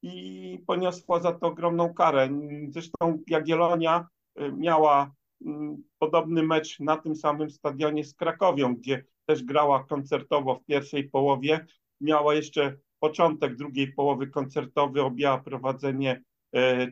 i 0.01 0.59
poniosła 0.67 1.19
za 1.19 1.31
to 1.31 1.47
ogromną 1.47 1.93
karę. 1.93 2.29
Zresztą 2.69 3.23
Jagiellonia 3.27 4.07
e, 4.35 4.51
miała 4.51 5.11
mm, 5.45 5.83
podobny 5.97 6.43
mecz 6.43 6.79
na 6.79 6.97
tym 6.97 7.15
samym 7.15 7.49
stadionie 7.49 8.03
z 8.03 8.13
Krakowią, 8.13 8.75
gdzie 8.75 9.05
też 9.25 9.43
grała 9.43 9.83
koncertowo 9.83 10.55
w 10.55 10.65
pierwszej 10.65 11.09
połowie. 11.09 11.65
Miała 12.01 12.35
jeszcze 12.35 12.77
początek 12.99 13.55
drugiej 13.55 13.93
połowy 13.93 14.27
koncertowy, 14.27 15.01
objęła 15.01 15.37
prowadzenie 15.37 16.21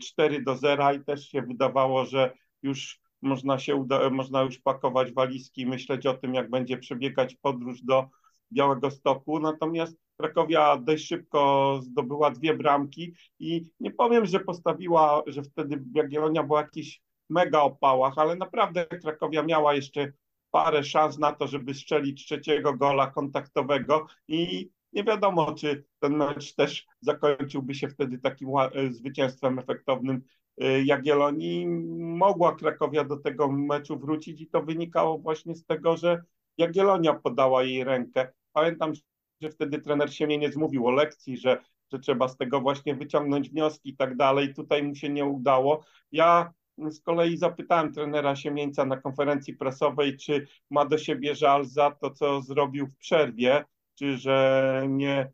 4 0.02 0.42
do 0.42 0.56
0 0.56 0.94
i 0.94 1.04
też 1.04 1.30
się 1.30 1.42
wydawało, 1.42 2.06
że 2.06 2.34
już 2.64 3.00
można 3.22 3.60
się 3.60 3.76
uda, 3.76 4.10
można 4.10 4.42
już 4.42 4.60
pakować 4.60 5.12
walizki 5.12 5.62
i 5.62 5.66
myśleć 5.66 6.06
o 6.06 6.14
tym, 6.14 6.34
jak 6.34 6.50
będzie 6.50 6.78
przebiegać 6.78 7.36
podróż 7.36 7.82
do 7.82 8.08
Białego 8.54 8.92
Stoku. 8.92 9.40
Natomiast 9.40 9.98
Krakowia 10.18 10.78
dość 10.78 11.08
szybko 11.08 11.80
zdobyła 11.84 12.32
dwie 12.32 12.54
bramki 12.54 13.14
i 13.40 13.66
nie 13.80 13.92
powiem, 13.92 14.26
że 14.26 14.40
postawiła, 14.40 15.24
że 15.28 15.44
wtedy 15.44 15.84
Jagiellonia 15.96 16.44
była 16.44 16.62
jakiś 16.62 17.02
mega 17.30 17.62
opałach, 17.62 18.14
ale 18.18 18.36
naprawdę 18.36 18.86
Krakowia 18.86 19.44
miała 19.44 19.74
jeszcze 19.76 20.12
parę 20.52 20.84
szans 20.84 21.18
na 21.18 21.32
to, 21.32 21.48
żeby 21.48 21.74
strzelić 21.74 22.26
trzeciego 22.26 22.74
gola 22.74 23.08
kontaktowego 23.08 24.08
i 24.28 24.70
nie 24.98 25.04
wiadomo, 25.04 25.54
czy 25.54 25.84
ten 26.00 26.18
mecz 26.18 26.56
też 26.56 26.88
zakończyłby 27.02 27.76
się 27.76 27.90
wtedy 27.90 28.18
takim 28.18 28.50
e, 28.58 28.92
zwycięstwem 28.92 29.60
efektownym 29.60 30.22
e, 30.58 30.84
Jagiellonii. 30.84 31.68
Mogła 31.98 32.56
Krakowia 32.56 33.04
do 33.04 33.18
tego 33.18 33.52
meczu 33.52 34.00
wrócić 34.00 34.42
i 34.42 34.48
to 34.48 34.62
wynikało 34.62 35.18
właśnie 35.18 35.56
z 35.56 35.66
tego, 35.66 35.98
że 35.98 36.22
Jagiellonia 36.58 37.14
podała 37.14 37.64
jej 37.64 37.84
rękę. 37.84 38.28
Pamiętam, 38.54 38.94
że 39.42 39.50
wtedy 39.50 39.82
trener 39.82 40.14
Siemieniec 40.14 40.56
mówił 40.56 40.88
o 40.88 40.92
lekcji, 40.92 41.38
że, 41.38 41.58
że 41.94 42.00
trzeba 42.00 42.28
z 42.28 42.38
tego 42.38 42.62
właśnie 42.62 42.96
wyciągnąć 42.96 43.50
wnioski 43.50 43.90
i 43.90 43.96
tak 43.96 44.16
dalej. 44.16 44.54
Tutaj 44.54 44.84
mu 44.84 44.96
się 44.96 45.10
nie 45.10 45.26
udało. 45.26 45.84
Ja 46.12 46.54
z 46.90 47.02
kolei 47.02 47.38
zapytałem 47.38 47.94
trenera 47.94 48.36
Siemieńca 48.36 48.86
na 48.86 48.98
konferencji 48.98 49.54
prasowej, 49.54 50.18
czy 50.18 50.48
ma 50.70 50.86
do 50.86 50.98
siebie 50.98 51.36
żal 51.36 51.66
za 51.66 51.92
to, 51.92 52.12
co 52.12 52.42
zrobił 52.42 52.88
w 52.88 52.98
przerwie, 52.98 53.66
czy 53.98 54.18
że 54.18 54.86
nie, 54.90 55.32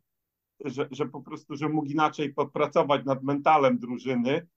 że, 0.65 0.87
że 0.91 1.05
po 1.05 1.21
prostu, 1.21 1.55
że 1.55 1.69
mógł 1.69 1.87
inaczej 1.87 2.33
popracować 2.33 3.05
nad 3.05 3.23
mentalem 3.23 3.79
drużyny. 3.79 4.47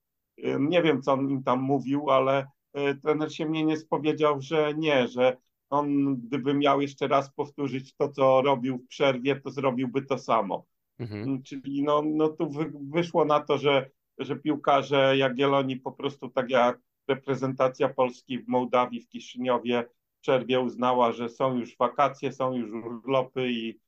Nie 0.59 0.81
wiem, 0.81 1.01
co 1.01 1.13
on 1.13 1.29
im 1.29 1.43
tam 1.43 1.61
mówił, 1.61 2.09
ale 2.09 2.47
e, 2.73 2.95
trener 2.95 3.33
się 3.33 3.45
mnie 3.45 3.65
nie 3.65 3.77
spowiedział, 3.77 4.41
że 4.41 4.73
nie, 4.77 5.07
że, 5.07 5.37
on 5.69 6.15
gdyby 6.15 6.53
miał 6.53 6.81
jeszcze 6.81 7.07
raz 7.07 7.33
powtórzyć 7.33 7.95
to, 7.95 8.09
co 8.09 8.41
robił 8.41 8.77
w 8.77 8.87
przerwie, 8.87 9.35
to 9.35 9.51
zrobiłby 9.51 10.01
to 10.01 10.17
samo. 10.17 10.65
Mhm. 10.99 11.43
Czyli 11.43 11.83
no, 11.83 12.03
no 12.05 12.29
tu 12.29 12.49
wy, 12.49 12.71
wyszło 12.81 13.25
na 13.25 13.39
to, 13.39 13.57
że, 13.57 13.89
że 14.17 14.35
piłkarze 14.35 15.17
Jagiellonii 15.17 15.79
po 15.79 15.91
prostu 15.91 16.29
tak 16.29 16.49
jak 16.49 16.79
reprezentacja 17.07 17.89
Polski 17.89 18.39
w 18.39 18.47
Mołdawii, 18.47 19.01
w 19.01 19.09
Kiszyniowie 19.09 19.89
w 20.17 20.21
przerwie 20.21 20.59
uznała, 20.59 21.11
że 21.11 21.29
są 21.29 21.57
już 21.57 21.77
wakacje, 21.77 22.31
są 22.31 22.53
już 22.53 22.71
urlopy 22.71 23.51
i, 23.51 23.79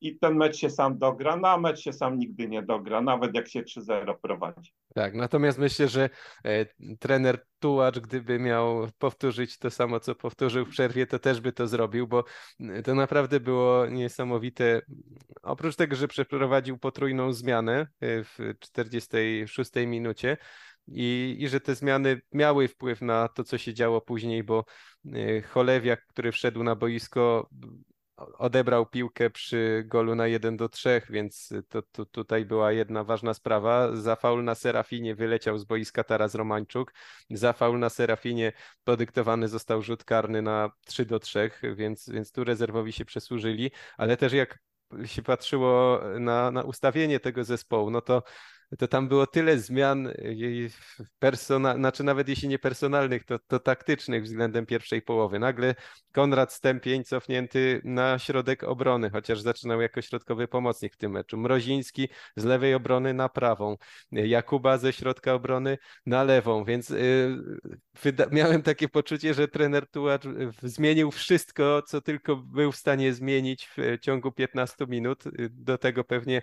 i 0.00 0.18
ten 0.18 0.36
mecz 0.36 0.56
się 0.56 0.70
sam 0.70 0.98
dogra, 0.98 1.36
no 1.36 1.48
a 1.48 1.58
mecz 1.58 1.80
się 1.80 1.92
sam 1.92 2.18
nigdy 2.18 2.48
nie 2.48 2.62
dogra, 2.62 3.00
nawet 3.00 3.34
jak 3.34 3.48
się 3.48 3.62
3-0 3.62 4.14
prowadzi. 4.22 4.72
Tak, 4.94 5.14
natomiast 5.14 5.58
myślę, 5.58 5.88
że 5.88 6.10
e, 6.44 6.66
trener 6.96 7.44
Tułacz, 7.58 7.98
gdyby 7.98 8.38
miał 8.38 8.88
powtórzyć 8.98 9.58
to 9.58 9.70
samo, 9.70 10.00
co 10.00 10.14
powtórzył 10.14 10.64
w 10.64 10.70
przerwie, 10.70 11.06
to 11.06 11.18
też 11.18 11.40
by 11.40 11.52
to 11.52 11.66
zrobił, 11.66 12.06
bo 12.06 12.24
e, 12.60 12.82
to 12.82 12.94
naprawdę 12.94 13.40
było 13.40 13.86
niesamowite. 13.86 14.82
Oprócz 15.42 15.76
tego, 15.76 15.96
że 15.96 16.08
przeprowadził 16.08 16.78
potrójną 16.78 17.32
zmianę 17.32 17.80
e, 17.80 17.86
w 18.24 18.38
46 18.60 19.70
minucie, 19.86 20.36
i, 20.92 21.36
i 21.38 21.48
że 21.48 21.60
te 21.60 21.74
zmiany 21.74 22.20
miały 22.32 22.68
wpływ 22.68 23.02
na 23.02 23.28
to, 23.28 23.44
co 23.44 23.58
się 23.58 23.74
działo 23.74 24.00
później, 24.00 24.44
bo 24.44 24.64
e, 25.06 25.42
Cholewiak, 25.42 26.06
który 26.06 26.32
wszedł 26.32 26.62
na 26.62 26.76
boisko, 26.76 27.50
odebrał 28.38 28.86
piłkę 28.86 29.30
przy 29.30 29.84
golu 29.86 30.14
na 30.14 30.26
1 30.26 30.56
do 30.56 30.68
3, 30.68 31.02
więc 31.10 31.52
to, 31.68 31.82
to, 31.82 32.06
tutaj 32.06 32.44
była 32.44 32.72
jedna 32.72 33.04
ważna 33.04 33.34
sprawa. 33.34 33.96
Za 33.96 34.16
faul 34.16 34.44
na 34.44 34.54
Serafinie 34.54 35.14
wyleciał 35.14 35.58
z 35.58 35.64
boiska 35.64 36.04
Taras 36.04 36.34
Romańczuk. 36.34 36.94
Za 37.30 37.52
faul 37.52 37.78
na 37.78 37.88
Serafinie 37.88 38.52
podyktowany 38.84 39.48
został 39.48 39.82
rzut 39.82 40.04
karny 40.04 40.42
na 40.42 40.70
3 40.86 41.06
do 41.06 41.18
3, 41.18 41.50
więc, 41.76 42.08
więc 42.08 42.32
tu 42.32 42.44
rezerwowi 42.44 42.92
się 42.92 43.04
przesłużyli, 43.04 43.70
ale 43.96 44.16
też 44.16 44.32
jak 44.32 44.58
się 45.04 45.22
patrzyło 45.22 46.00
na, 46.20 46.50
na 46.50 46.62
ustawienie 46.62 47.20
tego 47.20 47.44
zespołu, 47.44 47.90
no 47.90 48.00
to 48.00 48.22
to 48.76 48.88
tam 48.88 49.08
było 49.08 49.26
tyle 49.26 49.58
zmian 49.58 50.12
personalnych, 51.18 51.80
znaczy 51.80 52.04
nawet 52.04 52.28
jeśli 52.28 52.48
nie 52.48 52.58
personalnych, 52.58 53.24
to, 53.24 53.38
to 53.38 53.60
taktycznych 53.60 54.22
względem 54.24 54.66
pierwszej 54.66 55.02
połowy. 55.02 55.38
Nagle 55.38 55.74
Konrad 56.12 56.52
Stępień 56.52 57.04
cofnięty 57.04 57.80
na 57.84 58.18
środek 58.18 58.64
obrony, 58.64 59.10
chociaż 59.10 59.40
zaczynał 59.40 59.80
jako 59.80 60.02
środkowy 60.02 60.48
pomocnik 60.48 60.94
w 60.94 60.96
tym 60.96 61.12
meczu. 61.12 61.36
Mroziński 61.36 62.08
z 62.36 62.44
lewej 62.44 62.74
obrony 62.74 63.14
na 63.14 63.28
prawą, 63.28 63.76
Jakuba 64.12 64.78
ze 64.78 64.92
środka 64.92 65.34
obrony 65.34 65.78
na 66.06 66.24
lewą, 66.24 66.64
więc 66.64 66.90
yy, 66.90 68.22
miałem 68.32 68.62
takie 68.62 68.88
poczucie, 68.88 69.34
że 69.34 69.48
trener 69.48 69.90
Tułacz 69.90 70.22
zmienił 70.62 71.10
wszystko, 71.10 71.82
co 71.82 72.00
tylko 72.00 72.36
był 72.36 72.72
w 72.72 72.76
stanie 72.76 73.12
zmienić 73.12 73.68
w 73.76 73.98
ciągu 74.00 74.32
15 74.32 74.86
minut. 74.88 75.24
Do 75.50 75.78
tego 75.78 76.04
pewnie 76.04 76.42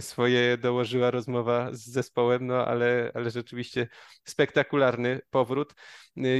swoje 0.00 0.58
dołożyła 0.58 1.10
rozmowa 1.10 1.74
z 1.74 1.86
zespołem, 1.86 2.46
no 2.46 2.66
ale, 2.66 3.12
ale 3.14 3.30
rzeczywiście 3.30 3.88
spektakularny 4.24 5.20
powrót. 5.30 5.74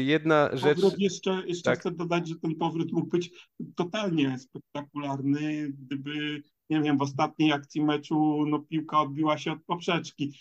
Jedna 0.05 0.51
rzecz. 0.53 0.81
Powrót 0.81 0.99
jeszcze, 0.99 1.43
jeszcze 1.47 1.71
tak. 1.71 1.81
chcę 1.81 1.91
dodać, 1.91 2.29
że 2.29 2.35
ten 2.35 2.55
powrót 2.55 2.93
mógł 2.93 3.09
być 3.09 3.31
totalnie 3.77 4.39
spektakularny, 4.39 5.73
gdyby, 5.79 6.43
nie 6.71 6.81
wiem, 6.81 6.99
w 6.99 7.03
ostatniej 7.03 7.53
akcji 7.53 7.85
meczu 7.85 8.45
no, 8.47 8.59
piłka 8.59 9.01
odbiła 9.01 9.39
się 9.39 9.53
od 9.53 9.65
poprzeczki. 9.65 10.39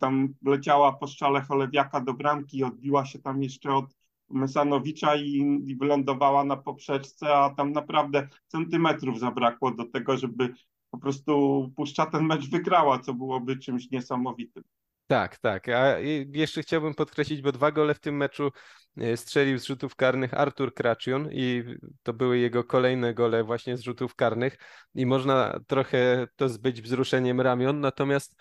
Tam 0.00 0.34
leciała 0.44 0.92
po 0.92 1.06
szczale 1.06 1.40
Cholewiaka 1.40 2.00
do 2.00 2.14
bramki, 2.14 2.64
odbiła 2.64 3.06
się 3.06 3.18
tam 3.18 3.42
jeszcze 3.42 3.74
od 3.74 3.96
Mesanowicza 4.30 5.16
i, 5.16 5.60
i 5.66 5.76
wylądowała 5.76 6.44
na 6.44 6.56
poprzeczce, 6.56 7.34
a 7.34 7.50
tam 7.50 7.72
naprawdę 7.72 8.28
centymetrów 8.48 9.20
zabrakło 9.20 9.70
do 9.70 9.84
tego, 9.84 10.16
żeby 10.16 10.54
po 10.96 11.00
prostu 11.00 11.72
Puszcza 11.76 12.06
ten 12.06 12.24
mecz 12.24 12.50
wygrała, 12.50 12.98
co 12.98 13.14
byłoby 13.14 13.58
czymś 13.58 13.90
niesamowitym. 13.90 14.62
Tak, 15.06 15.38
tak. 15.38 15.68
A 15.68 15.98
jeszcze 16.32 16.62
chciałbym 16.62 16.94
podkreślić, 16.94 17.42
bo 17.42 17.52
dwa 17.52 17.72
gole 17.72 17.94
w 17.94 18.00
tym 18.00 18.16
meczu 18.16 18.50
e, 18.96 19.16
strzelił 19.16 19.58
z 19.58 19.66
rzutów 19.66 19.94
karnych 19.94 20.34
Artur 20.34 20.74
Kraciun 20.74 21.28
i 21.32 21.64
to 22.02 22.12
były 22.12 22.38
jego 22.38 22.64
kolejne 22.64 23.14
gole 23.14 23.44
właśnie 23.44 23.76
z 23.76 23.80
rzutów 23.80 24.14
karnych 24.14 24.58
i 24.94 25.06
można 25.06 25.60
trochę 25.66 26.26
to 26.36 26.48
zbyć 26.48 26.82
wzruszeniem 26.82 27.40
ramion, 27.40 27.80
natomiast 27.80 28.36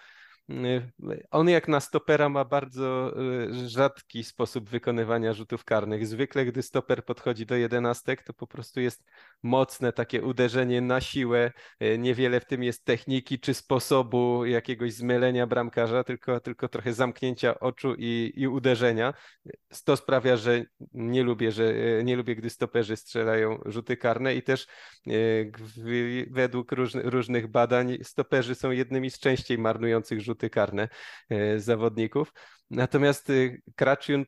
on 1.31 1.49
jak 1.49 1.67
na 1.67 1.79
stopera 1.79 2.29
ma 2.29 2.45
bardzo 2.45 3.13
y, 3.51 3.69
rzadki 3.69 4.23
sposób 4.23 4.69
wykonywania 4.69 5.33
rzutów 5.33 5.63
karnych. 5.63 6.07
Zwykle, 6.07 6.45
gdy 6.45 6.61
stoper 6.61 7.05
podchodzi 7.05 7.45
do 7.45 7.55
jedenastek, 7.55 8.23
to 8.23 8.33
po 8.33 8.47
prostu 8.47 8.79
jest 8.79 9.03
mocne 9.43 9.93
takie 9.93 10.21
uderzenie 10.21 10.81
na 10.81 11.01
siłę. 11.01 11.51
Y, 11.83 11.97
niewiele 11.97 12.39
w 12.39 12.45
tym 12.45 12.63
jest 12.63 12.85
techniki 12.85 13.39
czy 13.39 13.53
sposobu 13.53 14.45
jakiegoś 14.45 14.93
zmylenia 14.93 15.47
bramkarza, 15.47 16.03
tylko, 16.03 16.39
tylko 16.39 16.67
trochę 16.67 16.93
zamknięcia 16.93 17.59
oczu 17.59 17.95
i, 17.97 18.33
i 18.35 18.47
uderzenia. 18.47 19.13
To 19.85 19.97
sprawia, 19.97 20.37
że 20.37 20.63
nie 20.93 21.23
lubię, 21.23 21.51
że 21.51 21.73
nie 22.03 22.15
lubię, 22.15 22.35
gdy 22.35 22.49
stoperzy 22.49 22.95
strzelają 22.95 23.59
rzuty 23.65 23.97
karne 23.97 24.35
i 24.35 24.43
też 24.43 24.67
według 26.29 26.71
różnych 27.03 27.47
badań 27.47 27.97
stoperzy 28.03 28.55
są 28.55 28.71
jednymi 28.71 29.09
z 29.09 29.19
częściej 29.19 29.57
marnujących 29.57 30.21
rzutów 30.21 30.34
rzuty 30.35 30.49
karne 30.49 30.87
e, 31.29 31.59
zawodników. 31.59 32.33
Natomiast 32.69 33.29
y, 33.29 33.61
Kraczun 33.75 34.25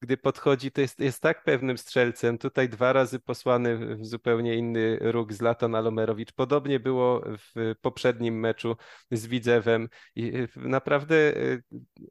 gdy 0.00 0.16
podchodzi, 0.16 0.72
to 0.72 0.80
jest, 0.80 1.00
jest 1.00 1.22
tak 1.22 1.44
pewnym 1.44 1.78
strzelcem. 1.78 2.38
Tutaj 2.38 2.68
dwa 2.68 2.92
razy 2.92 3.18
posłany 3.18 3.96
w 3.96 4.06
zupełnie 4.06 4.54
inny 4.56 4.98
róg 5.00 5.32
Zlatan 5.32 5.74
Alomerowicz. 5.74 6.32
Podobnie 6.32 6.80
było 6.80 7.22
w 7.26 7.74
poprzednim 7.80 8.40
meczu 8.40 8.76
z 9.10 9.26
Widzewem 9.26 9.88
i 10.14 10.36
y, 10.36 10.48
naprawdę 10.56 11.14
y, 11.36 11.62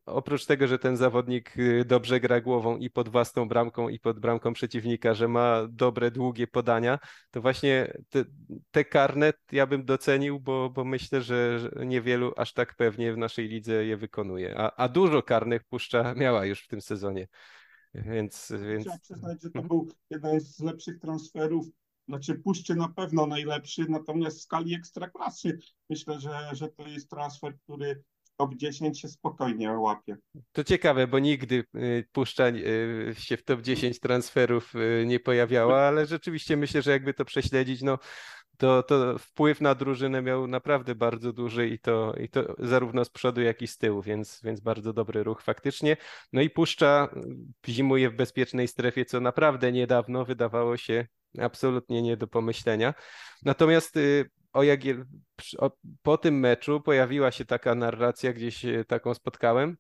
oprócz 0.05 0.45
tego, 0.45 0.67
że 0.67 0.79
ten 0.79 0.97
zawodnik 0.97 1.57
y, 1.57 1.85
dobrze 1.85 2.19
gra 2.19 2.41
głową 2.41 2.77
i 2.77 2.89
pod 2.89 3.09
własną 3.09 3.47
bramką 3.47 3.89
i 3.89 3.99
pod 3.99 4.19
bramką 4.19 4.53
przeciwnika, 4.53 5.13
że 5.13 5.27
ma 5.27 5.67
dobre, 5.69 6.11
długie 6.11 6.47
podania, 6.47 6.99
to 7.31 7.41
właśnie 7.41 7.93
te, 8.09 8.25
te 8.71 8.85
karne 8.85 9.33
ja 9.51 9.67
bym 9.67 9.85
docenił, 9.85 10.39
bo, 10.39 10.69
bo 10.69 10.85
myślę, 10.85 11.21
że 11.21 11.59
niewielu 11.85 12.33
aż 12.37 12.53
tak 12.53 12.75
pewnie 12.75 13.13
w 13.13 13.17
naszej 13.17 13.47
lidze 13.47 13.85
je 13.85 13.97
wykonuje. 13.97 14.55
A, 14.57 14.75
a 14.75 14.89
dużo 14.89 15.23
karnych 15.23 15.63
puszcza 15.63 16.13
miała 16.13 16.45
już 16.45 16.63
w 16.63 16.67
tym 16.67 16.81
sezonie. 16.81 17.27
Więc, 17.93 18.51
więc... 18.69 18.83
Trzeba 18.83 18.99
przyznać, 18.99 19.41
że 19.43 19.49
to 19.49 19.61
był 19.61 19.87
jeden 20.09 20.39
z 20.39 20.59
lepszych 20.59 20.99
transferów. 20.99 21.67
Znaczy 22.07 22.35
puszczy 22.35 22.75
na 22.75 22.89
pewno 22.89 23.27
najlepszy, 23.27 23.85
natomiast 23.89 24.39
w 24.39 24.41
skali 24.41 24.75
ekstraklasy 24.75 25.59
myślę, 25.89 26.19
że, 26.19 26.49
że 26.51 26.69
to 26.69 26.87
jest 26.87 27.09
transfer, 27.09 27.57
który 27.63 28.03
top 28.39 28.55
10 28.55 29.01
się 29.01 29.07
spokojnie 29.07 29.71
łapie. 29.71 30.17
To 30.51 30.63
ciekawe, 30.63 31.07
bo 31.07 31.19
nigdy 31.19 31.63
y, 31.75 32.07
Puszcza 32.11 32.47
y, 32.47 33.15
się 33.17 33.37
w 33.37 33.43
top 33.43 33.61
10 33.61 33.99
transferów 33.99 34.75
y, 34.75 35.05
nie 35.05 35.19
pojawiała, 35.19 35.81
ale 35.81 36.05
rzeczywiście 36.05 36.57
myślę, 36.57 36.81
że 36.81 36.91
jakby 36.91 37.13
to 37.13 37.25
prześledzić, 37.25 37.81
no 37.81 37.97
to, 38.60 38.84
to 38.84 39.18
wpływ 39.18 39.62
na 39.62 39.76
drużynę 39.76 40.22
miał 40.22 40.47
naprawdę 40.47 40.95
bardzo 40.95 41.34
duży 41.34 41.68
i 41.68 41.80
to, 41.80 42.14
i 42.14 42.30
to 42.30 42.55
zarówno 42.60 43.05
z 43.05 43.10
przodu, 43.10 43.41
jak 43.41 43.62
i 43.62 43.68
z 43.68 43.78
tyłu, 43.78 44.01
więc, 44.01 44.41
więc 44.43 44.60
bardzo 44.60 44.93
dobry 44.93 45.24
ruch 45.24 45.41
faktycznie. 45.41 45.97
No 46.34 46.41
i 46.41 46.49
Puszcza 46.49 47.10
zimuje 47.68 48.10
w 48.10 48.16
bezpiecznej 48.16 48.68
strefie, 48.68 49.05
co 49.05 49.20
naprawdę 49.20 49.72
niedawno 49.72 50.26
wydawało 50.26 50.78
się 50.78 51.07
absolutnie 51.38 52.01
nie 52.01 52.18
do 52.18 52.28
pomyślenia. 52.28 52.93
Natomiast 53.45 53.97
y, 53.97 54.30
o 54.53 54.64
Jagiel, 54.64 55.05
po 56.01 56.18
tym 56.18 56.39
meczu 56.39 56.82
pojawiła 56.82 57.32
się 57.32 57.45
taka 57.45 57.76
narracja, 57.76 58.34
gdzieś 58.34 58.66
y, 58.66 58.86
taką 58.88 59.14
spotkałem, 59.14 59.78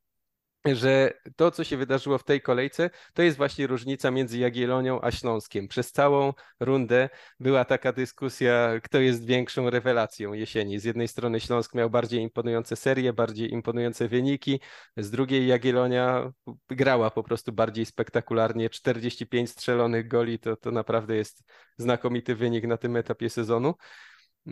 że 0.65 1.13
to, 1.35 1.51
co 1.51 1.63
się 1.63 1.77
wydarzyło 1.77 2.17
w 2.17 2.23
tej 2.23 2.41
kolejce, 2.41 2.89
to 3.13 3.21
jest 3.21 3.37
właśnie 3.37 3.67
różnica 3.67 4.11
między 4.11 4.37
Jagiellonią 4.37 5.01
a 5.01 5.11
Śląskiem. 5.11 5.67
Przez 5.67 5.91
całą 5.91 6.33
rundę 6.59 7.09
była 7.39 7.65
taka 7.65 7.93
dyskusja, 7.93 8.69
kto 8.83 8.99
jest 8.99 9.25
większą 9.25 9.69
rewelacją 9.69 10.33
jesieni. 10.33 10.79
Z 10.79 10.83
jednej 10.83 11.07
strony 11.07 11.39
Śląsk 11.39 11.75
miał 11.75 11.89
bardziej 11.89 12.21
imponujące 12.21 12.75
serie, 12.75 13.13
bardziej 13.13 13.51
imponujące 13.51 14.07
wyniki, 14.07 14.59
z 14.97 15.11
drugiej 15.11 15.47
Jagiellonia 15.47 16.31
grała 16.69 17.11
po 17.11 17.23
prostu 17.23 17.51
bardziej 17.51 17.85
spektakularnie. 17.85 18.69
45 18.69 19.49
strzelonych 19.49 20.07
goli 20.07 20.39
to, 20.39 20.55
to 20.55 20.71
naprawdę 20.71 21.15
jest 21.15 21.43
znakomity 21.77 22.35
wynik 22.35 22.67
na 22.67 22.77
tym 22.77 22.95
etapie 22.95 23.29
sezonu. 23.29 23.73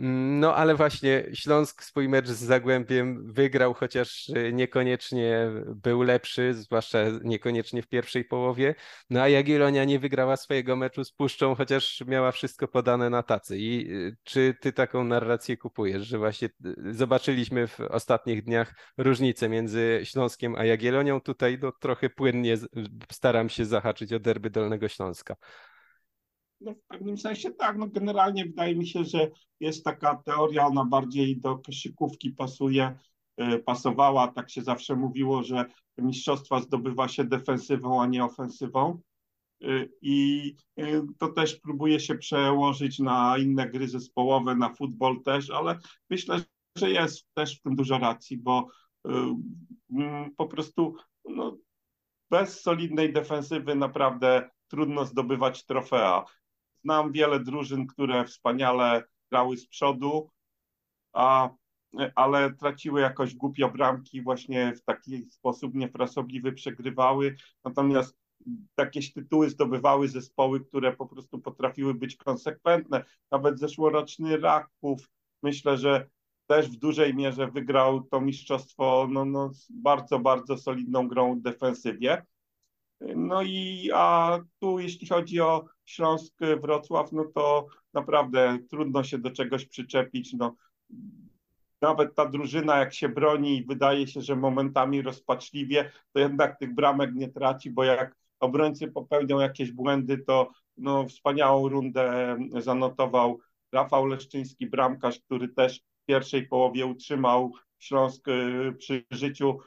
No 0.00 0.54
ale 0.54 0.74
właśnie 0.74 1.24
Śląsk 1.34 1.82
swój 1.82 2.08
mecz 2.08 2.26
z 2.26 2.38
Zagłębiem 2.38 3.32
wygrał, 3.32 3.74
chociaż 3.74 4.30
e, 4.30 4.52
niekoniecznie 4.52 5.50
był 5.66 6.02
lepszy, 6.02 6.54
zwłaszcza 6.54 6.98
niekoniecznie 7.24 7.82
w 7.82 7.88
pierwszej 7.88 8.24
połowie. 8.24 8.74
No 9.10 9.22
a 9.22 9.28
Jagiellonia 9.28 9.84
nie 9.84 9.98
wygrała 9.98 10.36
swojego 10.36 10.76
meczu 10.76 11.04
z 11.04 11.12
Puszczą, 11.12 11.54
chociaż 11.54 12.02
miała 12.06 12.32
wszystko 12.32 12.68
podane 12.68 13.10
na 13.10 13.22
tacy. 13.22 13.58
I 13.58 13.92
e, 13.92 14.16
czy 14.24 14.54
ty 14.60 14.72
taką 14.72 15.04
narrację 15.04 15.56
kupujesz, 15.56 16.06
że 16.06 16.18
właśnie 16.18 16.48
e, 16.48 16.94
zobaczyliśmy 16.94 17.66
w 17.66 17.80
ostatnich 17.80 18.44
dniach 18.44 18.74
różnicę 18.96 19.48
między 19.48 20.00
Śląskiem 20.04 20.54
a 20.54 20.64
Jagiellonią? 20.64 21.20
Tutaj 21.20 21.58
no, 21.62 21.72
trochę 21.72 22.10
płynnie 22.10 22.56
staram 23.12 23.48
się 23.48 23.64
zahaczyć 23.64 24.12
o 24.12 24.20
derby 24.20 24.50
Dolnego 24.50 24.88
Śląska. 24.88 25.36
No, 26.60 26.74
w 26.74 26.82
pewnym 26.88 27.18
sensie 27.18 27.50
tak. 27.50 27.78
No, 27.78 27.86
generalnie 27.86 28.44
wydaje 28.44 28.76
mi 28.76 28.86
się, 28.86 29.04
że 29.04 29.30
jest 29.60 29.84
taka 29.84 30.22
teoria, 30.24 30.66
ona 30.66 30.84
bardziej 30.84 31.40
do 31.40 31.58
koszykówki 31.58 32.30
pasuje, 32.30 32.98
y, 33.40 33.58
pasowała. 33.58 34.28
Tak 34.28 34.50
się 34.50 34.62
zawsze 34.62 34.96
mówiło, 34.96 35.42
że 35.42 35.64
mistrzostwa 35.98 36.60
zdobywa 36.60 37.08
się 37.08 37.24
defensywą, 37.24 38.02
a 38.02 38.06
nie 38.06 38.24
ofensywą. 38.24 39.00
Y, 39.62 39.90
I 40.02 40.54
y, 40.80 41.02
to 41.18 41.28
też 41.28 41.56
próbuje 41.56 42.00
się 42.00 42.14
przełożyć 42.14 42.98
na 42.98 43.38
inne 43.38 43.70
gry 43.70 43.88
zespołowe, 43.88 44.54
na 44.54 44.74
futbol 44.74 45.22
też, 45.22 45.50
ale 45.50 45.78
myślę, 46.10 46.40
że 46.76 46.90
jest 46.90 47.26
też 47.34 47.58
w 47.58 47.62
tym 47.62 47.76
dużo 47.76 47.98
racji, 47.98 48.36
bo 48.38 48.68
mm, 49.90 50.34
po 50.36 50.46
prostu 50.46 50.94
no, 51.24 51.58
bez 52.30 52.60
solidnej 52.60 53.12
defensywy 53.12 53.74
naprawdę 53.74 54.50
trudno 54.68 55.04
zdobywać 55.04 55.64
trofea. 55.64 56.24
Znam 56.88 57.12
wiele 57.12 57.40
drużyn, 57.40 57.86
które 57.86 58.24
wspaniale 58.24 59.02
grały 59.30 59.56
z 59.56 59.66
przodu, 59.66 60.30
a, 61.12 61.50
ale 62.14 62.54
traciły 62.54 63.00
jakoś 63.00 63.34
głupio 63.34 63.68
bramki, 63.68 64.22
właśnie 64.22 64.72
w 64.76 64.84
taki 64.84 65.30
sposób 65.30 65.74
niefrasobliwy 65.74 66.52
przegrywały. 66.52 67.36
Natomiast 67.64 68.18
jakieś 68.78 69.12
tytuły 69.12 69.50
zdobywały 69.50 70.08
zespoły, 70.08 70.60
które 70.60 70.96
po 70.96 71.06
prostu 71.06 71.38
potrafiły 71.38 71.94
być 71.94 72.16
konsekwentne. 72.16 73.04
Nawet 73.30 73.58
zeszłoroczny 73.58 74.36
Raków, 74.36 75.10
myślę, 75.42 75.78
że 75.78 76.08
też 76.46 76.68
w 76.68 76.76
dużej 76.76 77.14
mierze 77.14 77.46
wygrał 77.46 78.02
to 78.02 78.20
mistrzostwo 78.20 79.08
no, 79.10 79.24
no, 79.24 79.52
z 79.52 79.72
bardzo, 79.72 80.18
bardzo 80.18 80.58
solidną 80.58 81.08
grą 81.08 81.34
w 81.34 81.42
defensywie. 81.42 82.22
No 83.00 83.42
i 83.42 83.90
a 83.94 84.38
tu 84.60 84.78
jeśli 84.78 85.08
chodzi 85.08 85.40
o 85.40 85.64
Śląsk 85.84 86.34
Wrocław, 86.62 87.12
no 87.12 87.24
to 87.34 87.66
naprawdę 87.94 88.58
trudno 88.70 89.04
się 89.04 89.18
do 89.18 89.30
czegoś 89.30 89.66
przyczepić. 89.66 90.32
No, 90.32 90.56
nawet 91.80 92.14
ta 92.14 92.26
drużyna, 92.26 92.78
jak 92.78 92.94
się 92.94 93.08
broni, 93.08 93.64
wydaje 93.64 94.06
się, 94.06 94.20
że 94.20 94.36
momentami 94.36 95.02
rozpaczliwie, 95.02 95.90
to 96.12 96.20
jednak 96.20 96.58
tych 96.58 96.74
bramek 96.74 97.14
nie 97.14 97.28
traci, 97.28 97.70
bo 97.70 97.84
jak 97.84 98.16
obrońcy 98.40 98.88
popełnią 98.88 99.40
jakieś 99.40 99.72
błędy, 99.72 100.18
to 100.18 100.50
no, 100.76 101.08
wspaniałą 101.08 101.68
rundę 101.68 102.36
zanotował 102.58 103.38
Rafał 103.72 104.06
Leszczyński, 104.06 104.66
bramkarz, 104.66 105.20
który 105.20 105.48
też 105.48 105.80
w 105.80 106.04
pierwszej 106.06 106.48
połowie 106.48 106.86
utrzymał 106.86 107.52
Śląsk 107.78 108.28
y, 108.28 108.74
przy 108.78 109.04
życiu, 109.10 109.58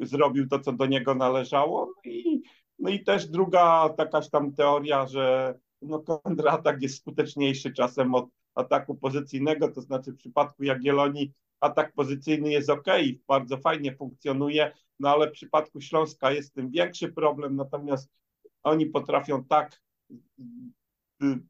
zrobił 0.00 0.48
to, 0.48 0.58
co 0.58 0.72
do 0.72 0.86
niego 0.86 1.14
należało 1.14 1.86
no 1.86 2.10
i 2.10 2.42
no 2.78 2.90
i 2.90 3.04
też 3.04 3.26
druga 3.26 3.88
takaś 3.88 4.30
tam 4.30 4.52
teoria, 4.52 5.06
że 5.06 5.54
no 5.82 5.98
kontratak 5.98 6.82
jest 6.82 6.98
skuteczniejszy 6.98 7.72
czasem 7.72 8.14
od 8.14 8.28
ataku 8.54 8.94
pozycyjnego, 8.94 9.68
to 9.68 9.80
znaczy 9.80 10.12
w 10.12 10.16
przypadku 10.16 10.64
Jagiellonii 10.64 11.32
atak 11.60 11.92
pozycyjny 11.92 12.50
jest 12.50 12.70
ok, 12.70 12.86
bardzo 13.28 13.58
fajnie 13.58 13.96
funkcjonuje, 13.96 14.72
no 15.00 15.10
ale 15.10 15.28
w 15.28 15.32
przypadku 15.32 15.80
Śląska 15.80 16.32
jest 16.32 16.54
tym 16.54 16.70
większy 16.70 17.12
problem, 17.12 17.56
natomiast 17.56 18.10
oni 18.62 18.86
potrafią 18.86 19.44
tak 19.44 19.82
y, 21.22 21.40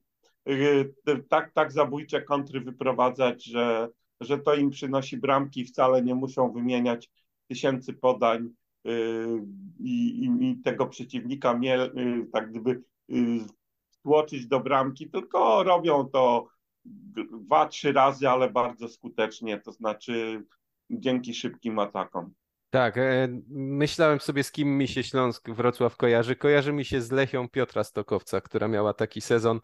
y, 1.08 1.22
tak, 1.28 1.52
tak 1.52 1.72
zabójcze 1.72 2.22
kontry 2.22 2.60
wyprowadzać, 2.60 3.44
że, 3.44 3.88
że 4.20 4.38
to 4.38 4.54
im 4.54 4.70
przynosi 4.70 5.16
bramki, 5.16 5.64
wcale 5.64 6.02
nie 6.02 6.14
muszą 6.14 6.52
wymieniać 6.52 7.10
tysięcy 7.48 7.92
podań 7.92 8.50
i, 9.78 10.24
i, 10.24 10.50
i 10.50 10.62
tego 10.62 10.86
przeciwnika 10.86 11.60
y, 11.62 12.26
tak 12.32 12.50
gdyby 12.50 12.82
y, 13.10 14.46
do 14.48 14.60
bramki, 14.60 15.10
tylko 15.10 15.62
robią 15.62 16.08
to 16.08 16.48
dwa, 17.32 17.66
trzy 17.66 17.92
razy, 17.92 18.28
ale 18.28 18.50
bardzo 18.50 18.88
skutecznie, 18.88 19.60
to 19.60 19.72
znaczy 19.72 20.44
dzięki 20.90 21.34
szybkim 21.34 21.78
atakom. 21.78 22.34
Tak, 22.70 22.98
e, 22.98 23.28
myślałem 23.50 24.20
sobie, 24.20 24.44
z 24.44 24.52
kim 24.52 24.78
mi 24.78 24.88
się 24.88 25.02
Śląsk 25.02 25.50
Wrocław 25.50 25.96
kojarzy. 25.96 26.36
Kojarzy 26.36 26.72
mi 26.72 26.84
się 26.84 27.00
z 27.00 27.10
Lechią 27.10 27.48
Piotra 27.48 27.84
Stokowca, 27.84 28.40
która 28.40 28.68
miała 28.68 28.94
taki 28.94 29.20
sezon 29.20 29.60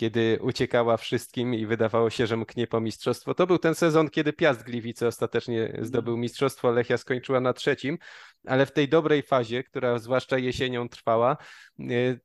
kiedy 0.00 0.38
uciekała 0.42 0.96
wszystkim 0.96 1.54
i 1.54 1.66
wydawało 1.66 2.10
się, 2.10 2.26
że 2.26 2.36
mknie 2.36 2.66
po 2.66 2.80
mistrzostwo. 2.80 3.34
To 3.34 3.46
był 3.46 3.58
ten 3.58 3.74
sezon, 3.74 4.10
kiedy 4.10 4.32
Piast 4.32 4.62
Gliwice 4.62 5.06
ostatecznie 5.06 5.78
zdobył 5.82 6.16
mistrzostwo, 6.16 6.70
Lechia 6.70 6.98
skończyła 6.98 7.40
na 7.40 7.52
trzecim, 7.52 7.98
ale 8.46 8.66
w 8.66 8.72
tej 8.72 8.88
dobrej 8.88 9.22
fazie, 9.22 9.64
która 9.64 9.98
zwłaszcza 9.98 10.38
jesienią 10.38 10.88
trwała, 10.88 11.36
y, 11.80 12.20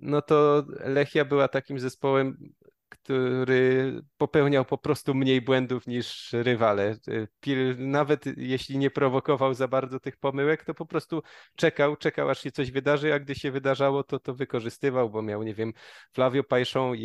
no 0.00 0.22
to 0.22 0.64
Lechia 0.68 1.24
była 1.24 1.48
takim 1.48 1.78
zespołem, 1.78 2.52
który 2.94 3.92
popełniał 4.16 4.64
po 4.64 4.78
prostu 4.78 5.14
mniej 5.14 5.42
błędów 5.42 5.86
niż 5.86 6.32
rywale. 6.32 6.96
Pil, 7.40 7.76
nawet 7.78 8.24
jeśli 8.36 8.78
nie 8.78 8.90
prowokował 8.90 9.54
za 9.54 9.68
bardzo 9.68 10.00
tych 10.00 10.16
pomyłek, 10.16 10.64
to 10.64 10.74
po 10.74 10.86
prostu 10.86 11.22
czekał, 11.56 11.96
czekał 11.96 12.30
aż 12.30 12.40
się 12.40 12.50
coś 12.50 12.70
wydarzy, 12.70 13.14
a 13.14 13.18
gdy 13.18 13.34
się 13.34 13.50
wydarzało, 13.50 14.04
to 14.04 14.18
to 14.18 14.34
wykorzystywał, 14.34 15.10
bo 15.10 15.22
miał, 15.22 15.42
nie 15.42 15.54
wiem, 15.54 15.72
Flavio 16.12 16.44
Pajszą 16.44 16.94
i, 16.94 17.04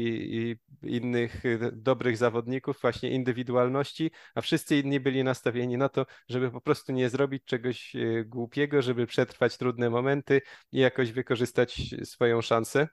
i 0.82 0.96
innych 0.96 1.44
dobrych 1.72 2.18
zawodników, 2.18 2.82
właśnie 2.82 3.12
indywidualności, 3.12 4.12
a 4.36 4.42
wszyscy 4.42 4.78
inni 4.78 5.00
byli 5.00 5.24
nastawieni 5.24 5.78
na 5.78 5.90
to, 5.90 6.06
żeby 6.30 6.52
po 6.52 6.62
prostu 6.62 6.92
nie 6.92 7.10
zrobić 7.10 7.44
czegoś 7.46 7.96
e, 7.96 8.26
głupiego, 8.26 8.82
żeby 8.82 9.08
przetrwać 9.08 9.58
trudne 9.58 9.90
momenty 9.90 10.42
i 10.72 10.80
jakoś 10.80 11.12
wykorzystać 11.12 11.96
swoją 12.04 12.42
szansę. 12.42 12.88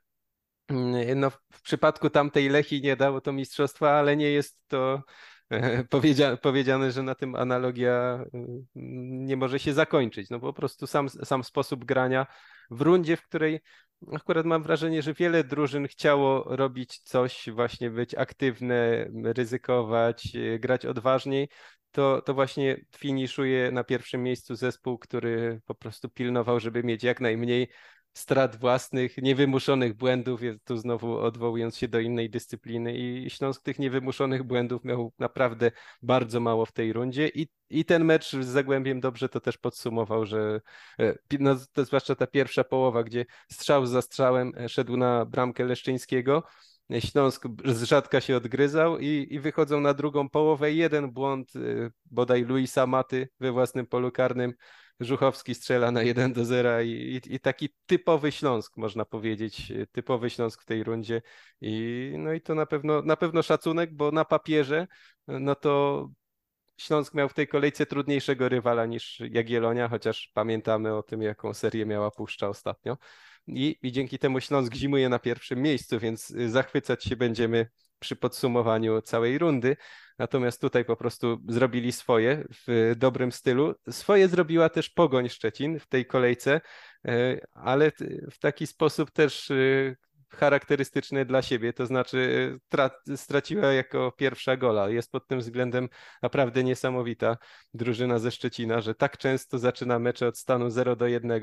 Mm, 0.69 1.21
no, 1.21 1.31
w 1.31 1.63
przypadku 1.63 2.11
tamtej 2.11 2.49
Lechi 2.49 2.83
nie 2.83 2.97
dało 2.97 3.21
to 3.21 3.33
mistrzostwa, 3.33 3.91
ale 3.91 4.17
nie 4.17 4.31
jest 4.31 4.61
to 4.69 5.03
powiedzia 5.91 6.37
powiedziane, 6.37 6.93
że 6.93 7.03
na 7.03 7.15
tym 7.15 7.35
analogia 7.35 8.25
mm, 8.35 8.67
nie 9.27 9.37
może 9.37 9.59
się 9.59 9.73
zakończyć. 9.73 10.31
No 10.31 10.41
po 10.41 10.53
prostu 10.53 10.87
sam, 10.87 11.09
sam 11.09 11.45
sposób 11.45 11.85
grania 11.85 12.27
w 12.71 12.81
rundzie, 12.81 13.17
w 13.17 13.23
której 13.23 13.61
akurat 14.13 14.47
mam 14.47 14.63
wrażenie, 14.63 15.03
że 15.03 15.15
wiele 15.15 15.45
drużyn 15.45 15.89
chciało 15.89 16.57
robić 16.57 16.99
coś, 16.99 17.49
właśnie 17.51 17.91
być 17.91 18.15
aktywne, 18.15 19.07
ryzykować, 19.25 20.33
grać 20.59 20.87
odważniej. 20.87 21.49
To, 21.91 22.23
to 22.23 22.35
właśnie 22.35 22.85
finiszuje 22.97 23.71
na 23.71 23.85
pierwszym 23.85 24.23
miejscu 24.23 24.55
zespół, 24.55 24.99
który 24.99 25.61
po 25.67 25.75
prostu 25.75 26.09
pilnował, 26.09 26.61
żeby 26.61 26.83
mieć 26.83 27.03
jak 27.05 27.21
najmniej 27.21 27.69
strat 28.17 28.57
własnych, 28.57 29.19
niewymuszonych 29.19 29.95
błędów, 29.95 30.41
tu 30.65 30.77
znowu 30.77 31.19
odwołując 31.19 31.77
się 31.77 31.89
do 31.89 32.01
innej 32.01 32.31
dyscypliny 32.31 32.95
i 32.97 33.31
Śląsk 33.31 33.63
tych 33.63 33.79
niewymuszonych 33.79 34.43
błędów 34.43 34.85
miał 34.85 35.13
naprawdę 35.19 35.71
bardzo 36.03 36.41
mało 36.41 36.67
w 36.67 36.73
tej 36.73 36.93
rundzie. 36.93 37.29
I, 37.29 37.49
i 37.71 37.85
ten 37.85 38.05
mecz 38.05 38.31
z 38.37 38.47
Zagłębiem 38.47 39.01
dobrze 39.01 39.29
to 39.29 39.41
też 39.41 39.59
podsumował, 39.59 40.27
że 40.27 40.61
e, 41.01 41.15
no, 41.41 41.57
to 41.73 41.85
zwłaszcza 41.85 42.15
ta 42.15 42.27
pierwsza 42.27 42.65
połowa, 42.65 43.05
gdzie 43.05 43.27
strzał 43.53 43.87
za 43.87 44.03
strzałem 44.03 44.53
e, 44.59 44.69
szedł 44.69 44.97
na 44.97 45.25
bramkę 45.25 45.65
Leszczyńskiego, 45.65 46.43
Śląsk 47.01 47.45
z 47.65 47.83
rzadka 47.83 48.21
się 48.21 48.37
odgryzał 48.37 48.99
i, 48.99 49.27
i 49.31 49.41
wychodzą 49.41 49.81
na 49.81 49.95
drugą 49.95 50.29
połowę. 50.29 50.73
Jeden 50.73 51.11
błąd 51.11 51.57
e, 51.57 51.61
bodaj 52.11 52.45
Luisa 52.45 52.87
Maty 52.87 53.29
we 53.41 53.53
własnym 53.53 53.87
polu 53.87 54.13
karnym 54.13 54.55
Żuchowski 55.01 55.55
strzela 55.55 55.91
na 55.91 56.03
1 56.03 56.33
do 56.33 56.45
0 56.45 56.81
i, 56.81 56.91
i, 56.91 57.35
i, 57.35 57.41
taki 57.41 57.69
typowy 57.87 58.33
Śląsk, 58.33 58.77
można 58.77 59.05
powiedzieć, 59.05 59.73
typowy 59.93 60.31
Śląsk 60.31 60.63
w 60.63 60.65
tej 60.65 60.85
rundzie. 60.85 61.23
I, 61.61 62.13
no 62.19 62.33
i 62.33 62.41
to 62.41 62.55
na 62.55 62.67
pewno, 62.67 63.03
na 63.03 63.17
pewno 63.17 63.43
szacunek, 63.43 63.95
bo 63.95 64.11
na 64.11 64.25
papierze 64.25 64.87
no 65.29 65.55
to 65.55 66.09
Śląsk 66.77 67.15
miał 67.15 67.29
w 67.29 67.35
tej 67.35 67.49
kolejce 67.49 67.87
trudniejszego 67.87 68.49
rywala 68.49 68.87
niż 68.87 69.23
Jagiellonia, 69.31 69.89
chociaż 69.89 70.31
pamiętamy 70.35 70.95
o 70.95 71.03
tym, 71.03 71.23
jaką 71.23 71.55
serię 71.55 71.87
miała 71.87 72.11
Puszcza 72.11 72.49
ostatnio. 72.49 72.99
I, 73.47 73.79
I 73.83 73.93
dzięki 73.93 74.19
temu 74.19 74.41
Śląsk 74.41 74.75
zimuje 74.75 75.09
na 75.09 75.19
pierwszym 75.19 75.63
miejscu, 75.63 75.99
więc 75.99 76.27
zachwycać 76.27 77.05
się 77.05 77.17
będziemy 77.17 77.67
przy 78.07 78.17
podsumowaniu 78.17 79.03
całej 79.03 79.39
rundy. 79.39 79.77
Natomiast 80.19 80.61
tutaj 80.61 80.85
po 80.85 80.97
prostu 80.97 81.39
zrobili 81.49 81.93
swoje 81.93 82.45
w 82.67 82.95
dobrym 82.97 83.33
stylu. 83.33 83.75
Swoje 83.91 84.29
zrobiła 84.29 84.69
też 84.69 84.91
Pogoń 84.91 85.29
Szczecin 85.29 85.79
w 85.79 85.87
tej 85.87 86.07
kolejce, 86.07 86.61
e, 87.05 87.41
ale 87.53 87.93
w 88.31 88.39
taki 88.39 88.67
sposób 88.67 89.11
też 89.11 89.51
e, 89.51 89.97
charakterystyczny 90.29 91.25
dla 91.25 91.43
siebie, 91.43 91.73
to 91.73 91.87
znaczy 91.87 92.59
e, 93.09 93.17
straciła 93.17 93.73
jako 93.73 94.13
pierwsza 94.13 94.57
gola. 94.57 94.89
Jest 94.89 95.13
pod 95.13 95.27
tym 95.27 95.39
względem 95.39 95.89
naprawdę 96.23 96.65
niesamowita 96.65 97.37
drużyna 97.75 98.19
ze 98.19 98.31
Szczecina, 98.31 98.81
że 98.81 98.95
tak 98.95 99.19
często 99.19 99.59
zaczyna 99.59 99.99
mecze 99.99 100.29
od 100.29 100.39
stanu 100.39 100.71
0 100.71 100.97
do 100.97 101.07
1, 101.07 101.43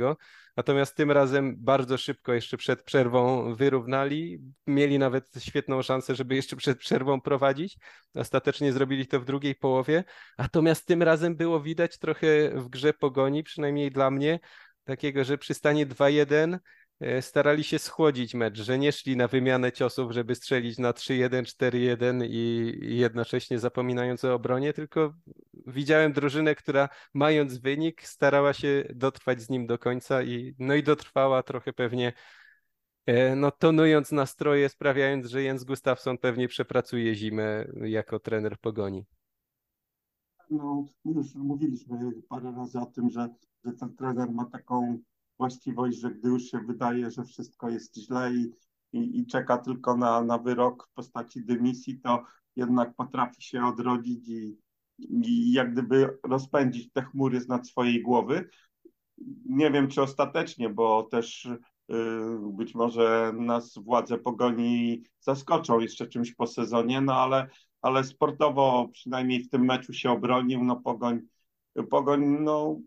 natomiast 0.58 0.96
tym 0.96 1.12
razem 1.12 1.56
bardzo 1.58 1.98
szybko 1.98 2.34
jeszcze 2.34 2.58
przed 2.58 2.84
przerwą 2.84 3.54
wyrównali, 3.56 4.40
mieli 4.68 5.00
nawet 5.00 5.32
świetną 5.40 5.82
szansę, 5.82 6.16
żeby 6.16 6.36
jeszcze 6.36 6.56
przed 6.56 6.80
przerwą 6.80 7.22
prowadzić. 7.22 7.78
Ostatecznie 8.16 8.74
zrobili 8.74 9.08
to 9.08 9.20
w 9.20 9.26
drugiej 9.26 9.56
połowie, 9.56 10.04
natomiast 10.38 10.86
tym 10.86 11.04
razem 11.04 11.36
było 11.36 11.62
widać 11.62 11.98
trochę 11.98 12.50
w 12.50 12.70
grze 12.70 12.94
pogoni, 12.94 13.44
przynajmniej 13.44 13.92
dla 13.92 14.12
mnie, 14.12 14.40
takiego, 14.84 15.24
że 15.24 15.38
przy 15.38 15.54
stanie 15.54 15.88
2-1 15.88 16.54
e, 16.54 16.60
starali 17.22 17.64
się 17.64 17.80
schłodzić 17.80 18.34
mecz, 18.34 18.58
że 18.58 18.80
nie 18.80 18.91
szli 18.91 19.18
na 19.18 19.28
wymianę 19.28 19.72
ciosów, 19.72 20.12
żeby 20.12 20.36
strzelić 20.36 20.78
na 20.78 20.91
3-1, 20.91 21.43
4-1 21.43 22.26
i 22.30 22.74
jednocześnie 22.97 23.60
zapominając 23.60 24.24
o 24.24 24.34
obronie, 24.34 24.74
tylko 24.74 25.14
widziałem 25.68 26.14
drużynę, 26.14 26.56
która 26.56 26.89
mając 27.14 27.58
wynik 27.58 28.01
starała 28.01 28.54
się 28.54 28.84
dotrwać 28.95 29.41
z 29.41 29.49
nim 29.49 29.68
do 29.68 29.78
końca 29.78 30.24
i 30.24 30.56
no 30.60 30.76
i 30.76 30.84
dotrwała 30.84 31.43
trochę 31.43 31.74
pewnie 31.74 32.14
e, 33.06 33.36
no 33.36 33.51
tonując 33.51 34.12
nastroje, 34.12 34.70
sprawiając, 34.70 35.28
że 35.28 35.43
Jens 35.43 35.64
Gustafsson 35.64 36.18
pewnie 36.18 36.47
przepracuje 36.47 37.16
zimę 37.16 37.66
jako 37.82 38.20
trener 38.20 38.60
Pogoni. 38.60 39.06
No, 40.49 40.86
już 41.06 41.36
mówiliśmy 41.36 41.97
parę 42.30 42.54
razy 42.58 42.80
o 42.80 42.86
tym, 42.86 43.10
że, 43.10 43.30
że 43.66 43.74
ten 43.74 43.95
trener 43.95 44.32
ma 44.32 44.45
taką 44.45 44.99
właściwość, 45.38 46.00
że 46.00 46.12
gdy 46.12 46.30
już 46.30 46.44
się 46.44 46.60
wydaje, 46.60 47.12
że 47.12 47.24
wszystko 47.24 47.70
jest 47.70 47.98
źle 47.98 48.34
i, 48.34 48.52
i, 48.94 49.20
i 49.20 49.26
czeka 49.26 49.58
tylko 49.58 49.98
na, 49.98 50.22
na 50.22 50.38
wyrok 50.38 50.88
w 50.92 50.94
postaci 50.94 51.46
dymisji, 51.46 52.00
to 52.00 52.24
jednak 52.56 52.96
potrafi 52.96 53.42
się 53.42 53.66
odrodzić 53.66 54.30
i, 54.30 54.58
i 55.00 55.52
jak 55.52 55.72
gdyby 55.74 56.18
rozpędzić 56.24 56.92
te 56.92 57.02
chmury 57.02 57.42
z 57.42 57.48
nad 57.48 57.68
swojej 57.68 58.02
głowy. 58.02 58.50
Nie 59.46 59.72
wiem, 59.72 59.88
czy 59.88 60.02
ostatecznie, 60.02 60.70
bo 60.70 61.04
też 61.04 61.46
y, 61.46 61.56
być 62.42 62.76
może 62.76 63.34
nas 63.38 63.78
władze 63.78 64.18
pogoni 64.18 65.04
zaskoczą 65.20 65.80
jeszcze 65.80 66.08
czymś 66.08 66.36
po 66.36 66.48
sezonie, 66.48 67.02
no 67.02 67.14
ale, 67.14 67.48
ale 67.82 68.04
sportowo 68.04 68.90
przynajmniej 68.94 69.44
w 69.44 69.50
tym 69.50 69.66
meczu 69.66 69.94
się 69.94 70.12
obronił. 70.12 70.64
No 70.64 70.76
Pogoń, 70.76 71.22
Pogoń 71.90 72.26
no, 72.40 72.80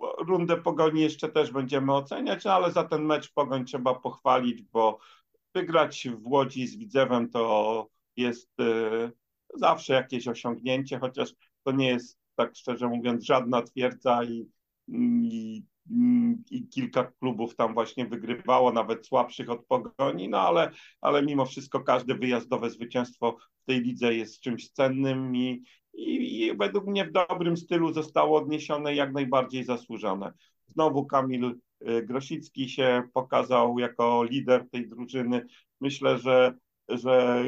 rundę 0.00 0.56
Pogoni 0.56 1.00
jeszcze 1.00 1.28
też 1.28 1.50
będziemy 1.50 1.94
oceniać, 1.94 2.46
ale 2.46 2.72
za 2.72 2.84
ten 2.84 3.04
mecz 3.04 3.32
Pogoń 3.32 3.64
trzeba 3.64 3.94
pochwalić, 3.94 4.62
bo 4.62 4.98
wygrać 5.54 6.08
w 6.08 6.26
Łodzi 6.26 6.66
z 6.66 6.76
Widzewem 6.76 7.30
to 7.30 7.86
jest 8.16 8.60
y, 8.60 9.12
zawsze 9.54 9.94
jakieś 9.94 10.28
osiągnięcie, 10.28 10.98
chociaż 10.98 11.32
to 11.62 11.72
nie 11.72 11.88
jest, 11.88 12.18
tak 12.34 12.56
szczerze 12.56 12.88
mówiąc, 12.88 13.24
żadna 13.24 13.62
twierdza 13.62 14.24
i, 14.24 14.46
i, 14.88 15.62
i 16.50 16.68
kilka 16.68 17.04
klubów 17.04 17.56
tam 17.56 17.74
właśnie 17.74 18.06
wygrywało, 18.06 18.72
nawet 18.72 19.06
słabszych 19.06 19.50
od 19.50 19.66
Pogoni, 19.66 20.28
no 20.28 20.40
ale, 20.40 20.70
ale 21.00 21.22
mimo 21.22 21.46
wszystko 21.46 21.80
każde 21.80 22.14
wyjazdowe 22.14 22.70
zwycięstwo 22.70 23.36
w 23.62 23.64
tej 23.66 23.80
lidze 23.80 24.14
jest 24.14 24.40
czymś 24.40 24.70
cennym 24.70 25.36
i, 25.36 25.64
i, 25.96 26.42
i 26.42 26.56
według 26.56 26.86
mnie 26.86 27.04
w 27.04 27.12
dobrym 27.12 27.56
stylu 27.56 27.92
zostało 27.92 28.38
odniesione 28.38 28.94
jak 28.94 29.12
najbardziej 29.12 29.64
zasłużone. 29.64 30.32
Znowu 30.66 31.06
Kamil 31.06 31.44
y, 31.88 32.02
Grosicki 32.02 32.68
się 32.68 33.02
pokazał 33.12 33.78
jako 33.78 34.24
lider 34.24 34.70
tej 34.70 34.88
drużyny. 34.88 35.46
Myślę, 35.80 36.18
że, 36.18 36.54
że 36.88 37.44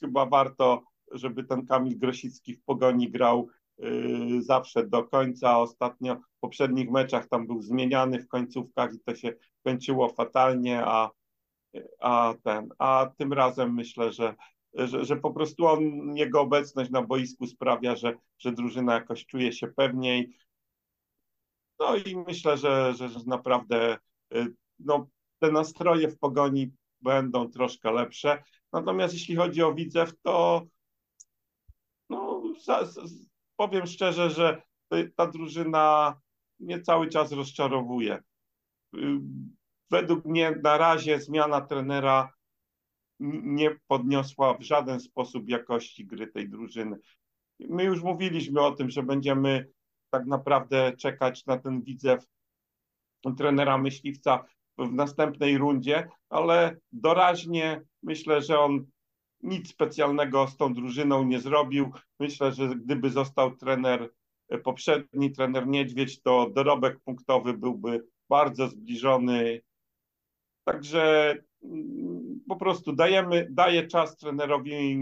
chyba 0.00 0.26
warto, 0.26 0.82
żeby 1.12 1.44
ten 1.44 1.66
Kamil 1.66 1.98
Grosicki 1.98 2.54
w 2.54 2.64
pogoni 2.64 3.10
grał 3.10 3.48
yy, 3.78 4.42
zawsze 4.42 4.86
do 4.86 5.04
końca. 5.04 5.58
Ostatnio 5.58 6.14
w 6.16 6.40
poprzednich 6.40 6.90
meczach 6.90 7.28
tam 7.28 7.46
był 7.46 7.62
zmieniany 7.62 8.20
w 8.20 8.28
końcówkach 8.28 8.94
i 8.94 9.00
to 9.00 9.14
się 9.14 9.32
kończyło 9.64 10.08
fatalnie, 10.08 10.82
a, 10.84 11.10
a 12.00 12.34
ten, 12.42 12.68
a 12.78 13.10
tym 13.18 13.32
razem 13.32 13.74
myślę, 13.74 14.12
że 14.12 14.34
że, 14.74 15.04
że 15.04 15.16
po 15.16 15.30
prostu 15.30 15.66
on, 15.66 15.82
jego 16.16 16.40
obecność 16.40 16.90
na 16.90 17.02
boisku 17.02 17.46
sprawia, 17.46 17.96
że, 17.96 18.14
że 18.38 18.52
drużyna 18.52 18.94
jakoś 18.94 19.26
czuje 19.26 19.52
się 19.52 19.68
pewniej. 19.68 20.36
No 21.78 21.96
i 21.96 22.16
myślę, 22.16 22.56
że, 22.56 22.94
że, 22.94 23.08
że 23.08 23.18
naprawdę 23.26 23.98
y, 24.34 24.54
no, 24.78 25.08
te 25.38 25.52
nastroje 25.52 26.08
w 26.08 26.18
pogoni 26.18 26.72
będą 27.00 27.50
troszkę 27.50 27.92
lepsze. 27.92 28.42
Natomiast 28.72 29.14
jeśli 29.14 29.36
chodzi 29.36 29.62
o 29.62 29.74
Widzew, 29.74 30.12
to 30.22 30.66
no, 32.10 32.42
za, 32.64 32.84
za, 32.84 33.02
powiem 33.56 33.86
szczerze, 33.86 34.30
że 34.30 34.62
ta 35.16 35.26
drużyna 35.26 36.14
mnie 36.60 36.82
cały 36.82 37.08
czas 37.08 37.32
rozczarowuje. 37.32 38.22
Y, 38.96 39.20
według 39.90 40.24
mnie 40.24 40.60
na 40.62 40.78
razie 40.78 41.20
zmiana 41.20 41.60
trenera 41.60 42.32
nie 43.20 43.70
podniosła 43.86 44.54
w 44.54 44.62
żaden 44.62 45.00
sposób 45.00 45.48
jakości 45.48 46.06
gry 46.06 46.26
tej 46.26 46.48
drużyny. 46.48 46.96
My 47.60 47.84
już 47.84 48.02
mówiliśmy 48.02 48.60
o 48.60 48.72
tym, 48.72 48.90
że 48.90 49.02
będziemy 49.02 49.68
tak 50.10 50.26
naprawdę 50.26 50.96
czekać 50.96 51.46
na 51.46 51.58
ten 51.58 51.82
widzew 51.82 52.24
trenera 53.36 53.78
myśliwca 53.78 54.44
w 54.78 54.92
następnej 54.92 55.58
rundzie, 55.58 56.08
ale 56.28 56.76
doraźnie 56.92 57.82
myślę, 58.02 58.42
że 58.42 58.60
on 58.60 58.86
nic 59.42 59.68
specjalnego 59.68 60.46
z 60.46 60.56
tą 60.56 60.74
drużyną 60.74 61.24
nie 61.24 61.40
zrobił. 61.40 61.92
Myślę, 62.20 62.52
że 62.52 62.68
gdyby 62.68 63.10
został 63.10 63.56
trener 63.56 64.10
poprzedni, 64.64 65.32
trener 65.32 65.66
Niedźwiedź, 65.66 66.22
to 66.22 66.50
dorobek 66.50 67.00
punktowy 67.00 67.52
byłby 67.54 68.06
bardzo 68.28 68.68
zbliżony. 68.68 69.60
Także 70.64 71.34
po 72.48 72.56
prostu 72.56 72.92
dajemy, 72.92 73.48
daje 73.50 73.86
czas 73.86 74.16
trenerowi, 74.16 74.98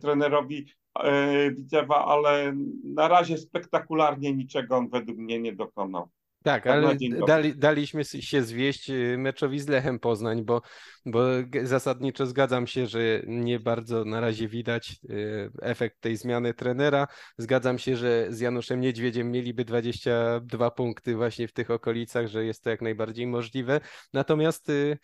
trenerowi 0.00 0.66
e, 1.00 1.50
Widzewa, 1.50 2.04
ale 2.04 2.52
na 2.84 3.08
razie 3.08 3.38
spektakularnie 3.38 4.32
niczego 4.34 4.76
on 4.76 4.88
według 4.88 5.18
mnie 5.18 5.40
nie 5.40 5.52
dokonał. 5.52 6.08
Tak, 6.42 6.66
ale 6.66 6.96
dali, 7.26 7.56
daliśmy 7.56 8.04
się 8.04 8.42
zwieść 8.42 8.90
y, 8.90 9.18
meczowi 9.18 9.60
z 9.60 9.68
Lechem 9.68 9.98
Poznań, 9.98 10.44
bo, 10.44 10.62
bo 11.06 11.20
zasadniczo 11.62 12.26
zgadzam 12.26 12.66
się, 12.66 12.86
że 12.86 13.22
nie 13.26 13.60
bardzo 13.60 14.04
na 14.04 14.20
razie 14.20 14.48
widać 14.48 14.96
y, 15.10 15.50
efekt 15.62 16.00
tej 16.00 16.16
zmiany 16.16 16.54
trenera. 16.54 17.06
Zgadzam 17.38 17.78
się, 17.78 17.96
że 17.96 18.26
z 18.30 18.40
Januszem 18.40 18.80
Niedźwiedziem 18.80 19.30
mieliby 19.30 19.64
22 19.64 20.70
punkty 20.70 21.16
właśnie 21.16 21.48
w 21.48 21.52
tych 21.52 21.70
okolicach, 21.70 22.26
że 22.26 22.44
jest 22.44 22.62
to 22.64 22.70
jak 22.70 22.82
najbardziej 22.82 23.26
możliwe. 23.26 23.80
Natomiast 24.12 24.68
y, 24.68 24.98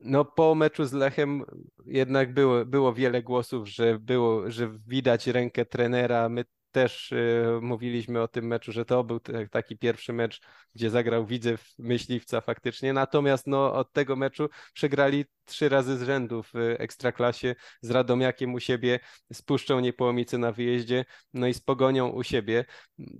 no 0.00 0.24
po 0.24 0.54
meczu 0.54 0.84
z 0.84 0.92
Lechem 0.92 1.44
jednak 1.86 2.34
było, 2.34 2.64
było 2.64 2.92
wiele 2.94 3.22
głosów, 3.22 3.68
że 3.68 3.98
było, 3.98 4.50
że 4.50 4.70
widać 4.86 5.26
rękę 5.26 5.64
trenera. 5.64 6.28
My 6.28 6.44
też 6.76 7.12
y, 7.12 7.58
mówiliśmy 7.62 8.22
o 8.22 8.28
tym 8.28 8.46
meczu, 8.46 8.72
że 8.72 8.84
to 8.84 9.04
był 9.04 9.20
taki 9.50 9.78
pierwszy 9.78 10.12
mecz, 10.12 10.40
gdzie 10.74 10.90
zagrał 10.90 11.26
Widzew 11.26 11.74
Myśliwca 11.78 12.40
faktycznie. 12.40 12.92
Natomiast 12.92 13.46
no, 13.46 13.74
od 13.74 13.92
tego 13.92 14.16
meczu 14.16 14.48
przegrali 14.74 15.24
trzy 15.44 15.68
razy 15.68 15.98
z 15.98 16.02
rzędu 16.02 16.42
w 16.42 16.54
Ekstraklasie 16.78 17.54
z 17.80 17.90
Radomiakiem 17.90 18.54
u 18.54 18.60
siebie, 18.60 19.00
z 19.32 19.42
Puszczą 19.42 19.80
Niepołomicy 19.80 20.38
na 20.38 20.52
wyjeździe, 20.52 21.04
no 21.34 21.46
i 21.46 21.54
z 21.54 21.60
Pogonią 21.60 22.08
u 22.08 22.22
siebie. 22.22 22.64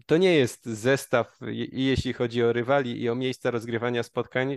To 0.07 0.17
nie 0.17 0.35
jest 0.35 0.67
zestaw, 0.67 1.39
jeśli 1.73 2.13
chodzi 2.13 2.43
o 2.43 2.53
rywali 2.53 3.03
i 3.03 3.09
o 3.09 3.15
miejsca 3.15 3.51
rozgrywania 3.51 4.03
spotkań, 4.03 4.57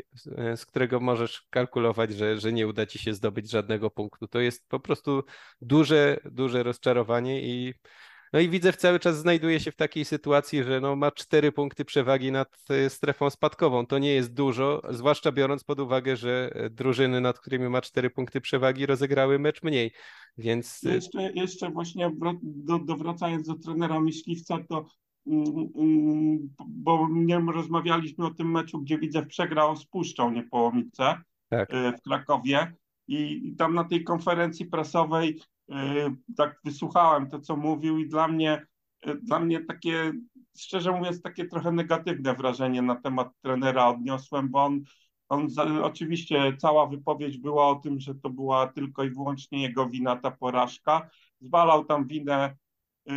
z 0.56 0.66
którego 0.66 1.00
możesz 1.00 1.48
kalkulować, 1.50 2.14
że, 2.14 2.40
że 2.40 2.54
nie 2.54 2.68
uda 2.68 2.86
ci 2.86 3.00
się 3.00 3.14
zdobyć 3.14 3.52
żadnego 3.52 3.90
punktu. 3.90 4.28
To 4.28 4.40
jest 4.40 4.68
po 4.68 4.80
prostu 4.80 5.24
duże, 5.62 6.18
duże 6.26 6.64
rozczarowanie 6.64 7.42
i 7.42 7.74
no 8.34 8.40
i 8.40 8.50
widzę, 8.50 8.74
cały 8.74 9.00
czas 9.00 9.18
znajduje 9.18 9.60
się 9.60 9.72
w 9.72 9.76
takiej 9.76 10.06
sytuacji, 10.06 10.64
że 10.64 10.82
no 10.82 10.96
ma 10.96 11.12
cztery 11.12 11.52
punkty 11.52 11.86
przewagi 11.86 12.32
nad 12.32 12.64
e, 12.70 12.90
strefą 12.90 13.30
spadkową. 13.30 13.86
To 13.86 14.00
nie 14.00 14.14
jest 14.14 14.34
dużo, 14.34 14.82
zwłaszcza 14.90 15.32
biorąc 15.32 15.64
pod 15.64 15.80
uwagę, 15.80 16.16
że 16.16 16.52
e, 16.54 16.70
drużyny, 16.70 17.22
nad 17.22 17.40
którymi 17.40 17.70
ma 17.70 17.82
cztery 17.82 18.10
punkty 18.10 18.42
przewagi, 18.42 18.86
rozegrały 18.86 19.40
mecz 19.40 19.64
mniej. 19.64 19.92
Więc... 20.38 20.84
E, 20.86 20.94
jeszcze, 20.94 21.32
jeszcze 21.32 21.70
właśnie 21.70 22.12
do, 22.42 22.80
do 22.80 22.96
wracając 22.96 23.48
do 23.48 23.56
trenera 23.56 24.00
myśliwca, 24.00 24.58
to 24.70 24.86
mm, 25.28 25.46
mm, 25.76 26.50
bo 26.68 27.08
nie 27.12 27.40
rozmawialiśmy 27.54 28.26
o 28.26 28.34
tym 28.34 28.52
meczu, 28.52 28.82
gdzie 28.82 28.98
widzę 28.98 29.26
przegrał 29.26 29.76
z 29.76 29.86
Puszczą 29.86 30.32
Niepołomice 30.32 31.16
tak. 31.50 31.70
w 31.72 32.02
Krakowie 32.02 32.74
i 33.08 33.54
tam 33.58 33.74
na 33.74 33.84
tej 33.84 34.04
konferencji 34.04 34.66
prasowej 34.66 35.40
tak 36.38 36.60
wysłuchałem 36.64 37.30
to, 37.30 37.40
co 37.40 37.56
mówił 37.56 37.98
i 37.98 38.08
dla 38.08 38.28
mnie, 38.28 38.66
e, 39.02 39.16
dla 39.16 39.40
mnie 39.40 39.66
takie, 39.66 40.14
szczerze 40.58 40.92
mówiąc, 40.92 41.22
takie 41.22 41.46
trochę 41.46 41.72
negatywne 41.72 42.36
wrażenie 42.36 42.82
na 42.82 42.96
temat 42.96 43.28
trenera 43.42 43.88
odniosłem, 43.88 44.50
bo 44.50 44.66
on, 44.66 44.82
on 45.30 45.48
oczywiście 45.84 46.58
cała 46.58 46.88
wypowiedź 46.88 47.38
była 47.38 47.68
o 47.68 47.76
tym, 47.76 48.00
że 48.00 48.16
to 48.16 48.30
była 48.30 48.68
tylko 48.68 49.04
i 49.04 49.10
wyłącznie 49.10 49.62
jego 49.62 49.90
wina 49.90 50.16
ta 50.16 50.32
porażka. 50.32 51.10
Zwalał 51.42 51.86
tam 51.86 52.08
winę, 52.08 52.56
y, 53.10 53.14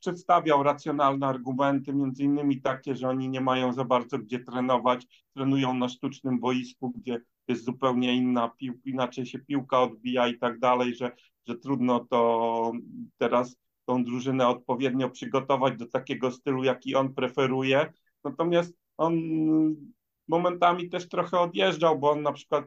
przedstawiał 0.00 0.62
racjonalne 0.62 1.26
argumenty, 1.26 1.92
między 1.92 2.22
innymi 2.22 2.60
takie, 2.60 2.96
że 2.96 3.08
oni 3.08 3.28
nie 3.28 3.40
mają 3.40 3.72
za 3.72 3.84
bardzo 3.84 4.18
gdzie 4.18 4.38
trenować, 4.38 5.06
trenują 5.34 5.74
na 5.74 5.88
sztucznym 5.88 6.40
boisku, 6.40 6.90
gdzie 6.90 7.20
jest 7.48 7.64
zupełnie 7.64 8.16
inna 8.16 8.48
piłka, 8.48 8.80
inaczej 8.84 9.26
się 9.26 9.38
piłka 9.38 9.82
odbija 9.82 10.28
i 10.28 10.38
tak 10.38 10.58
dalej, 10.58 10.94
że, 10.94 11.10
że 11.46 11.56
trudno 11.56 12.06
to 12.10 12.72
teraz 13.18 13.56
tą 13.84 14.04
drużynę 14.04 14.48
odpowiednio 14.48 15.10
przygotować 15.10 15.76
do 15.76 15.86
takiego 15.86 16.30
stylu, 16.30 16.64
jaki 16.64 16.94
on 16.94 17.14
preferuje. 17.14 17.92
Natomiast 18.24 18.74
on 18.96 19.14
momentami 20.28 20.88
też 20.88 21.08
trochę 21.08 21.40
odjeżdżał, 21.40 21.98
bo 21.98 22.10
on 22.10 22.22
na 22.22 22.32
przykład 22.32 22.64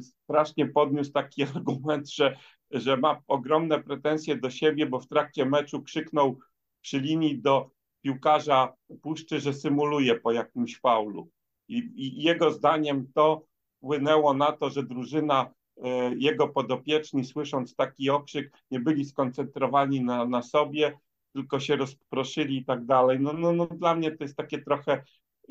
strasznie 0.00 0.66
podniósł 0.66 1.12
taki 1.12 1.42
argument, 1.56 2.10
że, 2.10 2.36
że 2.70 2.96
ma 2.96 3.20
ogromne 3.26 3.82
pretensje 3.82 4.36
do 4.36 4.50
siebie, 4.50 4.86
bo 4.86 5.00
w 5.00 5.08
trakcie 5.08 5.46
meczu 5.46 5.82
krzyknął 5.82 6.38
przy 6.80 7.00
linii 7.00 7.42
do 7.42 7.70
piłkarza 8.02 8.72
puszczy, 9.02 9.40
że 9.40 9.54
symuluje 9.54 10.20
po 10.20 10.32
jakimś 10.32 10.80
faulu. 10.80 11.30
I, 11.68 11.78
I, 11.96 12.22
jego 12.22 12.50
zdaniem 12.50 13.06
to 13.14 13.46
wpłynęło 13.82 14.34
na 14.34 14.52
to, 14.52 14.70
że 14.70 14.82
drużyna, 14.82 15.50
e, 15.84 16.14
jego 16.14 16.48
podopieczni, 16.48 17.24
słysząc 17.24 17.74
taki 17.74 18.10
okrzyk, 18.10 18.52
nie 18.70 18.80
byli 18.80 19.04
skoncentrowani 19.04 20.00
na, 20.00 20.24
na 20.24 20.42
sobie, 20.42 20.98
tylko 21.32 21.60
się 21.60 21.76
rozproszyli 21.76 22.56
i 22.56 22.64
tak 22.64 22.84
dalej. 22.84 23.20
No, 23.20 23.32
no, 23.32 23.52
no 23.52 23.66
dla 23.66 23.94
mnie 23.94 24.10
to 24.10 24.24
jest 24.24 24.36
takie 24.36 24.58
trochę, 24.62 25.02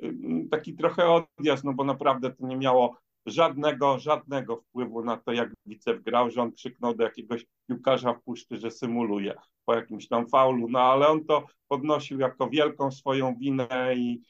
y, 0.04 0.14
taki 0.52 0.74
trochę 0.74 1.08
odjazd, 1.08 1.64
no 1.64 1.74
bo 1.74 1.84
naprawdę 1.84 2.32
to 2.34 2.48
nie 2.48 2.58
miało 2.58 2.98
żadnego, 3.26 4.00
żadnego 4.00 4.56
wpływu 4.58 5.04
na 5.04 5.18
to, 5.18 5.32
jak 5.32 5.54
Wicew 5.66 6.04
grał, 6.04 6.30
że 6.30 6.42
on 6.42 6.52
krzyknął 6.52 6.96
do 6.96 7.04
jakiegoś 7.04 7.46
piłkarza 7.68 8.14
w 8.14 8.24
puszczy, 8.24 8.58
że 8.58 8.72
symuluje 8.72 9.34
po 9.66 9.76
jakimś 9.76 10.08
tam 10.08 10.28
faulu, 10.28 10.68
no 10.70 10.80
ale 10.80 11.08
on 11.08 11.26
to 11.26 11.46
podnosił 11.68 12.20
jako 12.20 12.50
wielką 12.50 12.92
swoją 12.92 13.36
winę 13.36 13.96
i 13.96 14.22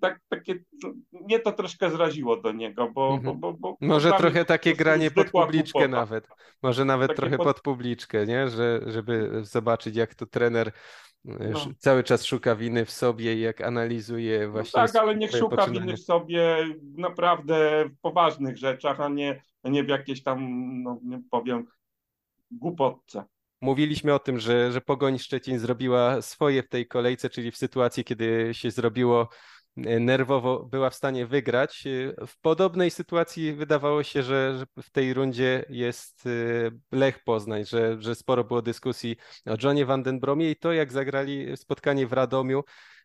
tak, 0.00 0.20
takie, 0.28 0.54
mnie 1.12 1.40
to 1.40 1.52
troszkę 1.52 1.90
zraziło 1.90 2.36
do 2.36 2.52
niego, 2.52 2.90
bo... 2.94 3.14
Mhm. 3.14 3.40
bo, 3.40 3.52
bo, 3.52 3.58
bo 3.58 3.76
Może 3.80 4.12
trochę 4.12 4.44
takie 4.44 4.74
granie 4.74 5.10
pod 5.10 5.30
publiczkę 5.30 5.78
głupota. 5.78 6.00
nawet. 6.00 6.28
Może 6.62 6.84
nawet 6.84 7.08
takie 7.08 7.20
trochę 7.20 7.36
pod... 7.36 7.46
pod 7.46 7.60
publiczkę, 7.60 8.26
nie? 8.26 8.48
Że, 8.48 8.80
żeby 8.86 9.40
zobaczyć, 9.42 9.96
jak 9.96 10.14
to 10.14 10.26
trener 10.26 10.72
no. 11.24 11.60
cały 11.78 12.04
czas 12.04 12.24
szuka 12.24 12.56
winy 12.56 12.84
w 12.84 12.90
sobie 12.90 13.34
i 13.34 13.40
jak 13.40 13.60
analizuje 13.60 14.46
no 14.46 14.52
właśnie. 14.52 14.82
No 14.82 14.86
tak, 14.86 14.96
ale 14.96 15.16
niech 15.16 15.30
szuka 15.30 15.56
poczynanie. 15.56 15.80
winy 15.80 15.96
w 15.96 16.00
sobie 16.00 16.66
naprawdę 16.80 17.84
w 17.88 18.00
poważnych 18.00 18.56
rzeczach, 18.56 19.00
a 19.00 19.08
nie, 19.08 19.42
nie 19.64 19.84
w 19.84 19.88
jakieś 19.88 20.22
tam, 20.22 20.48
no 20.82 21.00
nie 21.02 21.22
powiem, 21.30 21.66
głupotce. 22.50 23.24
Mówiliśmy 23.60 24.14
o 24.14 24.18
tym, 24.18 24.38
że, 24.38 24.72
że 24.72 24.80
Pogoń 24.80 25.18
Szczecin 25.18 25.58
zrobiła 25.58 26.22
swoje 26.22 26.62
w 26.62 26.68
tej 26.68 26.86
kolejce, 26.86 27.30
czyli 27.30 27.50
w 27.50 27.56
sytuacji, 27.56 28.04
kiedy 28.04 28.48
się 28.52 28.70
zrobiło 28.70 29.28
e, 29.76 30.00
nerwowo, 30.00 30.64
była 30.64 30.90
w 30.90 30.94
stanie 30.94 31.26
wygrać. 31.26 31.86
E, 31.86 32.26
w 32.26 32.40
podobnej 32.40 32.90
sytuacji 32.90 33.52
wydawało 33.52 34.02
się, 34.02 34.22
że, 34.22 34.58
że 34.58 34.82
w 34.82 34.90
tej 34.90 35.14
rundzie 35.14 35.64
jest 35.68 36.26
e, 36.26 36.70
Lech 36.92 37.24
Poznań, 37.24 37.64
że, 37.64 37.96
że 38.02 38.14
sporo 38.14 38.44
było 38.44 38.62
dyskusji 38.62 39.16
o 39.46 39.56
Johnie 39.62 39.86
Vandenbromie 39.86 40.50
i 40.50 40.56
to, 40.56 40.72
jak 40.72 40.92
zagrali 40.92 41.56
spotkanie 41.56 42.06
w 42.06 42.12
Radomiu, 42.12 42.62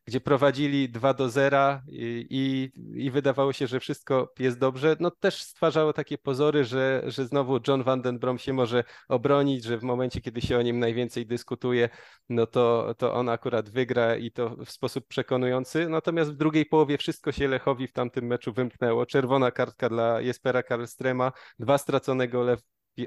gdzie 0.07 0.21
prowadzili 0.21 0.89
2 0.89 1.13
do 1.13 1.29
0 1.29 1.81
i, 1.87 2.27
i, 2.29 2.71
i, 3.05 3.11
wydawało 3.11 3.53
się, 3.53 3.67
że 3.67 3.79
wszystko 3.79 4.33
jest 4.39 4.59
dobrze, 4.59 4.95
no 4.99 5.11
też 5.11 5.41
stwarzało 5.41 5.93
takie 5.93 6.17
pozory, 6.17 6.63
że, 6.63 7.03
że 7.05 7.25
znowu 7.25 7.59
John 7.67 7.83
Van 7.83 8.01
Den 8.01 8.19
Brom 8.19 8.37
się 8.37 8.53
może 8.53 8.83
obronić, 9.09 9.63
że 9.63 9.77
w 9.77 9.83
momencie, 9.83 10.21
kiedy 10.21 10.41
się 10.41 10.57
o 10.57 10.61
nim 10.61 10.79
najwięcej 10.79 11.25
dyskutuje, 11.25 11.89
no 12.29 12.47
to, 12.47 12.95
to 12.97 13.13
on 13.13 13.29
akurat 13.29 13.69
wygra 13.69 14.15
i 14.15 14.31
to 14.31 14.55
w 14.65 14.71
sposób 14.71 15.07
przekonujący. 15.07 15.89
Natomiast 15.89 16.31
w 16.31 16.37
drugiej 16.37 16.65
połowie 16.65 16.97
wszystko 16.97 17.31
się 17.31 17.47
Lechowi 17.47 17.87
w 17.87 17.93
tamtym 17.93 18.25
meczu 18.25 18.53
wymknęło. 18.53 19.05
Czerwona 19.05 19.51
kartka 19.51 19.89
dla 19.89 20.21
Jespera 20.21 20.63
Karlstrema, 20.63 21.31
dwa 21.59 21.77
stracone 21.77 22.27
gole 22.27 22.57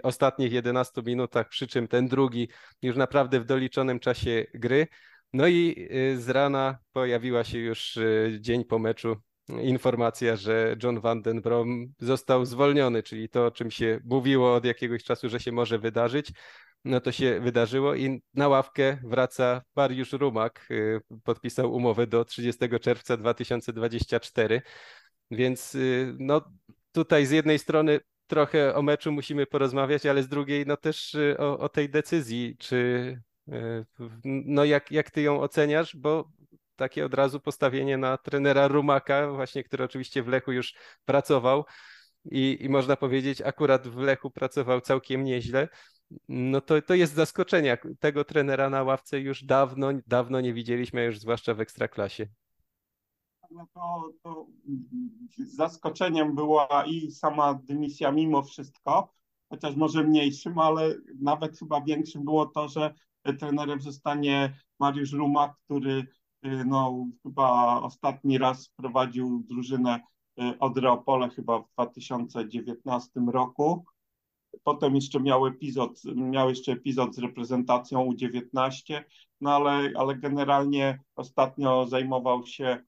ostatnich 0.03 0.53
11 0.53 1.03
minutach, 1.03 1.49
przy 1.49 1.66
czym 1.66 1.88
ten 1.88 2.09
drugi 2.09 2.49
już 2.82 2.96
naprawdę 2.96 3.40
w 3.40 3.44
doliczonym 3.44 4.01
czasie 4.01 4.46
gry. 4.55 4.86
No 5.33 5.47
i 5.47 5.89
y, 5.93 6.20
z 6.20 6.29
rana 6.29 6.79
pojawiła 6.93 7.45
się 7.45 7.59
już 7.59 7.97
y, 7.97 8.39
dzień 8.41 8.64
po 8.64 8.79
meczu 8.79 9.16
informacja, 9.49 10.37
że 10.37 10.76
John 10.83 11.01
Van 11.01 11.22
Den 11.22 11.41
Brom 11.41 11.93
został 11.99 12.45
zwolniony, 12.45 13.03
czyli 13.03 13.29
to, 13.29 13.47
o 13.47 13.51
czym 13.51 13.70
się 13.70 14.01
mówiło 14.05 14.55
od 14.55 14.64
jakiegoś 14.64 15.05
czasu, 15.05 15.29
że 15.29 15.41
się 15.41 15.53
może 15.53 15.79
wydarzyć, 15.79 16.33
no 16.85 17.01
to 17.01 17.12
się 17.12 17.41
wydarzyło 17.41 17.95
i 17.95 18.22
na 18.35 18.49
ławkę 18.49 18.99
wraca 19.05 19.62
Mariusz 19.76 20.12
Rumak, 20.12 20.66
y, 20.70 21.01
podpisał 21.24 21.74
umowę 21.74 22.07
do 22.07 22.24
30 22.24 22.68
czerwca 22.81 23.16
2024, 23.16 24.62
więc 25.31 25.76
no 26.18 26.41
tutaj 26.93 27.26
z 27.26 27.31
jednej 27.31 27.59
strony 27.59 28.01
trochę 28.26 28.74
o 28.74 28.83
meczu 28.83 29.12
musimy 29.12 29.47
porozmawiać, 29.47 30.07
ale 30.07 30.22
z 30.22 30.29
drugiej 30.29 30.66
no 30.66 30.76
też 30.76 31.16
o, 31.39 31.59
o 31.59 31.68
tej 31.68 31.91
decyzji, 31.91 32.57
czy 32.59 33.22
no 34.24 34.64
jak, 34.64 34.92
jak 34.92 35.11
ty 35.11 35.22
ją 35.22 35.40
oceniasz, 35.40 35.96
bo 35.96 36.30
takie 36.76 37.07
od 37.07 37.14
razu 37.14 37.40
postawienie 37.40 37.99
na 37.99 38.18
trenera 38.18 38.68
Rumaka, 38.68 39.32
właśnie, 39.32 39.64
który 39.64 39.84
oczywiście 39.84 40.22
w 40.22 40.28
Lechu 40.28 40.53
już 40.53 40.74
pracował 41.05 41.64
i, 42.24 42.59
i 42.61 42.68
można 42.68 42.96
powiedzieć 42.96 43.42
akurat 43.42 43.88
w 43.88 43.96
Lechu 43.96 44.30
pracował 44.30 44.80
całkiem 44.80 45.24
nieźle, 45.24 45.68
no 46.28 46.61
to, 46.61 46.82
to 46.82 46.94
jest 46.94 47.14
zaskoczenie. 47.14 47.78
Tego 48.01 48.24
trenera 48.24 48.70
na 48.70 48.82
ławce 48.82 49.20
już 49.20 49.44
dawno, 49.44 49.88
dawno 50.07 50.40
nie 50.40 50.55
widzieliśmy, 50.55 51.05
już 51.05 51.18
zwłaszcza 51.18 51.55
w 51.55 51.61
Ekstraklasie. 51.61 52.26
No 53.51 53.66
to, 53.74 54.11
to 54.22 54.46
zaskoczeniem 55.38 56.34
była 56.34 56.84
i 56.86 57.11
sama 57.11 57.55
dymisja 57.55 58.12
mimo 58.12 58.42
wszystko, 58.42 59.14
chociaż 59.49 59.76
może 59.76 60.05
mniejszym, 60.05 60.59
ale 60.59 60.94
nawet 61.20 61.59
chyba 61.59 61.80
większym 61.80 62.24
było 62.24 62.46
to, 62.46 62.68
że 62.68 62.94
trenerem 63.35 63.81
zostanie 63.81 64.59
Mariusz 64.81 65.12
Rumak, 65.12 65.57
który 65.64 66.07
y, 66.47 66.64
no, 66.66 67.07
chyba 67.22 67.81
ostatni 67.81 68.39
raz 68.39 68.68
prowadził 68.68 69.45
drużynę 69.49 70.01
y, 70.41 70.59
Odry 70.59 70.91
Opole 70.91 71.29
chyba 71.31 71.59
w 71.59 71.68
2019 71.72 73.20
roku. 73.33 73.85
Potem 74.62 74.95
jeszcze 74.95 75.20
miał 75.20 75.47
epizod, 75.47 76.01
miał 76.14 76.49
jeszcze 76.49 76.72
epizod 76.72 77.14
z 77.14 77.18
reprezentacją 77.18 78.12
U19, 78.12 79.05
no 79.41 79.55
ale, 79.55 79.93
ale 79.97 80.16
generalnie 80.16 80.99
ostatnio 81.16 81.87
zajmował 81.87 82.47
się 82.47 82.79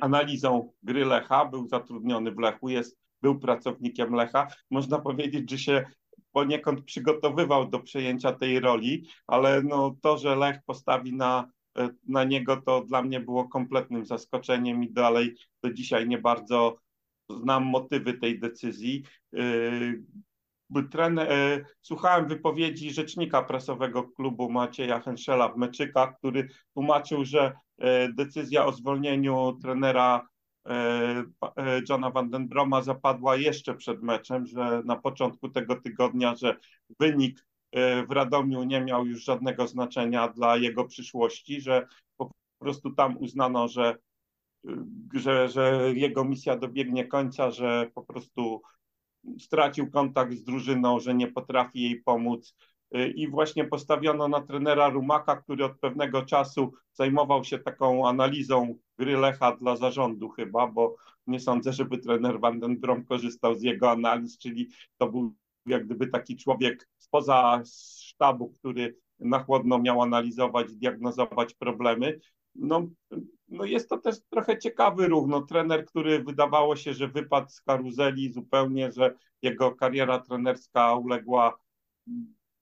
analizą 0.00 0.72
gry 0.82 1.04
Lecha, 1.04 1.44
był 1.44 1.68
zatrudniony 1.68 2.32
w 2.32 2.38
Lechu, 2.38 2.68
jest, 2.68 2.98
był 3.22 3.38
pracownikiem 3.38 4.14
Lecha. 4.14 4.48
Można 4.70 4.98
powiedzieć, 4.98 5.50
że 5.50 5.58
się 5.58 5.84
poniekąd 6.32 6.84
przygotowywał 6.84 7.68
do 7.68 7.80
przejęcia 7.80 8.32
tej 8.32 8.60
roli, 8.60 9.08
ale 9.26 9.62
no 9.62 9.96
to, 10.00 10.18
że 10.18 10.36
Lech 10.36 10.58
postawi 10.66 11.14
na, 11.16 11.48
e, 11.78 11.88
na 12.08 12.24
niego, 12.24 12.56
to 12.56 12.84
dla 12.84 13.02
mnie 13.02 13.20
było 13.20 13.48
kompletnym 13.48 14.06
zaskoczeniem 14.06 14.84
i 14.84 14.92
dalej 14.92 15.34
do 15.62 15.72
dzisiaj 15.72 16.08
nie 16.08 16.18
bardzo 16.18 16.76
znam 17.30 17.64
motywy 17.64 18.14
tej 18.14 18.40
decyzji. 18.40 19.02
E, 19.36 20.82
trener, 20.90 21.32
e, 21.32 21.64
słuchałem 21.80 22.28
wypowiedzi 22.28 22.92
rzecznika 22.92 23.42
prasowego 23.42 24.02
klubu 24.02 24.50
Macieja 24.50 25.00
Henszela 25.00 25.48
w 25.48 25.56
Meczykach, 25.56 26.18
który 26.18 26.48
tłumaczył, 26.74 27.24
że 27.24 27.52
decyzja 28.14 28.66
o 28.66 28.72
zwolnieniu 28.72 29.58
trenera 29.62 30.28
Johna 31.88 32.10
Vandenbroma 32.10 32.82
zapadła 32.82 33.36
jeszcze 33.36 33.74
przed 33.74 34.02
meczem, 34.02 34.46
że 34.46 34.82
na 34.84 34.96
początku 34.96 35.48
tego 35.48 35.80
tygodnia, 35.80 36.34
że 36.36 36.56
wynik 37.00 37.46
e, 37.72 38.06
w 38.06 38.10
Radomiu 38.10 38.64
nie 38.64 38.80
miał 38.80 39.06
już 39.06 39.24
żadnego 39.24 39.66
znaczenia 39.66 40.28
dla 40.28 40.56
jego 40.56 40.84
przyszłości, 40.84 41.60
że 41.60 41.86
po 42.16 42.30
prostu 42.58 42.90
tam 42.90 43.16
uznano, 43.16 43.68
że, 43.68 43.96
że, 45.14 45.48
że 45.48 45.92
jego 45.94 46.24
misja 46.24 46.56
dobiegnie 46.56 47.06
końca, 47.06 47.50
że 47.50 47.90
po 47.94 48.02
prostu 48.02 48.62
stracił 49.38 49.90
kontakt 49.90 50.32
z 50.32 50.44
drużyną, 50.44 51.00
że 51.00 51.14
nie 51.14 51.28
potrafi 51.28 51.82
jej 51.82 52.02
pomóc, 52.02 52.54
i 53.14 53.28
właśnie 53.28 53.64
postawiono 53.64 54.28
na 54.28 54.40
trenera 54.40 54.88
Rumaka, 54.88 55.36
który 55.36 55.64
od 55.64 55.78
pewnego 55.78 56.22
czasu 56.22 56.72
zajmował 56.92 57.44
się 57.44 57.58
taką 57.58 58.08
analizą 58.08 58.78
gry 58.98 59.16
Lecha 59.16 59.56
dla 59.56 59.76
zarządu 59.76 60.28
chyba, 60.28 60.66
bo 60.66 60.96
nie 61.26 61.40
sądzę, 61.40 61.72
żeby 61.72 61.98
trener 61.98 62.40
Van 62.40 62.60
den 62.60 62.80
Brom 62.80 63.04
korzystał 63.04 63.54
z 63.54 63.62
jego 63.62 63.90
analiz, 63.90 64.38
czyli 64.38 64.68
to 64.98 65.10
był 65.10 65.34
jak 65.66 65.86
gdyby 65.86 66.06
taki 66.06 66.36
człowiek 66.36 66.88
spoza 66.98 67.62
sztabu, 67.66 68.48
który 68.58 68.96
na 69.18 69.38
chłodno 69.38 69.78
miał 69.78 70.02
analizować, 70.02 70.76
diagnozować 70.76 71.54
problemy. 71.54 72.20
No, 72.54 72.86
no 73.48 73.64
jest 73.64 73.88
to 73.88 73.98
też 73.98 74.16
trochę 74.30 74.58
ciekawy 74.58 75.08
ruch. 75.08 75.28
No, 75.28 75.40
trener, 75.42 75.84
który 75.86 76.24
wydawało 76.24 76.76
się, 76.76 76.94
że 76.94 77.08
wypadł 77.08 77.48
z 77.48 77.60
karuzeli 77.60 78.32
zupełnie, 78.32 78.92
że 78.92 79.14
jego 79.42 79.74
kariera 79.74 80.18
trenerska 80.18 80.94
uległa 80.94 81.58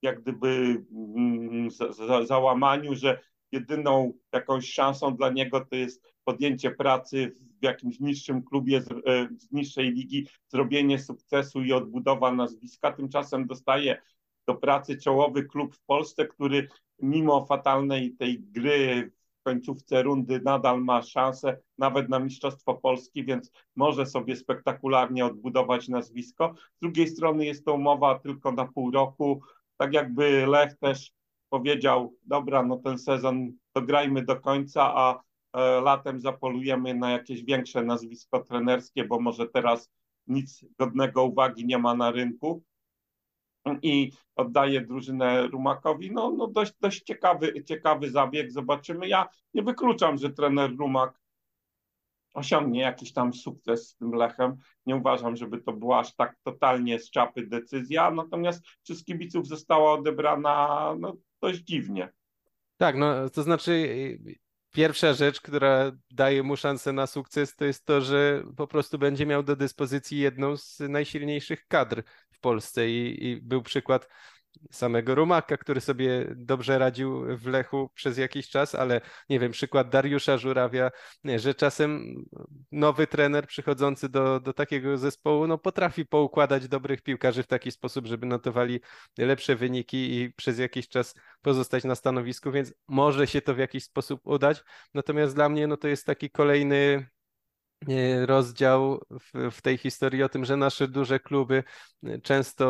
jak 0.01 0.21
gdyby 0.21 0.83
mm, 0.91 1.71
za, 1.71 1.91
za, 1.91 2.25
załamaniu, 2.25 2.95
że 2.95 3.19
jedyną 3.51 4.13
jakąś 4.33 4.73
szansą 4.73 5.15
dla 5.15 5.29
niego 5.29 5.65
to 5.65 5.75
jest 5.75 6.13
podjęcie 6.23 6.71
pracy 6.71 7.31
w 7.61 7.63
jakimś 7.63 7.99
niższym 7.99 8.43
klubie 8.43 8.81
z, 8.81 8.91
e, 8.91 9.27
z 9.37 9.51
niższej 9.51 9.91
ligi, 9.91 10.27
zrobienie 10.47 10.99
sukcesu 10.99 11.63
i 11.63 11.73
odbudowa 11.73 12.31
nazwiska. 12.31 12.91
Tymczasem 12.91 13.47
dostaje 13.47 14.01
do 14.47 14.55
pracy 14.55 14.97
czołowy 14.97 15.43
klub 15.43 15.75
w 15.75 15.83
Polsce, 15.85 16.25
który 16.25 16.67
mimo 16.99 17.45
fatalnej 17.45 18.15
tej 18.15 18.39
gry 18.39 19.11
w 19.39 19.43
końcówce 19.43 20.03
rundy 20.03 20.41
nadal 20.45 20.81
ma 20.81 21.01
szansę 21.01 21.57
nawet 21.77 22.09
na 22.09 22.19
Mistrzostwo 22.19 22.73
Polski, 22.73 23.25
więc 23.25 23.51
może 23.75 24.05
sobie 24.05 24.35
spektakularnie 24.35 25.25
odbudować 25.25 25.87
nazwisko. 25.87 26.53
Z 26.77 26.79
drugiej 26.81 27.07
strony 27.07 27.45
jest 27.45 27.65
to 27.65 27.73
umowa 27.73 28.19
tylko 28.19 28.51
na 28.51 28.65
pół 28.65 28.91
roku, 28.91 29.41
tak 29.81 29.93
jakby 29.93 30.45
Lech 30.47 30.77
też 30.77 31.11
powiedział, 31.49 32.15
dobra, 32.23 32.63
no 32.63 32.77
ten 32.77 32.97
sezon 32.97 33.51
dograjmy 33.75 34.25
do 34.25 34.39
końca, 34.39 34.95
a 34.95 35.23
e, 35.53 35.81
latem 35.81 36.19
zapolujemy 36.19 36.93
na 36.93 37.11
jakieś 37.11 37.43
większe 37.43 37.83
nazwisko 37.83 38.39
trenerskie, 38.39 39.05
bo 39.05 39.19
może 39.19 39.47
teraz 39.47 39.91
nic 40.27 40.65
godnego 40.79 41.23
uwagi 41.23 41.65
nie 41.65 41.77
ma 41.77 41.95
na 41.95 42.11
rynku 42.11 42.63
i 43.81 44.11
oddaje 44.35 44.81
drużynę 44.81 45.47
Rumakowi. 45.47 46.11
No, 46.11 46.31
no 46.31 46.47
dość, 46.47 46.73
dość 46.81 47.01
ciekawy, 47.01 47.63
ciekawy 47.63 48.09
zabieg, 48.09 48.51
zobaczymy. 48.51 49.07
Ja 49.07 49.27
nie 49.53 49.63
wykluczam, 49.63 50.17
że 50.17 50.29
trener 50.29 50.77
Rumak 50.77 51.20
osiągnie 52.33 52.81
jakiś 52.81 53.13
tam 53.13 53.33
sukces 53.33 53.89
z 53.89 53.95
tym 53.95 54.11
Lechem. 54.11 54.57
Nie 54.85 54.95
uważam, 54.95 55.35
żeby 55.35 55.61
to 55.61 55.73
była 55.73 55.99
aż 55.99 56.15
tak 56.15 56.35
totalnie 56.43 56.99
z 56.99 57.09
czapy 57.09 57.47
decyzja, 57.47 58.11
natomiast 58.11 58.63
przez 58.83 59.03
kibiców 59.03 59.47
została 59.47 59.93
odebrana 59.93 60.95
no, 60.99 61.13
dość 61.41 61.59
dziwnie. 61.59 62.09
Tak, 62.77 62.97
no 62.97 63.29
to 63.29 63.43
znaczy 63.43 63.87
pierwsza 64.71 65.13
rzecz, 65.13 65.41
która 65.41 65.91
daje 66.11 66.43
mu 66.43 66.57
szansę 66.57 66.93
na 66.93 67.07
sukces, 67.07 67.55
to 67.55 67.65
jest 67.65 67.85
to, 67.85 68.01
że 68.01 68.43
po 68.57 68.67
prostu 68.67 68.99
będzie 68.99 69.25
miał 69.25 69.43
do 69.43 69.55
dyspozycji 69.55 70.19
jedną 70.19 70.57
z 70.57 70.79
najsilniejszych 70.79 71.67
kadr 71.67 72.03
w 72.31 72.39
Polsce 72.39 72.89
i, 72.89 73.27
i 73.27 73.41
był 73.41 73.61
przykład 73.61 74.07
samego 74.71 75.15
Rumaka, 75.15 75.57
który 75.57 75.81
sobie 75.81 76.25
dobrze 76.35 76.79
radził 76.79 77.37
w 77.37 77.45
Lechu 77.47 77.89
przez 77.93 78.17
jakiś 78.17 78.49
czas, 78.49 78.75
ale 78.75 79.01
nie 79.29 79.39
wiem, 79.39 79.51
przykład 79.51 79.89
Dariusza 79.89 80.37
Żurawia, 80.37 80.91
że 81.35 81.55
czasem 81.55 82.15
nowy 82.71 83.07
trener 83.07 83.47
przychodzący 83.47 84.09
do, 84.09 84.39
do 84.39 84.53
takiego 84.53 84.97
zespołu 84.97 85.47
no, 85.47 85.57
potrafi 85.57 86.05
poukładać 86.05 86.67
dobrych 86.67 87.01
piłkarzy 87.01 87.43
w 87.43 87.47
taki 87.47 87.71
sposób, 87.71 88.07
żeby 88.07 88.25
notowali 88.25 88.79
lepsze 89.17 89.55
wyniki 89.55 90.21
i 90.21 90.33
przez 90.33 90.59
jakiś 90.59 90.87
czas 90.87 91.15
pozostać 91.41 91.83
na 91.83 91.95
stanowisku, 91.95 92.51
więc 92.51 92.73
może 92.87 93.27
się 93.27 93.41
to 93.41 93.53
w 93.53 93.57
jakiś 93.57 93.83
sposób 93.83 94.21
udać. 94.23 94.63
Natomiast 94.93 95.35
dla 95.35 95.49
mnie 95.49 95.67
no, 95.67 95.77
to 95.77 95.87
jest 95.87 96.05
taki 96.05 96.29
kolejny 96.29 97.09
e, 97.89 98.25
rozdział 98.25 98.99
w, 99.09 99.51
w, 99.51 99.61
tej 99.61 99.77
historii 99.77 100.23
o 100.23 100.29
tym, 100.29 100.45
że 100.45 100.57
nasze 100.57 100.87
duże 100.87 101.19
kluby 101.19 101.63
często 102.23 102.65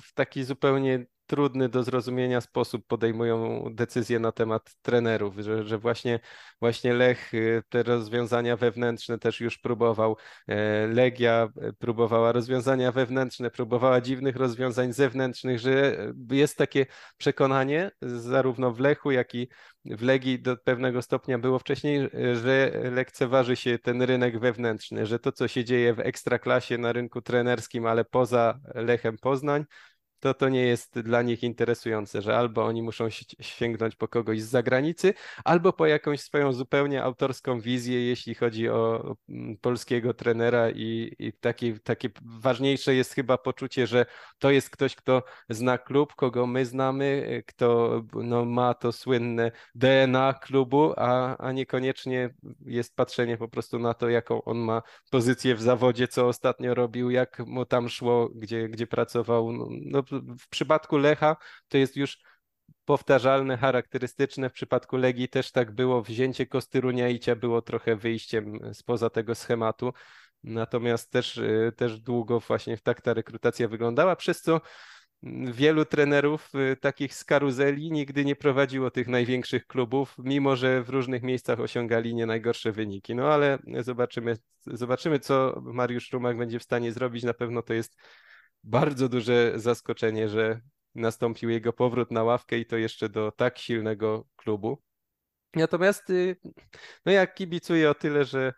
w 0.00 0.14
taki 0.14 0.44
zupełnie 0.44 1.06
trudny 1.28 1.68
do 1.68 1.82
zrozumienia 1.82 2.40
sposób 2.40 2.86
podejmują 2.86 3.64
decyzje 3.74 4.18
na 4.18 4.32
temat 4.32 4.74
trenerów, 4.82 5.34
że, 5.38 5.64
że 5.64 5.78
właśnie, 5.78 6.20
właśnie 6.60 6.94
Lech 6.94 7.34
y, 7.34 7.62
te 7.68 7.82
rozwiązania 7.82 8.56
wewnętrzne 8.56 9.18
też 9.18 9.40
już 9.40 9.58
próbował, 9.58 10.16
e, 10.46 10.86
Legia 10.86 11.48
e, 11.62 11.72
próbowała 11.72 12.32
rozwiązania 12.32 12.92
wewnętrzne, 12.92 13.50
próbowała 13.50 14.00
dziwnych 14.00 14.36
rozwiązań 14.36 14.92
zewnętrznych, 14.92 15.58
że 15.58 15.96
jest 16.30 16.56
takie 16.56 16.86
przekonanie 17.16 17.90
zarówno 18.02 18.72
w 18.72 18.80
Lechu, 18.80 19.10
jak 19.10 19.34
i 19.34 19.48
w 19.84 20.02
Legii 20.02 20.42
do 20.42 20.56
pewnego 20.56 21.02
stopnia 21.02 21.38
było 21.38 21.58
wcześniej, 21.58 22.08
że 22.42 22.72
lekceważy 22.92 23.56
się 23.56 23.78
ten 23.78 24.02
rynek 24.02 24.38
wewnętrzny, 24.38 25.06
że 25.06 25.18
to, 25.18 25.32
co 25.32 25.48
się 25.48 25.64
dzieje 25.64 25.94
w 25.94 26.00
ekstraklasie 26.00 26.78
na 26.78 26.92
rynku 26.92 27.22
trenerskim, 27.22 27.86
ale 27.86 28.04
poza 28.04 28.58
Lechem 28.74 29.18
Poznań, 29.18 29.64
to 30.20 30.34
to 30.34 30.48
nie 30.48 30.62
jest 30.62 31.00
dla 31.00 31.22
nich 31.22 31.42
interesujące, 31.42 32.22
że 32.22 32.36
albo 32.36 32.64
oni 32.64 32.82
muszą 32.82 33.08
sięgnąć 33.40 33.96
po 33.96 34.08
kogoś 34.08 34.42
z 34.42 34.48
zagranicy, 34.48 35.14
albo 35.44 35.72
po 35.72 35.86
jakąś 35.86 36.20
swoją 36.20 36.52
zupełnie 36.52 37.02
autorską 37.02 37.60
wizję, 37.60 38.06
jeśli 38.08 38.34
chodzi 38.34 38.68
o 38.68 39.14
mm, 39.28 39.56
polskiego 39.56 40.14
trenera 40.14 40.70
i, 40.70 41.14
i 41.18 41.32
takie, 41.32 41.78
takie 41.80 42.08
ważniejsze 42.22 42.94
jest 42.94 43.14
chyba 43.14 43.38
poczucie, 43.38 43.86
że 43.86 44.06
to 44.38 44.50
jest 44.50 44.70
ktoś, 44.70 44.96
kto 44.96 45.22
zna 45.48 45.78
klub, 45.78 46.14
kogo 46.14 46.46
my 46.46 46.66
znamy, 46.66 47.42
kto 47.46 48.02
no, 48.14 48.44
ma 48.44 48.74
to 48.74 48.92
słynne 48.92 49.52
DNA 49.74 50.32
klubu, 50.32 50.92
a, 50.96 51.36
a 51.36 51.52
niekoniecznie 51.52 52.30
jest 52.66 52.96
patrzenie 52.96 53.36
po 53.36 53.48
prostu 53.48 53.78
na 53.78 53.94
to, 53.94 54.08
jaką 54.08 54.44
on 54.44 54.58
ma 54.58 54.82
pozycję 55.10 55.54
w 55.54 55.62
zawodzie, 55.62 56.08
co 56.08 56.26
ostatnio 56.26 56.74
robił, 56.74 57.10
jak 57.10 57.38
mu 57.46 57.64
tam 57.64 57.88
szło, 57.88 58.28
gdzie, 58.34 58.68
gdzie 58.68 58.86
pracował. 58.86 59.52
No, 59.52 59.68
no 59.70 60.02
w 60.38 60.48
przypadku 60.48 60.98
Lecha 60.98 61.36
to 61.68 61.78
jest 61.78 61.96
już 61.96 62.18
powtarzalne, 62.84 63.56
charakterystyczne. 63.56 64.50
W 64.50 64.52
przypadku 64.52 64.96
Legii 64.96 65.28
też 65.28 65.52
tak 65.52 65.72
było. 65.72 66.02
Wzięcie 66.02 66.46
Kostyruniaicia 66.46 67.36
było 67.36 67.62
trochę 67.62 67.96
wyjściem 67.96 68.58
spoza 68.72 69.10
tego 69.10 69.34
schematu. 69.34 69.92
Natomiast 70.44 71.10
też, 71.10 71.36
y, 71.36 71.72
też 71.76 72.00
długo 72.00 72.40
właśnie 72.40 72.78
tak 72.78 73.00
ta 73.00 73.14
rekrutacja 73.14 73.68
wyglądała, 73.68 74.16
przez 74.16 74.42
co 74.42 74.60
wielu 75.52 75.84
trenerów 75.84 76.50
y, 76.54 76.76
takich 76.76 77.14
z 77.14 77.24
karuzeli 77.24 77.90
nigdy 77.90 78.24
nie 78.24 78.36
prowadziło 78.36 78.90
tych 78.90 79.08
największych 79.08 79.66
klubów, 79.66 80.14
mimo 80.18 80.56
że 80.56 80.82
w 80.82 80.88
różnych 80.88 81.22
miejscach 81.22 81.60
osiągali 81.60 82.14
nie 82.14 82.26
najgorsze 82.26 82.72
wyniki. 82.72 83.14
No 83.14 83.32
ale 83.32 83.58
zobaczymy, 83.80 84.36
zobaczymy 84.66 85.18
co 85.18 85.60
Mariusz 85.62 86.12
Rumak 86.12 86.38
będzie 86.38 86.58
w 86.58 86.62
stanie 86.62 86.92
zrobić. 86.92 87.24
Na 87.24 87.34
pewno 87.34 87.62
to 87.62 87.74
jest 87.74 87.96
bardzo 88.68 89.08
duże 89.08 89.52
zaskoczenie, 89.56 90.28
że 90.28 90.60
nastąpił 90.94 91.50
jego 91.50 91.72
powrót 91.72 92.10
na 92.10 92.24
ławkę 92.24 92.58
i 92.58 92.66
to 92.66 92.76
jeszcze 92.76 93.08
do 93.08 93.32
tak 93.32 93.58
silnego 93.58 94.26
klubu. 94.36 94.82
Natomiast 95.54 96.10
y, 96.10 96.36
no 97.06 97.12
ja 97.12 97.26
kibicuję 97.26 97.90
o 97.90 97.94
tyle, 97.94 98.24
że 98.24 98.52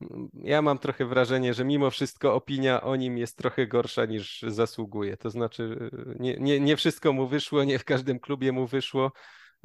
mm, 0.00 0.28
ja 0.34 0.62
mam 0.62 0.78
trochę 0.78 1.04
wrażenie, 1.04 1.54
że 1.54 1.64
mimo 1.64 1.90
wszystko 1.90 2.34
opinia 2.34 2.82
o 2.82 2.96
nim 2.96 3.18
jest 3.18 3.38
trochę 3.38 3.66
gorsza 3.66 4.04
niż 4.04 4.42
zasługuje. 4.42 5.16
To 5.16 5.30
znaczy, 5.30 5.90
y, 5.92 6.16
nie, 6.18 6.36
nie, 6.36 6.60
nie 6.60 6.76
wszystko 6.76 7.12
mu 7.12 7.28
wyszło, 7.28 7.64
nie 7.64 7.78
w 7.78 7.84
każdym 7.84 8.20
klubie 8.20 8.52
mu 8.52 8.66
wyszło 8.66 9.12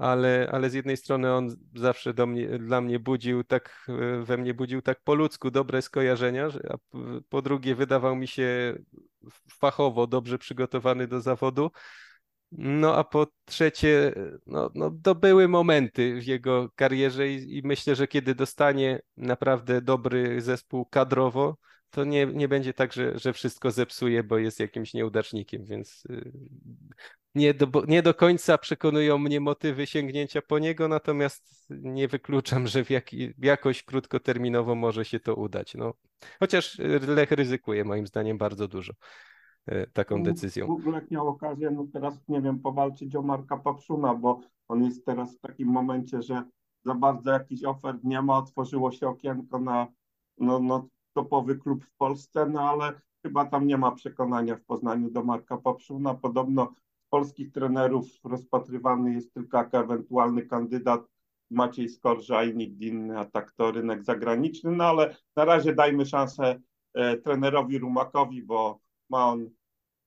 ale, 0.01 0.49
ale 0.51 0.69
z 0.69 0.73
jednej 0.73 0.97
strony 0.97 1.33
on 1.33 1.55
zawsze 1.75 2.13
do 2.13 2.27
mnie, 2.27 2.59
dla 2.59 2.81
mnie 2.81 2.99
budził 2.99 3.43
tak, 3.43 3.85
e, 3.89 4.23
we 4.23 4.37
mnie 4.37 4.53
budził 4.53 4.81
tak 4.81 5.01
po 5.03 5.15
ludzku 5.15 5.51
dobre 5.51 5.81
skojarzenia, 5.81 6.47
a 6.69 6.77
po 7.29 7.41
drugie 7.41 7.75
wydawał 7.75 8.15
mi 8.15 8.27
się 8.27 8.75
fachowo 9.59 10.07
dobrze 10.07 10.37
przygotowany 10.37 11.07
do 11.07 11.21
zawodu. 11.21 11.71
No 12.51 12.95
a 12.95 13.03
po 13.03 13.27
trzecie, 13.45 14.13
no, 14.45 14.69
no 14.75 14.91
to 15.03 15.15
były 15.15 15.47
momenty 15.47 16.21
w 16.21 16.25
jego 16.25 16.69
karierze 16.75 17.29
i, 17.29 17.57
i 17.57 17.61
myślę, 17.63 17.95
że 17.95 18.07
kiedy 18.07 18.35
dostanie 18.35 19.01
naprawdę 19.17 19.81
dobry 19.81 20.41
zespół 20.41 20.85
kadrowo, 20.85 21.57
to 21.89 22.03
nie, 22.03 22.25
nie 22.25 22.47
będzie 22.47 22.73
tak, 22.73 22.93
że, 22.93 23.19
że 23.19 23.33
wszystko 23.33 23.71
zepsuje, 23.71 24.23
bo 24.23 24.37
jest 24.37 24.59
jakimś 24.59 24.93
nieudacznikiem, 24.93 25.65
więc 25.65 26.03
y, 26.09 26.31
nie 27.35 27.53
do, 27.53 27.67
nie 27.87 28.01
do 28.01 28.13
końca 28.13 28.57
przekonują 28.57 29.17
mnie 29.17 29.39
motywy 29.39 29.87
sięgnięcia 29.87 30.41
po 30.41 30.59
niego, 30.59 30.87
natomiast 30.87 31.69
nie 31.69 32.07
wykluczam, 32.07 32.67
że 32.67 32.83
w 32.83 32.89
jak, 32.89 33.05
jakoś 33.37 33.83
krótkoterminowo 33.83 34.75
może 34.75 35.05
się 35.05 35.19
to 35.19 35.35
udać. 35.35 35.75
No. 35.75 35.93
Chociaż 36.39 36.79
Lech 37.07 37.31
ryzykuje 37.31 37.83
moim 37.83 38.07
zdaniem 38.07 38.37
bardzo 38.37 38.67
dużo 38.67 38.93
y, 39.71 39.87
taką 39.93 40.23
decyzją. 40.23 40.77
Lech 40.85 41.11
miał 41.11 41.27
okazję, 41.27 41.71
no 41.71 41.87
teraz 41.93 42.27
nie 42.27 42.41
wiem, 42.41 42.59
powalczyć 42.59 43.15
o 43.15 43.21
Marka 43.21 43.57
Papszuna, 43.57 44.15
bo 44.15 44.39
on 44.67 44.83
jest 44.83 45.05
teraz 45.05 45.37
w 45.37 45.39
takim 45.39 45.67
momencie, 45.67 46.21
że 46.21 46.43
za 46.85 46.95
bardzo 46.95 47.31
jakichś 47.31 47.63
ofert 47.63 48.03
nie 48.03 48.21
ma, 48.21 48.37
otworzyło 48.37 48.91
się 48.91 49.07
okienko 49.07 49.59
na 49.59 49.87
no, 50.37 50.59
no, 50.59 50.87
topowy 51.13 51.55
klub 51.55 51.85
w 51.85 51.95
Polsce, 51.97 52.45
no 52.45 52.69
ale 52.69 53.01
chyba 53.25 53.45
tam 53.45 53.67
nie 53.67 53.77
ma 53.77 53.91
przekonania 53.91 54.55
w 54.55 54.63
Poznaniu 54.63 55.11
do 55.11 55.23
Marka 55.23 55.57
Popszuna. 55.57 56.13
Podobno 56.13 56.73
polskich 57.11 57.51
trenerów 57.51 58.05
rozpatrywany 58.23 59.13
jest 59.13 59.33
tylko 59.33 59.57
jako 59.57 59.77
ewentualny 59.77 60.41
kandydat 60.41 61.01
Maciej 61.51 61.89
Skorża 61.89 62.43
i 62.43 62.55
nikt 62.55 62.81
inny, 62.81 63.19
a 63.19 63.25
tak 63.25 63.51
to 63.51 63.71
rynek 63.71 64.03
zagraniczny, 64.03 64.71
no 64.71 64.83
ale 64.83 65.15
na 65.35 65.45
razie 65.45 65.75
dajmy 65.75 66.05
szansę 66.05 66.61
e, 66.93 67.17
trenerowi 67.17 67.77
Rumakowi, 67.77 68.43
bo 68.43 68.79
ma 69.09 69.25
on 69.25 69.49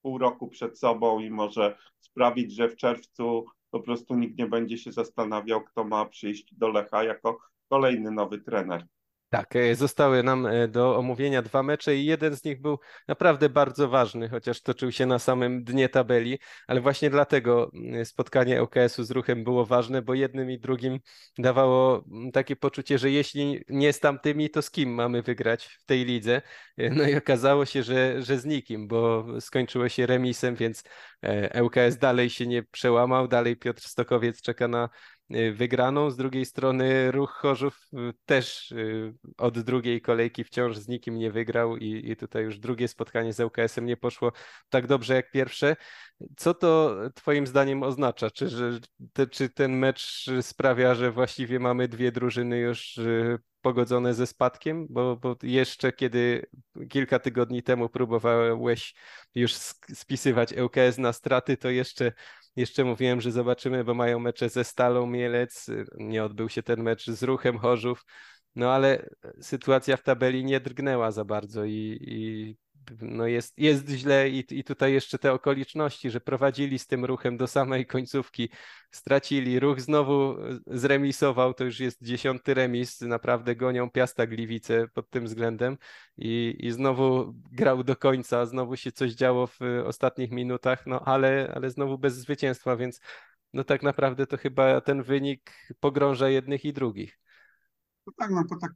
pół 0.03 0.19
roku 0.19 0.49
przed 0.49 0.79
sobą 0.79 1.21
i 1.21 1.31
może 1.31 1.79
sprawić, 2.01 2.53
że 2.55 2.69
w 2.69 2.77
czerwcu 2.77 3.45
po 3.71 3.81
prostu 3.81 4.15
nikt 4.15 4.39
nie 4.39 4.47
będzie 4.47 4.79
się 4.79 4.93
zastanawiał, 4.93 5.65
kto 5.65 5.85
ma 5.85 6.07
przyjść 6.07 6.55
do 6.55 6.69
Lecha 6.69 7.05
jako 7.05 7.39
kolejny 7.69 8.11
nowy 8.11 8.39
trener. 8.39 8.87
Tak, 9.35 9.57
e, 9.57 9.75
zostały 9.75 10.23
nam 10.23 10.47
e, 10.47 10.69
do 10.69 10.97
omówienia 10.99 11.43
dwa 11.43 11.63
mecze 11.63 11.97
i 11.97 12.05
jeden 12.05 12.37
z 12.37 12.45
nich 12.45 12.61
był 12.61 12.79
naprawdę 13.09 13.49
bardzo 13.49 13.89
ważny, 13.89 14.29
chociaż 14.29 14.63
toczył 14.63 14.93
się 14.93 15.07
na 15.07 15.19
samym 15.19 15.65
dnie 15.65 15.89
tabeli, 15.89 16.39
ale 16.67 16.81
właśnie 16.81 17.11
dlatego 17.11 17.71
mm, 17.75 18.05
spotkanie 18.05 18.63
OKS-u 18.63 19.05
z 19.05 19.11
ruchem 19.11 19.45
było 19.45 19.67
ważne, 19.67 20.03
bo 20.03 20.15
jednym 20.15 20.51
i 20.51 20.59
drugim 20.59 21.01
dawało 21.39 22.05
mm, 22.13 22.33
takie 22.33 22.57
poczucie, 22.57 22.99
że 22.99 23.11
jeśli 23.11 23.65
nie 23.69 23.93
z 23.93 24.01
tamtymi, 24.01 24.51
to 24.51 24.63
z 24.63 24.71
kim 24.71 24.95
mamy 24.95 25.23
wygrać 25.23 25.67
w 25.67 25.85
tej 25.85 26.05
lidze. 26.05 26.43
E, 26.77 26.91
no 26.91 27.09
i 27.09 27.15
okazało 27.17 27.65
się, 27.65 27.83
że, 27.83 28.23
że 28.23 28.39
z 28.39 28.45
nikim, 28.45 28.89
bo 28.89 29.27
skończyło 29.41 29.89
się 29.89 30.07
remisem, 30.07 30.55
więc 30.55 30.85
ŁKS 31.63 31.99
dalej 31.99 32.31
się 32.31 32.47
nie 32.47 32.63
przełamał, 32.63 33.29
dalej 33.29 33.57
Piotr 33.57 33.83
Stokowiec 33.83 34.43
czeka 34.43 34.69
na 34.69 34.89
wygraną. 35.31 36.11
Z 36.11 36.17
drugiej 36.17 36.45
strony 36.45 37.11
ruch 37.11 37.31
Chorzów 37.31 37.87
y, 37.93 38.13
też 38.27 38.73
y, 38.73 39.15
od 39.39 39.59
drugiej 39.59 40.01
kolejki 40.01 40.45
wciąż 40.45 40.77
z 40.77 40.89
nikim 40.89 41.19
nie 41.19 41.31
wygrał 41.31 41.77
i, 41.77 42.11
i 42.11 42.17
tutaj 42.17 42.45
już 42.45 42.59
drugie 42.59 42.89
spotkanie 42.89 43.33
z 43.33 43.41
ŁKS-em 43.41 43.87
nie 43.87 43.97
poszło 43.97 44.33
tak 44.69 44.87
dobrze 44.87 45.15
jak 45.15 45.31
pierwsze. 45.31 45.77
Co 46.37 46.55
to 46.55 46.97
Twoim 47.15 47.47
zdaniem 47.47 47.83
oznacza? 47.83 48.31
Czy, 48.31 48.49
że, 48.49 48.79
te, 49.13 49.27
czy 49.27 49.49
ten 49.49 49.77
mecz 49.77 50.31
sprawia, 50.41 50.95
że 50.95 51.13
właściwie 51.13 51.59
mamy 51.59 51.89
dwie 51.89 52.13
drużyny 52.13 52.59
już 52.59 53.01
pogodzone 53.61 54.15
ze 54.15 54.27
spadkiem? 54.27 54.87
Bo, 54.91 55.17
bo 55.17 55.37
jeszcze 55.43 55.93
kiedy 55.93 56.47
kilka 56.89 57.19
tygodni 57.19 57.63
temu 57.63 57.89
próbowałeś 57.89 58.95
już 59.35 59.55
spisywać 59.95 60.53
ŁKS 60.53 60.99
na 60.99 61.13
straty, 61.13 61.57
to 61.57 61.71
jeszcze 61.71 62.13
jeszcze 62.57 62.85
mówiłem, 62.85 63.21
że 63.21 63.33
zobaczymy, 63.33 63.85
bo 63.85 63.95
mają 63.95 64.19
mecze 64.19 64.49
ze 64.49 64.65
Stalą 64.65 65.07
Mielec. 65.07 65.67
Nie 65.95 66.25
odbył 66.25 66.49
się 66.49 66.63
ten 66.63 66.83
mecz 66.83 67.07
z 67.11 67.23
Ruchem 67.23 67.59
Chorzów. 67.59 68.05
No 68.57 68.73
ale 68.73 69.09
sytuacja 69.41 69.97
w 69.97 70.03
tabeli 70.03 70.45
nie 70.45 70.61
drgnęła 70.61 71.11
za 71.11 71.25
bardzo 71.25 71.65
i, 71.65 71.99
i 72.01 72.57
no 73.01 73.27
jest, 73.27 73.59
jest 73.59 73.89
źle 73.89 74.31
i, 74.31 74.45
i 74.51 74.65
tutaj 74.65 74.93
jeszcze 74.93 75.19
te 75.19 75.33
okoliczności, 75.33 76.11
że 76.11 76.21
prowadzili 76.21 76.79
z 76.79 76.87
tym 76.87 77.05
ruchem 77.05 77.37
do 77.37 77.47
samej 77.47 77.87
końcówki, 77.87 78.49
stracili, 78.91 79.61
ruch 79.61 79.81
znowu 79.81 80.37
zremisował, 80.67 81.55
to 81.55 81.65
już 81.65 81.81
jest 81.81 82.03
dziesiąty 82.03 82.55
remis, 82.55 83.01
naprawdę 83.01 83.57
gonią 83.57 83.91
Piasta 83.91 84.27
Gliwice 84.27 84.89
pod 84.89 85.11
tym 85.11 85.25
względem 85.25 85.79
i, 86.17 86.57
i 86.61 86.71
znowu 86.71 87.35
grał 87.53 87.85
do 87.85 87.97
końca, 87.97 88.47
znowu 88.47 88.77
się 88.77 88.93
coś 88.93 89.13
działo 89.13 89.47
w 89.47 89.61
ostatnich 89.85 90.31
minutach, 90.31 90.87
no 90.87 91.01
ale, 91.01 91.53
ale 91.55 91.71
znowu 91.71 91.99
bez 91.99 92.15
zwycięstwa, 92.15 92.77
więc 92.77 93.01
no 93.53 93.65
tak 93.65 93.83
naprawdę 93.83 94.27
to 94.27 94.37
chyba 94.37 94.81
ten 94.81 95.03
wynik 95.03 95.53
pogrąża 95.81 96.29
jednych 96.29 96.65
i 96.65 96.73
drugich. 96.73 97.24
No 98.07 98.13
tak, 98.19 98.31
no 98.31 98.45
po 98.45 98.57
tak, 98.57 98.73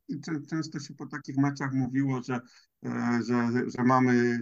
często 0.50 0.80
się 0.80 0.94
po 0.94 1.06
takich 1.06 1.36
meczach 1.36 1.72
mówiło, 1.72 2.22
że, 2.22 2.40
e, 2.84 3.20
że, 3.26 3.50
że 3.76 3.82
mamy 3.84 4.38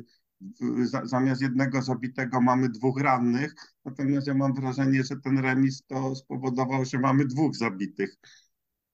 zamiast 1.04 1.42
jednego 1.42 1.82
zabitego 1.82 2.40
mamy 2.40 2.68
dwóch 2.68 3.00
rannych, 3.00 3.54
natomiast 3.84 4.26
ja 4.26 4.34
mam 4.34 4.54
wrażenie, 4.54 5.04
że 5.04 5.16
ten 5.16 5.38
remis 5.38 5.82
to 5.86 6.14
spowodował, 6.14 6.84
że 6.84 6.98
mamy 6.98 7.26
dwóch 7.26 7.56
zabitych. 7.56 8.16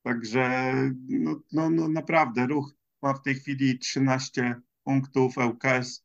Także 0.03 0.75
no, 1.09 1.41
no, 1.53 1.71
no 1.71 1.89
naprawdę 1.89 2.47
ruch 2.47 2.75
ma 3.03 3.15
w 3.15 3.23
tej 3.23 3.35
chwili 3.35 3.79
13 3.79 4.55
punktów, 4.85 5.35
ŁKS 5.39 6.05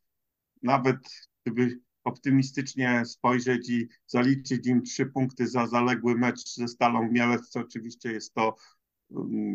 nawet 0.63 0.97
gdyby 1.45 1.79
optymistycznie 2.03 3.05
spojrzeć 3.05 3.69
i 3.69 3.87
zaliczyć 4.07 4.67
im 4.67 4.81
trzy 4.81 5.05
punkty 5.05 5.47
za 5.47 5.67
zaległy 5.67 6.15
mecz 6.15 6.53
ze 6.53 6.67
Stalą 6.67 7.11
Mielec, 7.11 7.49
co 7.49 7.59
oczywiście 7.59 8.11
jest 8.11 8.33
to 8.33 8.55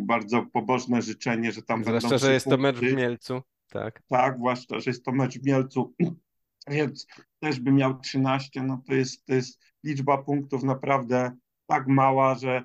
bardzo 0.06 0.46
pobożne 0.52 1.02
życzenie, 1.02 1.52
że 1.52 1.62
tam 1.62 1.84
Zwłaszcza, 1.84 2.18
że 2.18 2.32
jest 2.32 2.44
punkty. 2.46 2.56
to 2.56 2.62
mecz 2.62 2.92
w 2.92 2.96
Mielcu. 2.96 3.42
Tak. 3.68 4.02
Tak, 4.08 4.36
zwłaszcza, 4.36 4.80
że 4.80 4.90
jest 4.90 5.04
to 5.04 5.12
mecz 5.12 5.38
w 5.38 5.46
Mielcu, 5.46 5.94
więc 6.68 7.06
też 7.38 7.60
by 7.60 7.72
miał 7.72 8.00
13, 8.00 8.62
no 8.62 8.82
to 8.86 8.94
jest, 8.94 9.26
to 9.26 9.34
jest 9.34 9.60
liczba 9.84 10.18
punktów 10.18 10.62
naprawdę 10.62 11.36
tak 11.66 11.86
mała, 11.86 12.34
że 12.34 12.64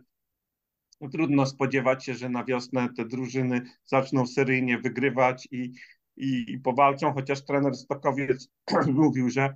no 1.01 1.09
trudno 1.09 1.45
spodziewać 1.45 2.05
się, 2.05 2.13
że 2.13 2.29
na 2.29 2.43
wiosnę 2.43 2.89
te 2.97 3.05
drużyny 3.05 3.61
zaczną 3.85 4.27
seryjnie 4.27 4.77
wygrywać 4.77 5.47
i, 5.51 5.73
i, 6.15 6.45
i 6.47 6.59
powalczą, 6.59 7.13
chociaż 7.13 7.45
trener 7.45 7.75
Stokowiec 7.75 8.49
mówił, 8.93 9.29
że 9.29 9.55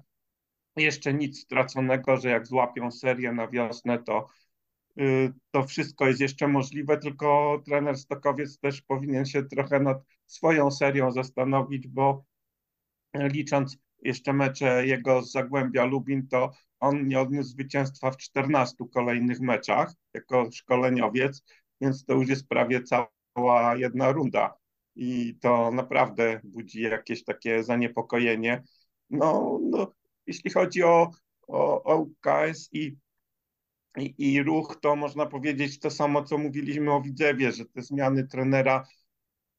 jeszcze 0.76 1.14
nic 1.14 1.42
straconego, 1.42 2.18
że 2.18 2.30
jak 2.30 2.48
złapią 2.48 2.92
serię 2.92 3.32
na 3.32 3.48
wiosnę, 3.48 4.04
to 4.04 4.28
to 5.52 5.64
wszystko 5.64 6.08
jest 6.08 6.20
jeszcze 6.20 6.48
możliwe, 6.48 6.98
tylko 6.98 7.62
trener 7.66 7.98
Stokowiec 7.98 8.60
też 8.60 8.82
powinien 8.82 9.26
się 9.26 9.44
trochę 9.44 9.80
nad 9.80 10.04
swoją 10.26 10.72
serią 10.72 11.12
zastanowić, 11.12 11.88
bo 11.88 12.24
licząc 13.14 13.78
jeszcze 14.04 14.34
mecze 14.34 14.88
jego 14.88 15.22
z 15.22 15.32
Zagłębia 15.32 15.86
Lubin, 15.86 16.28
to 16.28 16.52
on 16.80 17.08
nie 17.08 17.20
odniósł 17.20 17.50
zwycięstwa 17.50 18.12
w 18.12 18.18
14 18.18 18.76
kolejnych 18.94 19.39
meczach 19.39 19.94
jako 20.14 20.52
szkoleniowiec, 20.52 21.44
więc 21.82 22.06
to 22.06 22.14
już 22.14 22.30
jest 22.30 22.48
prawie 22.48 22.82
cała 22.84 23.76
jedna 23.76 24.12
runda 24.12 24.54
i 24.96 25.36
to 25.42 25.72
naprawdę 25.72 26.39
budzi 26.44 26.82
jakieś 26.82 27.24
takie 27.24 27.64
zaniepokojenie. 27.64 28.64
No, 29.10 29.60
no 29.62 29.92
jeśli 30.28 30.52
chodzi 30.52 30.84
o, 30.84 31.12
o, 31.48 31.84
o 31.84 31.98
UKS 31.98 32.70
i 32.72 32.98
i, 33.98 34.16
i 34.18 34.44
ruch 34.44 34.78
to 34.82 34.96
można 34.96 35.26
powiedzieć 35.26 35.80
to 35.80 35.89
samo, 35.92 36.24
co 36.24 36.38
mówiliśmy 36.38 36.94
o 36.94 37.02
Widzewie, 37.02 37.52
że 37.52 37.66
te 37.66 37.82
zmiany 37.82 38.28
trenera 38.28 38.88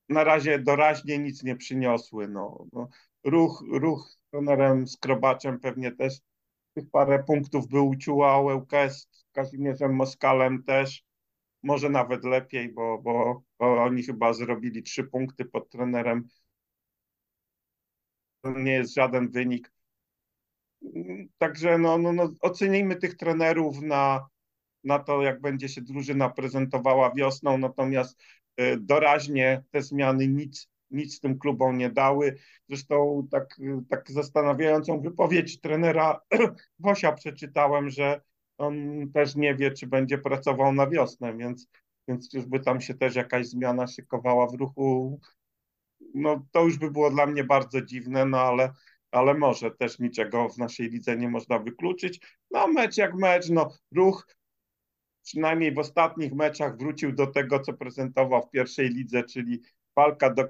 na 0.09 0.24
razie 0.24 0.59
doraźnie 0.59 1.18
nic 1.18 1.43
nie 1.43 1.57
przyniosły. 1.57 2.28
No, 2.28 2.66
no 2.72 2.89
ruch, 3.24 3.64
ruch 3.72 4.11
z 4.11 4.30
trenerem 4.30 4.87
Skrobaczem 4.87 5.61
pewnie 5.61 5.93
też 5.93 6.14
tych 6.74 6.91
parę 6.91 7.24
punktów 7.24 7.68
by 7.68 7.80
uciuła, 7.80 8.41
ŁKS 8.41 9.09
z 9.11 9.24
Kazimierzem 9.33 9.95
Moskalem 9.95 10.62
też, 10.62 11.05
może 11.62 11.91
nawet 11.91 12.24
lepiej, 12.24 12.72
bo, 12.72 12.99
bo, 12.99 13.43
bo 13.59 13.83
oni 13.85 14.03
chyba 14.03 14.33
zrobili 14.33 14.83
trzy 14.83 15.05
punkty 15.05 15.45
pod 15.45 15.70
trenerem. 15.70 16.28
Nie 18.45 18.72
jest 18.72 18.95
żaden 18.95 19.30
wynik 19.30 19.72
Także 21.39 21.78
no, 21.78 21.99
no, 21.99 22.12
no, 22.12 22.30
ocenijmy 22.41 22.97
tych 22.97 23.16
trenerów 23.16 23.83
na, 23.83 24.26
na 24.85 24.99
to, 24.99 25.22
jak 25.22 25.41
będzie 25.41 25.68
się 25.68 25.80
drużyna 25.80 26.30
prezentowała 26.30 27.14
wiosną, 27.14 27.59
natomiast 27.59 28.22
y, 28.61 28.76
doraźnie 28.80 29.62
te 29.70 29.83
zmiany 29.83 30.28
nic, 30.28 30.68
nic 30.91 31.20
tym 31.20 31.39
klubom 31.39 31.78
nie 31.78 31.91
dały. 31.91 32.37
Zresztą 32.68 33.28
tak, 33.30 33.61
tak 33.91 34.11
zastanawiającą 34.11 35.01
wypowiedź 35.01 35.61
trenera 35.61 36.20
Wosia 36.78 37.12
przeczytałem, 37.12 37.91
że 37.91 38.20
on 38.59 38.74
też 39.14 39.37
nie 39.37 39.55
wie, 39.55 39.70
czy 39.70 39.87
będzie 39.87 40.18
pracował 40.18 40.72
na 40.72 40.87
wiosnę, 40.87 41.37
więc, 41.37 41.68
więc 42.09 42.30
czyżby 42.30 42.61
tam 42.61 42.80
się 42.80 42.95
też 42.95 43.14
jakaś 43.14 43.47
zmiana 43.47 43.87
szykowała 43.87 44.47
w 44.47 44.55
ruchu. 44.55 45.20
No 46.14 46.47
to 46.53 46.64
już 46.64 46.78
by 46.78 46.91
było 46.91 47.11
dla 47.11 47.26
mnie 47.26 47.45
bardzo 47.45 47.83
dziwne, 47.83 48.24
no 48.24 48.41
ale 48.41 48.72
ale 49.13 49.35
może 49.35 49.71
też 49.71 49.99
niczego 49.99 50.49
w 50.49 50.59
naszej 50.59 50.91
lidze 50.91 51.17
nie 51.17 51.29
można 51.29 51.59
wykluczyć. 51.59 52.21
No 52.51 52.69
mecz 52.69 52.97
jak 52.97 53.15
mecz, 53.15 53.49
no 53.49 53.73
ruch 53.95 54.27
przynajmniej 55.25 55.75
w 55.75 55.79
ostatnich 55.79 56.33
meczach 56.33 56.77
wrócił 56.79 57.13
do 57.13 57.27
tego, 57.27 57.61
co 57.61 57.73
prezentował 57.73 58.43
w 58.43 58.51
pierwszej 58.51 58.89
lidze, 58.89 59.23
czyli 59.25 59.61
walka 59.97 60.31
do 60.31 60.49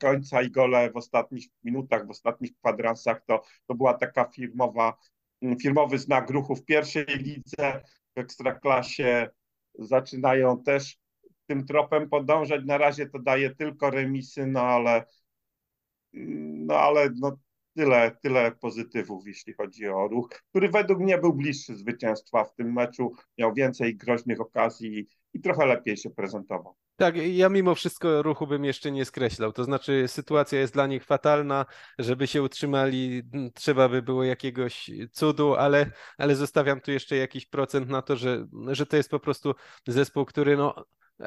końca 0.00 0.42
i 0.42 0.50
gole 0.50 0.90
w 0.90 0.96
ostatnich 0.96 1.46
minutach, 1.64 2.06
w 2.06 2.10
ostatnich 2.10 2.56
kwadransach, 2.58 3.24
to, 3.26 3.42
to 3.66 3.74
była 3.74 3.94
taka 3.94 4.24
firmowa, 4.24 4.96
firmowy 5.62 5.98
znak 5.98 6.30
ruchu 6.30 6.56
w 6.56 6.64
pierwszej 6.64 7.06
lidze, 7.06 7.82
w 8.16 8.18
Ekstraklasie 8.18 9.28
zaczynają 9.78 10.62
też 10.62 10.98
tym 11.46 11.66
tropem 11.66 12.08
podążać. 12.08 12.60
Na 12.64 12.78
razie 12.78 13.06
to 13.06 13.18
daje 13.18 13.54
tylko 13.54 13.90
remisy, 13.90 14.46
no 14.46 14.60
ale 14.60 15.04
no 16.16 16.74
ale 16.74 17.10
no, 17.20 17.38
tyle, 17.76 18.16
tyle 18.22 18.52
pozytywów, 18.52 19.26
jeśli 19.26 19.54
chodzi 19.54 19.88
o 19.88 20.08
ruch, 20.08 20.28
który 20.50 20.68
według 20.68 21.00
mnie 21.00 21.18
był 21.18 21.34
bliższy 21.34 21.76
zwycięstwa 21.76 22.44
w 22.44 22.54
tym 22.54 22.72
meczu, 22.72 23.12
miał 23.38 23.54
więcej 23.54 23.96
groźnych 23.96 24.40
okazji 24.40 25.06
i 25.34 25.40
trochę 25.40 25.66
lepiej 25.66 25.96
się 25.96 26.10
prezentował. 26.10 26.76
Tak, 26.96 27.16
ja 27.16 27.48
mimo 27.48 27.74
wszystko 27.74 28.22
ruchu 28.22 28.46
bym 28.46 28.64
jeszcze 28.64 28.90
nie 28.90 29.04
skreślał. 29.04 29.52
To 29.52 29.64
znaczy, 29.64 30.08
sytuacja 30.08 30.60
jest 30.60 30.72
dla 30.72 30.86
nich 30.86 31.04
fatalna. 31.04 31.66
Żeby 31.98 32.26
się 32.26 32.42
utrzymali, 32.42 33.22
trzeba 33.54 33.88
by 33.88 34.02
było 34.02 34.24
jakiegoś 34.24 34.90
cudu, 35.12 35.54
ale, 35.54 35.90
ale 36.18 36.36
zostawiam 36.36 36.80
tu 36.80 36.90
jeszcze 36.90 37.16
jakiś 37.16 37.46
procent 37.46 37.88
na 37.88 38.02
to, 38.02 38.16
że, 38.16 38.46
że 38.66 38.86
to 38.86 38.96
jest 38.96 39.10
po 39.10 39.20
prostu 39.20 39.54
zespół, 39.86 40.24
który 40.24 40.56
no, 40.56 40.84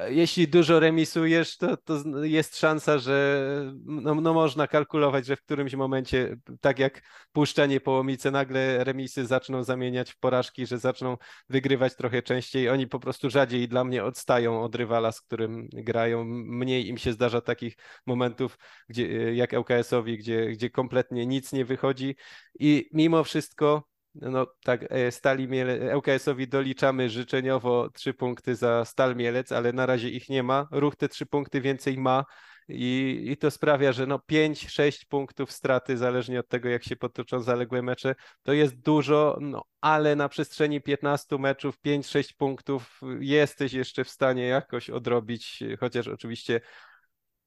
jeśli 0.09 0.47
dużo 0.47 0.79
remisujesz, 0.79 1.57
to, 1.57 1.77
to 1.77 2.23
jest 2.23 2.57
szansa, 2.57 2.97
że 2.97 3.45
no, 3.85 4.15
no, 4.15 4.33
można 4.33 4.67
kalkulować, 4.67 5.25
że 5.25 5.35
w 5.35 5.41
którymś 5.41 5.75
momencie, 5.75 6.37
tak 6.61 6.79
jak 6.79 7.01
puszczenie 7.31 7.79
połomice, 7.79 8.31
nagle 8.31 8.83
remisy 8.83 9.25
zaczną 9.25 9.63
zamieniać 9.63 10.11
w 10.11 10.19
porażki, 10.19 10.65
że 10.65 10.77
zaczną 10.77 11.17
wygrywać 11.49 11.95
trochę 11.95 12.21
częściej. 12.21 12.69
Oni 12.69 12.87
po 12.87 12.99
prostu 12.99 13.29
rzadziej 13.29 13.67
dla 13.67 13.83
mnie 13.83 14.03
odstają 14.03 14.63
od 14.63 14.75
rywala, 14.75 15.11
z 15.11 15.21
którym 15.21 15.67
grają. 15.73 16.23
Mniej 16.25 16.87
im 16.87 16.97
się 16.97 17.13
zdarza 17.13 17.41
takich 17.41 17.75
momentów, 18.05 18.57
gdzie, 18.89 19.35
jak 19.35 19.53
ŁKS-owi, 19.53 20.17
gdzie, 20.17 20.49
gdzie 20.49 20.69
kompletnie 20.69 21.25
nic 21.25 21.53
nie 21.53 21.65
wychodzi 21.65 22.15
i 22.59 22.89
mimo 22.93 23.23
wszystko 23.23 23.89
no 24.21 24.47
tak, 24.63 24.85
e, 24.89 25.11
Stali 25.11 25.47
Miele, 25.47 25.97
ŁKS-owi 25.97 26.47
doliczamy 26.47 27.09
życzeniowo 27.09 27.89
trzy 27.89 28.13
punkty 28.13 28.55
za 28.55 28.85
Stal 28.85 29.15
Mielec, 29.15 29.51
ale 29.51 29.73
na 29.73 29.85
razie 29.85 30.09
ich 30.09 30.29
nie 30.29 30.43
ma. 30.43 30.67
Ruch 30.71 30.95
te 30.95 31.09
trzy 31.09 31.25
punkty 31.25 31.61
więcej 31.61 31.97
ma 31.97 32.25
i, 32.69 33.23
i 33.25 33.37
to 33.37 33.51
sprawia, 33.51 33.91
że 33.91 34.07
no 34.07 34.19
5-6 34.31 35.05
punktów 35.07 35.51
straty, 35.51 35.97
zależnie 35.97 36.39
od 36.39 36.47
tego, 36.47 36.69
jak 36.69 36.83
się 36.83 36.95
potoczą 36.95 37.41
zaległe 37.41 37.81
mecze, 37.81 38.15
to 38.43 38.53
jest 38.53 38.81
dużo, 38.81 39.37
no 39.41 39.63
ale 39.81 40.15
na 40.15 40.29
przestrzeni 40.29 40.81
15 40.81 41.37
meczów 41.37 41.79
5-6 41.85 42.35
punktów 42.37 43.01
jesteś 43.19 43.73
jeszcze 43.73 44.03
w 44.03 44.09
stanie 44.09 44.47
jakoś 44.47 44.89
odrobić, 44.89 45.63
chociaż 45.79 46.07
oczywiście 46.07 46.61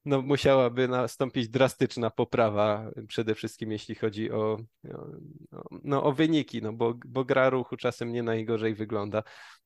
no, 0.05 0.21
musiałaby 0.21 0.87
nastąpić 0.87 1.49
drastyczna 1.49 2.09
poprawa, 2.09 2.91
przede 3.07 3.35
wszystkim 3.35 3.71
jeśli 3.71 3.95
chodzi 3.95 4.31
o, 4.31 4.57
no, 5.83 6.03
o 6.03 6.11
wyniki, 6.11 6.61
no, 6.61 6.73
bo, 6.73 6.93
bo 7.05 7.25
gra 7.25 7.49
ruchu 7.49 7.77
czasem 7.77 8.11
nie 8.11 8.23
najgorzej 8.23 8.75
wygląda. 8.75 9.23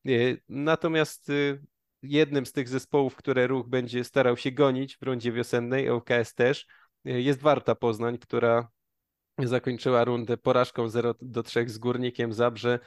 E, 0.07 0.11
natomiast 0.49 1.29
y, 1.29 1.61
jednym 2.03 2.45
z 2.45 2.51
tych 2.51 2.67
zespołów, 2.69 3.15
które 3.15 3.47
ruch 3.47 3.67
będzie 3.67 4.03
starał 4.03 4.37
się 4.37 4.51
gonić 4.51 4.97
w 4.97 5.03
rundzie 5.03 5.31
wiosennej, 5.31 5.91
ŁKS 5.91 6.33
też, 6.35 6.67
y, 7.07 7.21
jest 7.21 7.41
Warta 7.41 7.75
Poznań, 7.75 8.17
która 8.17 8.69
zakończyła 9.43 10.03
rundę 10.03 10.37
porażką 10.37 10.89
0 10.89 11.15
do 11.21 11.43
3 11.43 11.69
z 11.69 11.77
Górnikiem 11.77 12.33
Zabrze. 12.33 12.79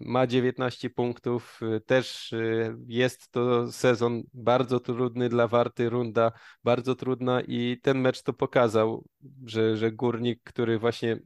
Ma 0.00 0.26
19 0.26 0.90
punktów. 0.90 1.60
Też 1.86 2.32
y, 2.32 2.76
jest 2.86 3.30
to 3.30 3.72
sezon 3.72 4.22
bardzo 4.34 4.80
trudny 4.80 5.28
dla 5.28 5.48
Warty, 5.48 5.90
runda 5.90 6.32
bardzo 6.64 6.94
trudna 6.94 7.40
i 7.40 7.80
ten 7.82 8.00
mecz 8.00 8.22
to 8.22 8.32
pokazał, 8.32 9.04
że, 9.46 9.76
że 9.76 9.92
Górnik, 9.92 10.40
który 10.44 10.78
właśnie 10.78 11.18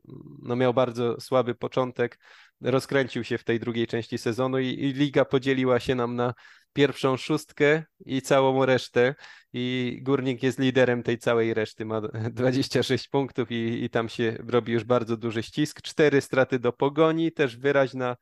no, 0.43 0.57
miał 0.57 0.75
bardzo 0.75 1.21
słaby 1.21 1.55
początek, 1.55 2.19
rozkręcił 2.61 3.25
się 3.25 3.39
w 3.39 3.45
tej 3.45 3.61
drugiej 3.61 3.87
części 3.87 4.19
sezonu 4.19 4.59
i, 4.59 4.67
i 4.67 4.93
liga 4.93 5.25
podzieliła 5.25 5.81
się 5.81 5.95
nam 5.95 6.17
na 6.17 6.35
pierwszą 6.73 7.17
szóstkę 7.17 7.83
i 8.07 8.23
całą 8.23 8.67
resztę. 8.67 9.15
I 9.53 9.99
Górnik 10.03 10.43
jest 10.43 10.59
liderem 10.59 11.03
tej 11.03 11.19
całej 11.19 11.55
reszty, 11.55 11.85
ma 11.85 12.01
26 12.31 13.09
punktów 13.09 13.51
i, 13.51 13.85
i 13.85 13.91
tam 13.91 14.09
się 14.09 14.37
robi 14.49 14.73
już 14.73 14.85
bardzo 14.85 15.17
duży 15.17 15.43
ścisk. 15.43 15.83
Cztery 15.83 16.21
straty 16.21 16.59
do 16.59 16.73
pogoni, 16.73 17.33
też 17.33 17.57
wyraźna 17.57 18.17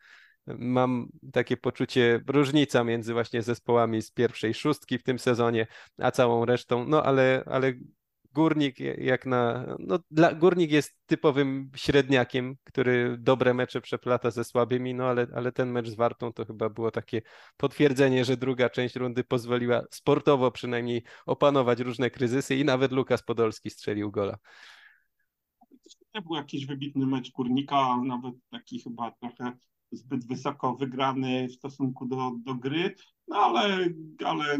mam 0.46 1.08
takie 1.32 1.56
poczucie 1.56 2.20
różnica 2.26 2.84
między 2.84 3.12
właśnie 3.12 3.42
zespołami 3.42 4.02
z 4.02 4.10
pierwszej 4.10 4.54
szóstki 4.54 4.98
w 4.98 5.02
tym 5.02 5.18
sezonie, 5.18 5.66
a 5.98 6.10
całą 6.10 6.44
resztą. 6.44 6.84
No 6.88 7.02
ale, 7.02 7.42
ale 7.46 7.72
Górnik 8.36 8.80
jak 8.98 9.26
na. 9.26 9.66
No, 9.78 9.98
dla, 10.10 10.34
Górnik 10.34 10.70
jest 10.70 10.98
typowym 11.06 11.70
średniakiem, 11.76 12.56
który 12.64 13.16
dobre 13.18 13.54
mecze 13.54 13.80
przeplata 13.80 14.30
ze 14.30 14.44
słabymi, 14.44 14.94
no 14.94 15.04
ale, 15.04 15.26
ale 15.34 15.52
ten 15.52 15.70
mecz 15.70 15.88
z 15.88 15.94
Wartą 15.94 16.32
to 16.32 16.44
chyba 16.44 16.68
było 16.68 16.90
takie 16.90 17.22
potwierdzenie, 17.56 18.24
że 18.24 18.36
druga 18.36 18.70
część 18.70 18.96
rundy 18.96 19.24
pozwoliła 19.24 19.82
sportowo 19.90 20.50
przynajmniej 20.50 21.02
opanować 21.26 21.80
różne 21.80 22.10
kryzysy 22.10 22.56
i 22.56 22.64
nawet 22.64 22.92
Lukas 22.92 23.22
Podolski 23.22 23.70
strzelił 23.70 24.10
gola. 24.10 24.38
To 26.12 26.22
był 26.22 26.36
jakiś 26.36 26.66
wybitny 26.66 27.06
mecz 27.06 27.32
Górnika, 27.32 27.96
nawet 28.04 28.34
taki 28.50 28.80
chyba 28.80 29.10
trochę 29.10 29.52
zbyt 29.92 30.26
wysoko 30.26 30.74
wygrany 30.74 31.48
w 31.48 31.52
stosunku 31.52 32.06
do, 32.06 32.32
do 32.44 32.54
gry, 32.54 32.94
no 33.28 33.36
ale, 33.36 33.88
ale 34.24 34.58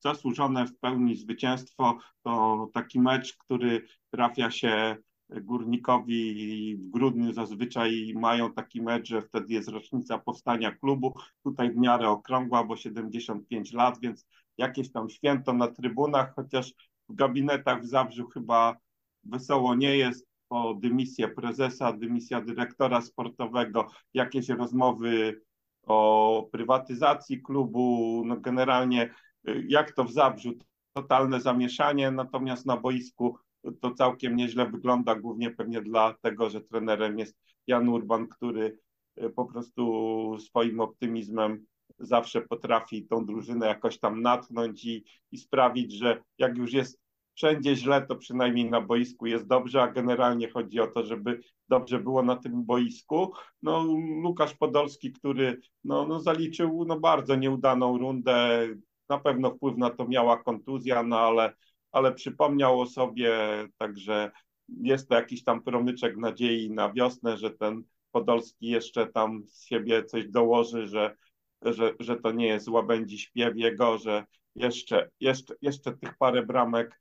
zasłużone 0.00 0.66
w 0.66 0.78
pełni 0.78 1.16
zwycięstwo 1.16 1.98
to 2.22 2.68
taki 2.74 3.00
mecz, 3.00 3.36
który 3.36 3.86
trafia 4.10 4.50
się 4.50 4.96
Górnikowi 5.30 6.76
w 6.76 6.90
grudniu 6.90 7.32
zazwyczaj 7.32 8.12
mają 8.16 8.52
taki 8.52 8.82
mecz, 8.82 9.08
że 9.08 9.22
wtedy 9.22 9.54
jest 9.54 9.68
rocznica 9.68 10.18
powstania 10.18 10.72
klubu. 10.72 11.14
Tutaj 11.42 11.72
w 11.72 11.76
miarę 11.76 12.08
okrągła, 12.08 12.64
bo 12.64 12.76
75 12.76 13.72
lat, 13.72 14.00
więc 14.00 14.26
jakieś 14.58 14.92
tam 14.92 15.08
święto 15.08 15.52
na 15.52 15.68
trybunach, 15.68 16.34
chociaż 16.34 16.74
w 17.08 17.14
gabinetach 17.14 17.82
w 17.82 17.86
Zabrzu 17.86 18.28
chyba 18.28 18.76
wesoło 19.24 19.74
nie 19.74 19.96
jest 19.96 20.26
po 20.48 20.74
dymisję 20.74 21.28
prezesa, 21.28 21.92
dymisja 21.92 22.40
dyrektora 22.40 23.00
sportowego, 23.00 23.88
jakieś 24.14 24.48
rozmowy 24.48 25.40
o 25.86 26.48
prywatyzacji 26.52 27.42
klubu, 27.42 28.22
no 28.26 28.36
generalnie 28.36 29.14
y, 29.48 29.64
jak 29.68 29.92
to 29.92 30.04
w 30.04 30.12
Zabrzu, 30.12 30.52
totalne 30.92 31.40
zamieszanie, 31.40 32.10
natomiast 32.10 32.66
na 32.66 32.76
boisku 32.76 33.38
to 33.80 33.90
całkiem 33.90 34.36
nieźle 34.36 34.66
wygląda, 34.70 35.14
głównie 35.14 35.50
pewnie 35.50 35.82
dlatego, 35.82 36.50
że 36.50 36.60
trenerem 36.60 37.18
jest 37.18 37.36
Jan 37.66 37.88
Urban, 37.88 38.28
który 38.28 38.78
y, 39.22 39.30
po 39.30 39.44
prostu 39.44 40.36
swoim 40.38 40.80
optymizmem 40.80 41.66
zawsze 41.98 42.40
potrafi 42.40 43.06
tą 43.06 43.26
drużynę 43.26 43.66
jakoś 43.66 43.98
tam 43.98 44.22
natchnąć 44.22 44.84
i, 44.84 45.04
i 45.32 45.38
sprawić, 45.38 45.92
że 45.92 46.22
jak 46.38 46.58
już 46.58 46.72
jest 46.72 47.00
wszędzie 47.36 47.76
źle, 47.76 48.06
to 48.06 48.16
przynajmniej 48.16 48.70
na 48.70 48.80
boisku 48.80 49.26
jest 49.26 49.46
dobrze, 49.46 49.82
a 49.82 49.92
generalnie 49.92 50.50
chodzi 50.50 50.80
o 50.80 50.86
to, 50.86 51.06
żeby 51.06 51.40
dobrze 51.68 51.98
było 51.98 52.22
na 52.22 52.36
tym 52.36 52.64
boisku. 52.64 53.32
No, 53.62 53.86
Łukasz 54.24 54.54
Podolski, 54.54 55.12
który 55.12 55.60
no, 55.84 56.06
no, 56.06 56.20
zaliczył 56.20 56.84
no, 56.88 57.00
bardzo 57.00 57.36
nieudaną 57.36 57.98
rundę, 57.98 58.68
na 59.08 59.18
pewno 59.18 59.50
wpływ 59.50 59.76
na 59.76 59.90
to 59.90 60.08
miała 60.08 60.42
kontuzja, 60.42 61.02
no 61.02 61.20
ale, 61.20 61.54
ale 61.92 62.12
przypomniał 62.12 62.80
o 62.80 62.86
sobie, 62.86 63.38
także 63.78 64.30
jest 64.68 65.08
to 65.08 65.14
jakiś 65.14 65.44
tam 65.44 65.62
promyczek 65.62 66.16
nadziei 66.16 66.70
na 66.70 66.92
wiosnę, 66.92 67.36
że 67.36 67.50
ten 67.50 67.82
Podolski 68.10 68.66
jeszcze 68.66 69.06
tam 69.06 69.42
z 69.46 69.64
siebie 69.64 70.04
coś 70.04 70.28
dołoży, 70.28 70.86
że, 70.86 71.16
że, 71.62 71.94
że 72.00 72.16
to 72.16 72.32
nie 72.32 72.46
jest 72.46 72.68
łabędzi 72.68 73.18
śpiew 73.18 73.56
jego, 73.56 73.98
że 73.98 74.24
jeszcze, 74.54 75.10
jeszcze, 75.20 75.54
jeszcze 75.62 75.92
tych 75.92 76.18
parę 76.18 76.46
bramek 76.46 77.00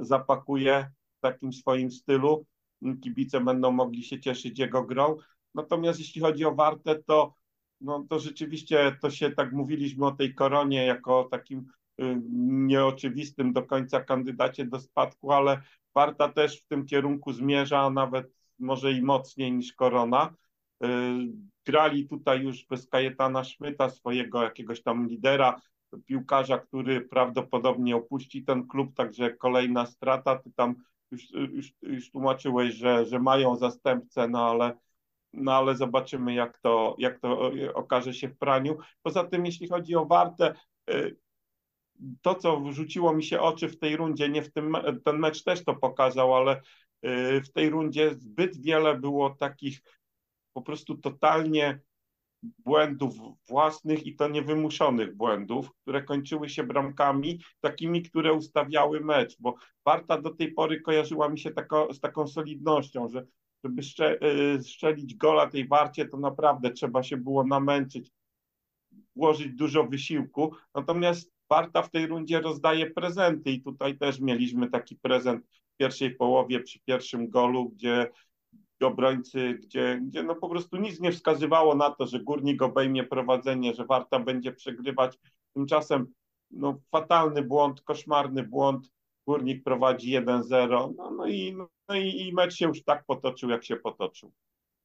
zapakuje 0.00 0.90
w 1.18 1.20
takim 1.20 1.52
swoim 1.52 1.90
stylu. 1.90 2.46
Kibice 3.02 3.40
będą 3.40 3.72
mogli 3.72 4.02
się 4.02 4.20
cieszyć 4.20 4.58
jego 4.58 4.84
grą. 4.84 5.16
Natomiast 5.54 5.98
jeśli 5.98 6.20
chodzi 6.20 6.44
o 6.44 6.54
Wartę, 6.54 7.02
to, 7.06 7.34
no, 7.80 8.06
to 8.08 8.18
rzeczywiście 8.18 8.96
to 9.00 9.10
się 9.10 9.30
tak 9.30 9.52
mówiliśmy 9.52 10.06
o 10.06 10.12
tej 10.12 10.34
koronie 10.34 10.86
jako 10.86 11.28
takim 11.30 11.58
y, 12.00 12.20
nieoczywistym 12.42 13.52
do 13.52 13.62
końca 13.62 14.00
kandydacie 14.00 14.64
do 14.64 14.80
spadku, 14.80 15.32
ale 15.32 15.62
Warta 15.94 16.28
też 16.28 16.60
w 16.60 16.66
tym 16.66 16.86
kierunku 16.86 17.32
zmierza, 17.32 17.90
nawet 17.90 18.32
może 18.58 18.92
i 18.92 19.02
mocniej 19.02 19.52
niż 19.52 19.72
korona. 19.72 20.34
Y, 20.84 20.88
grali 21.66 22.08
tutaj 22.08 22.42
już 22.42 22.66
bez 22.66 22.88
Kajetana 22.88 23.44
Szmyta, 23.44 23.90
swojego 23.90 24.42
jakiegoś 24.42 24.82
tam 24.82 25.08
lidera, 25.08 25.60
piłkarza, 26.06 26.58
który 26.58 27.00
prawdopodobnie 27.00 27.96
opuści 27.96 28.44
ten 28.44 28.66
klub, 28.66 28.94
także 28.94 29.30
kolejna 29.30 29.86
strata. 29.86 30.38
Ty 30.38 30.52
tam 30.56 30.74
już, 31.10 31.30
już, 31.30 31.72
już 31.82 32.10
tłumaczyłeś, 32.10 32.74
że, 32.74 33.06
że 33.06 33.18
mają 33.18 33.56
zastępcę, 33.56 34.28
no 34.28 34.50
ale, 34.50 34.78
no 35.32 35.54
ale 35.54 35.76
zobaczymy, 35.76 36.34
jak 36.34 36.58
to, 36.58 36.96
jak 36.98 37.20
to 37.20 37.52
okaże 37.74 38.14
się 38.14 38.28
w 38.28 38.38
praniu. 38.38 38.76
Poza 39.02 39.24
tym, 39.24 39.46
jeśli 39.46 39.68
chodzi 39.68 39.96
o 39.96 40.06
Wartę, 40.06 40.54
y, 40.90 41.16
to, 42.22 42.34
co 42.34 42.60
wrzuciło 42.60 43.14
mi 43.14 43.24
się 43.24 43.40
oczy 43.40 43.68
w 43.68 43.78
tej 43.78 43.96
rundzie, 43.96 44.28
nie 44.28 44.42
w 44.42 44.52
tym, 44.52 44.76
ten 45.04 45.18
mecz 45.18 45.44
też 45.44 45.64
to 45.64 45.74
pokazał, 45.74 46.34
ale 46.34 46.60
y, 47.06 47.40
w 47.40 47.52
tej 47.52 47.70
rundzie 47.70 48.14
zbyt 48.14 48.62
wiele 48.62 48.98
było 48.98 49.30
takich 49.30 49.80
po 50.52 50.62
prostu 50.62 50.98
totalnie 50.98 51.80
błędów 52.42 53.14
własnych 53.48 54.06
i 54.06 54.16
to 54.16 54.28
niewymuszonych 54.28 55.16
błędów, 55.16 55.70
które 55.82 56.02
kończyły 56.02 56.48
się 56.48 56.62
bramkami, 56.62 57.40
takimi, 57.60 58.02
które 58.02 58.32
ustawiały 58.32 59.00
mecz, 59.00 59.36
bo 59.40 59.54
Warta 59.84 60.20
do 60.20 60.34
tej 60.34 60.52
pory 60.52 60.80
kojarzyła 60.80 61.28
mi 61.28 61.38
się 61.38 61.50
tako, 61.50 61.94
z 61.94 62.00
taką 62.00 62.26
solidnością, 62.26 63.08
że 63.08 63.26
żeby 63.64 63.82
szcze, 63.82 64.18
y, 64.56 64.62
strzelić 64.62 65.14
gola 65.14 65.46
tej 65.46 65.68
Warcie, 65.68 66.08
to 66.08 66.16
naprawdę 66.16 66.70
trzeba 66.70 67.02
się 67.02 67.16
było 67.16 67.46
namęczyć, 67.46 68.10
włożyć 69.16 69.52
dużo 69.52 69.84
wysiłku, 69.84 70.54
natomiast 70.74 71.32
Warta 71.50 71.82
w 71.82 71.90
tej 71.90 72.06
rundzie 72.06 72.40
rozdaje 72.40 72.90
prezenty 72.90 73.50
i 73.50 73.62
tutaj 73.62 73.98
też 73.98 74.20
mieliśmy 74.20 74.70
taki 74.70 74.96
prezent 74.96 75.46
w 75.46 75.76
pierwszej 75.76 76.14
połowie 76.16 76.60
przy 76.60 76.80
pierwszym 76.80 77.30
golu, 77.30 77.68
gdzie 77.68 78.10
obrońcy, 78.82 79.58
gdzie, 79.62 80.00
gdzie 80.02 80.22
no 80.22 80.34
po 80.34 80.48
prostu 80.48 80.76
nic 80.76 81.00
nie 81.00 81.12
wskazywało 81.12 81.74
na 81.74 81.90
to, 81.90 82.06
że 82.06 82.20
Górnik 82.20 82.62
obejmie 82.62 83.04
prowadzenie, 83.04 83.74
że 83.74 83.84
Warta 83.84 84.18
będzie 84.18 84.52
przegrywać. 84.52 85.18
Tymczasem 85.54 86.06
no, 86.50 86.80
fatalny 86.90 87.42
błąd, 87.42 87.82
koszmarny 87.82 88.42
błąd. 88.42 88.90
Górnik 89.26 89.64
prowadzi 89.64 90.10
1-0. 90.10 90.94
No, 90.96 91.10
no, 91.10 91.26
i, 91.26 91.56
no 91.88 91.94
i, 91.94 92.28
i 92.28 92.32
mecz 92.32 92.54
się 92.54 92.68
już 92.68 92.84
tak 92.84 93.04
potoczył, 93.06 93.50
jak 93.50 93.64
się 93.64 93.76
potoczył. 93.76 94.32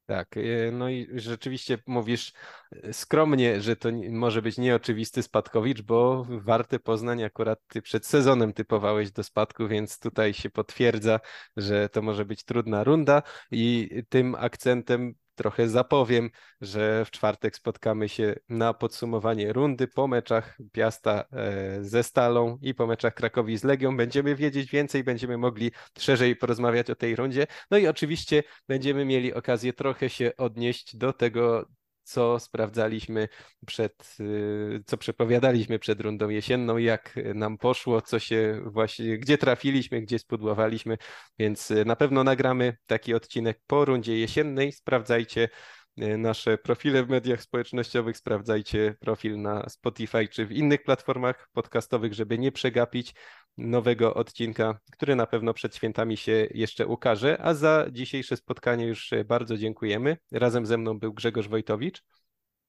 Tak, 0.05 0.37
e, 0.37 0.71
no 0.71 0.89
i 0.89 1.07
rzeczywiście 1.13 1.77
mówisz 1.87 2.33
e, 2.71 2.93
skromnie, 2.93 3.61
że 3.61 3.75
to 3.75 3.89
może 4.09 4.41
być 4.41 4.57
nieoczywisty 4.57 5.23
spadkowicz, 5.23 5.81
bo 5.81 6.25
Warty 6.29 6.79
Poznań 6.79 7.23
akurat 7.23 7.59
ty 7.67 7.81
przed 7.81 8.05
sezonem 8.05 8.53
typowałeś 8.53 9.11
do 9.11 9.23
spadku, 9.23 9.67
więc 9.67 9.99
tutaj 9.99 10.33
się 10.33 10.49
potwierdza, 10.49 11.19
że 11.57 11.89
to 11.89 12.01
może 12.01 12.25
być 12.25 12.43
trudna 12.43 12.83
runda 12.83 13.23
i 13.51 13.89
tym 14.09 14.35
akcentem 14.35 15.15
trochę 15.35 15.69
zapowiem, 15.69 16.29
że 16.61 17.05
w 17.05 17.11
czwartek 17.11 17.55
spotkamy 17.55 18.09
się 18.09 18.35
na 18.49 18.73
podsumowanie 18.73 19.53
rundy 19.53 19.87
po 19.87 20.07
meczach 20.07 20.57
Piasta 20.71 21.25
e, 21.31 21.83
ze 21.83 22.03
Stalą 22.03 22.57
i 22.61 22.73
po 22.73 22.87
meczach 22.87 23.13
Krakowi 23.13 23.57
z 23.57 23.63
Legią. 23.63 23.97
Będziemy 23.97 24.35
wiedzieć 24.35 24.71
więcej, 24.71 25.03
będziemy 25.03 25.37
mogli 25.37 25.71
szerzej 25.99 26.35
porozmawiać 26.35 26.89
o 26.89 26.95
tej 26.95 27.15
rundzie. 27.15 27.47
No 27.71 27.77
i 27.77 27.87
oczywiście 27.87 28.43
będziemy 28.67 29.05
mieli 29.05 29.33
okazję 29.33 29.73
trochę 29.73 30.09
się 30.09 30.31
odnieść 30.37 30.97
do 30.97 31.13
tego, 31.13 31.65
co 32.05 32.39
sprawdzaliśmy 32.39 33.27
przed, 33.65 34.15
y, 34.19 34.83
co 34.85 34.97
przepowiadaliśmy 34.97 35.79
przed 35.79 36.01
rundą 36.01 36.29
jesienną, 36.29 36.77
jak 36.77 37.15
nam 37.35 37.57
poszło, 37.57 38.01
co 38.01 38.19
się 38.19 38.61
właśnie, 38.65 39.17
gdzie 39.17 39.37
trafiliśmy, 39.37 40.01
gdzie 40.01 40.19
spudłowaliśmy, 40.19 40.97
więc 41.39 41.71
y, 41.71 41.85
na 41.85 41.95
pewno 41.95 42.23
nagramy 42.23 42.77
taki 42.85 43.13
odcinek 43.13 43.59
po 43.67 43.85
rundzie 43.85 44.19
jesiennej. 44.19 44.71
Sprawdzajcie 44.71 45.49
nasze 45.97 46.57
profile 46.57 47.03
w 47.03 47.09
mediach 47.09 47.41
społecznościowych, 47.41 48.17
sprawdzajcie 48.17 48.95
profil 48.99 49.41
na 49.41 49.69
Spotify 49.69 50.27
czy 50.27 50.45
w 50.45 50.51
innych 50.51 50.83
platformach 50.83 51.49
podcastowych, 51.53 52.13
żeby 52.13 52.37
nie 52.37 52.51
przegapić 52.51 53.15
nowego 53.57 54.13
odcinka, 54.13 54.79
który 54.91 55.15
na 55.15 55.27
pewno 55.27 55.53
przed 55.53 55.75
świętami 55.75 56.17
się 56.17 56.47
jeszcze 56.53 56.87
ukaże. 56.87 57.41
A 57.41 57.53
za 57.53 57.85
dzisiejsze 57.91 58.37
spotkanie 58.37 58.85
już 58.85 59.11
bardzo 59.25 59.57
dziękujemy. 59.57 60.17
Razem 60.31 60.65
ze 60.65 60.77
mną 60.77 60.99
był 60.99 61.13
Grzegorz 61.13 61.47
Wojtowicz. 61.47 62.03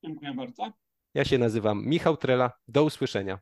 Dziękuję 0.04 0.34
bardzo. 0.34 0.72
Ja 1.14 1.24
się 1.24 1.38
nazywam 1.38 1.86
Michał 1.86 2.16
Trela. 2.16 2.52
Do 2.68 2.84
usłyszenia. 2.84 3.38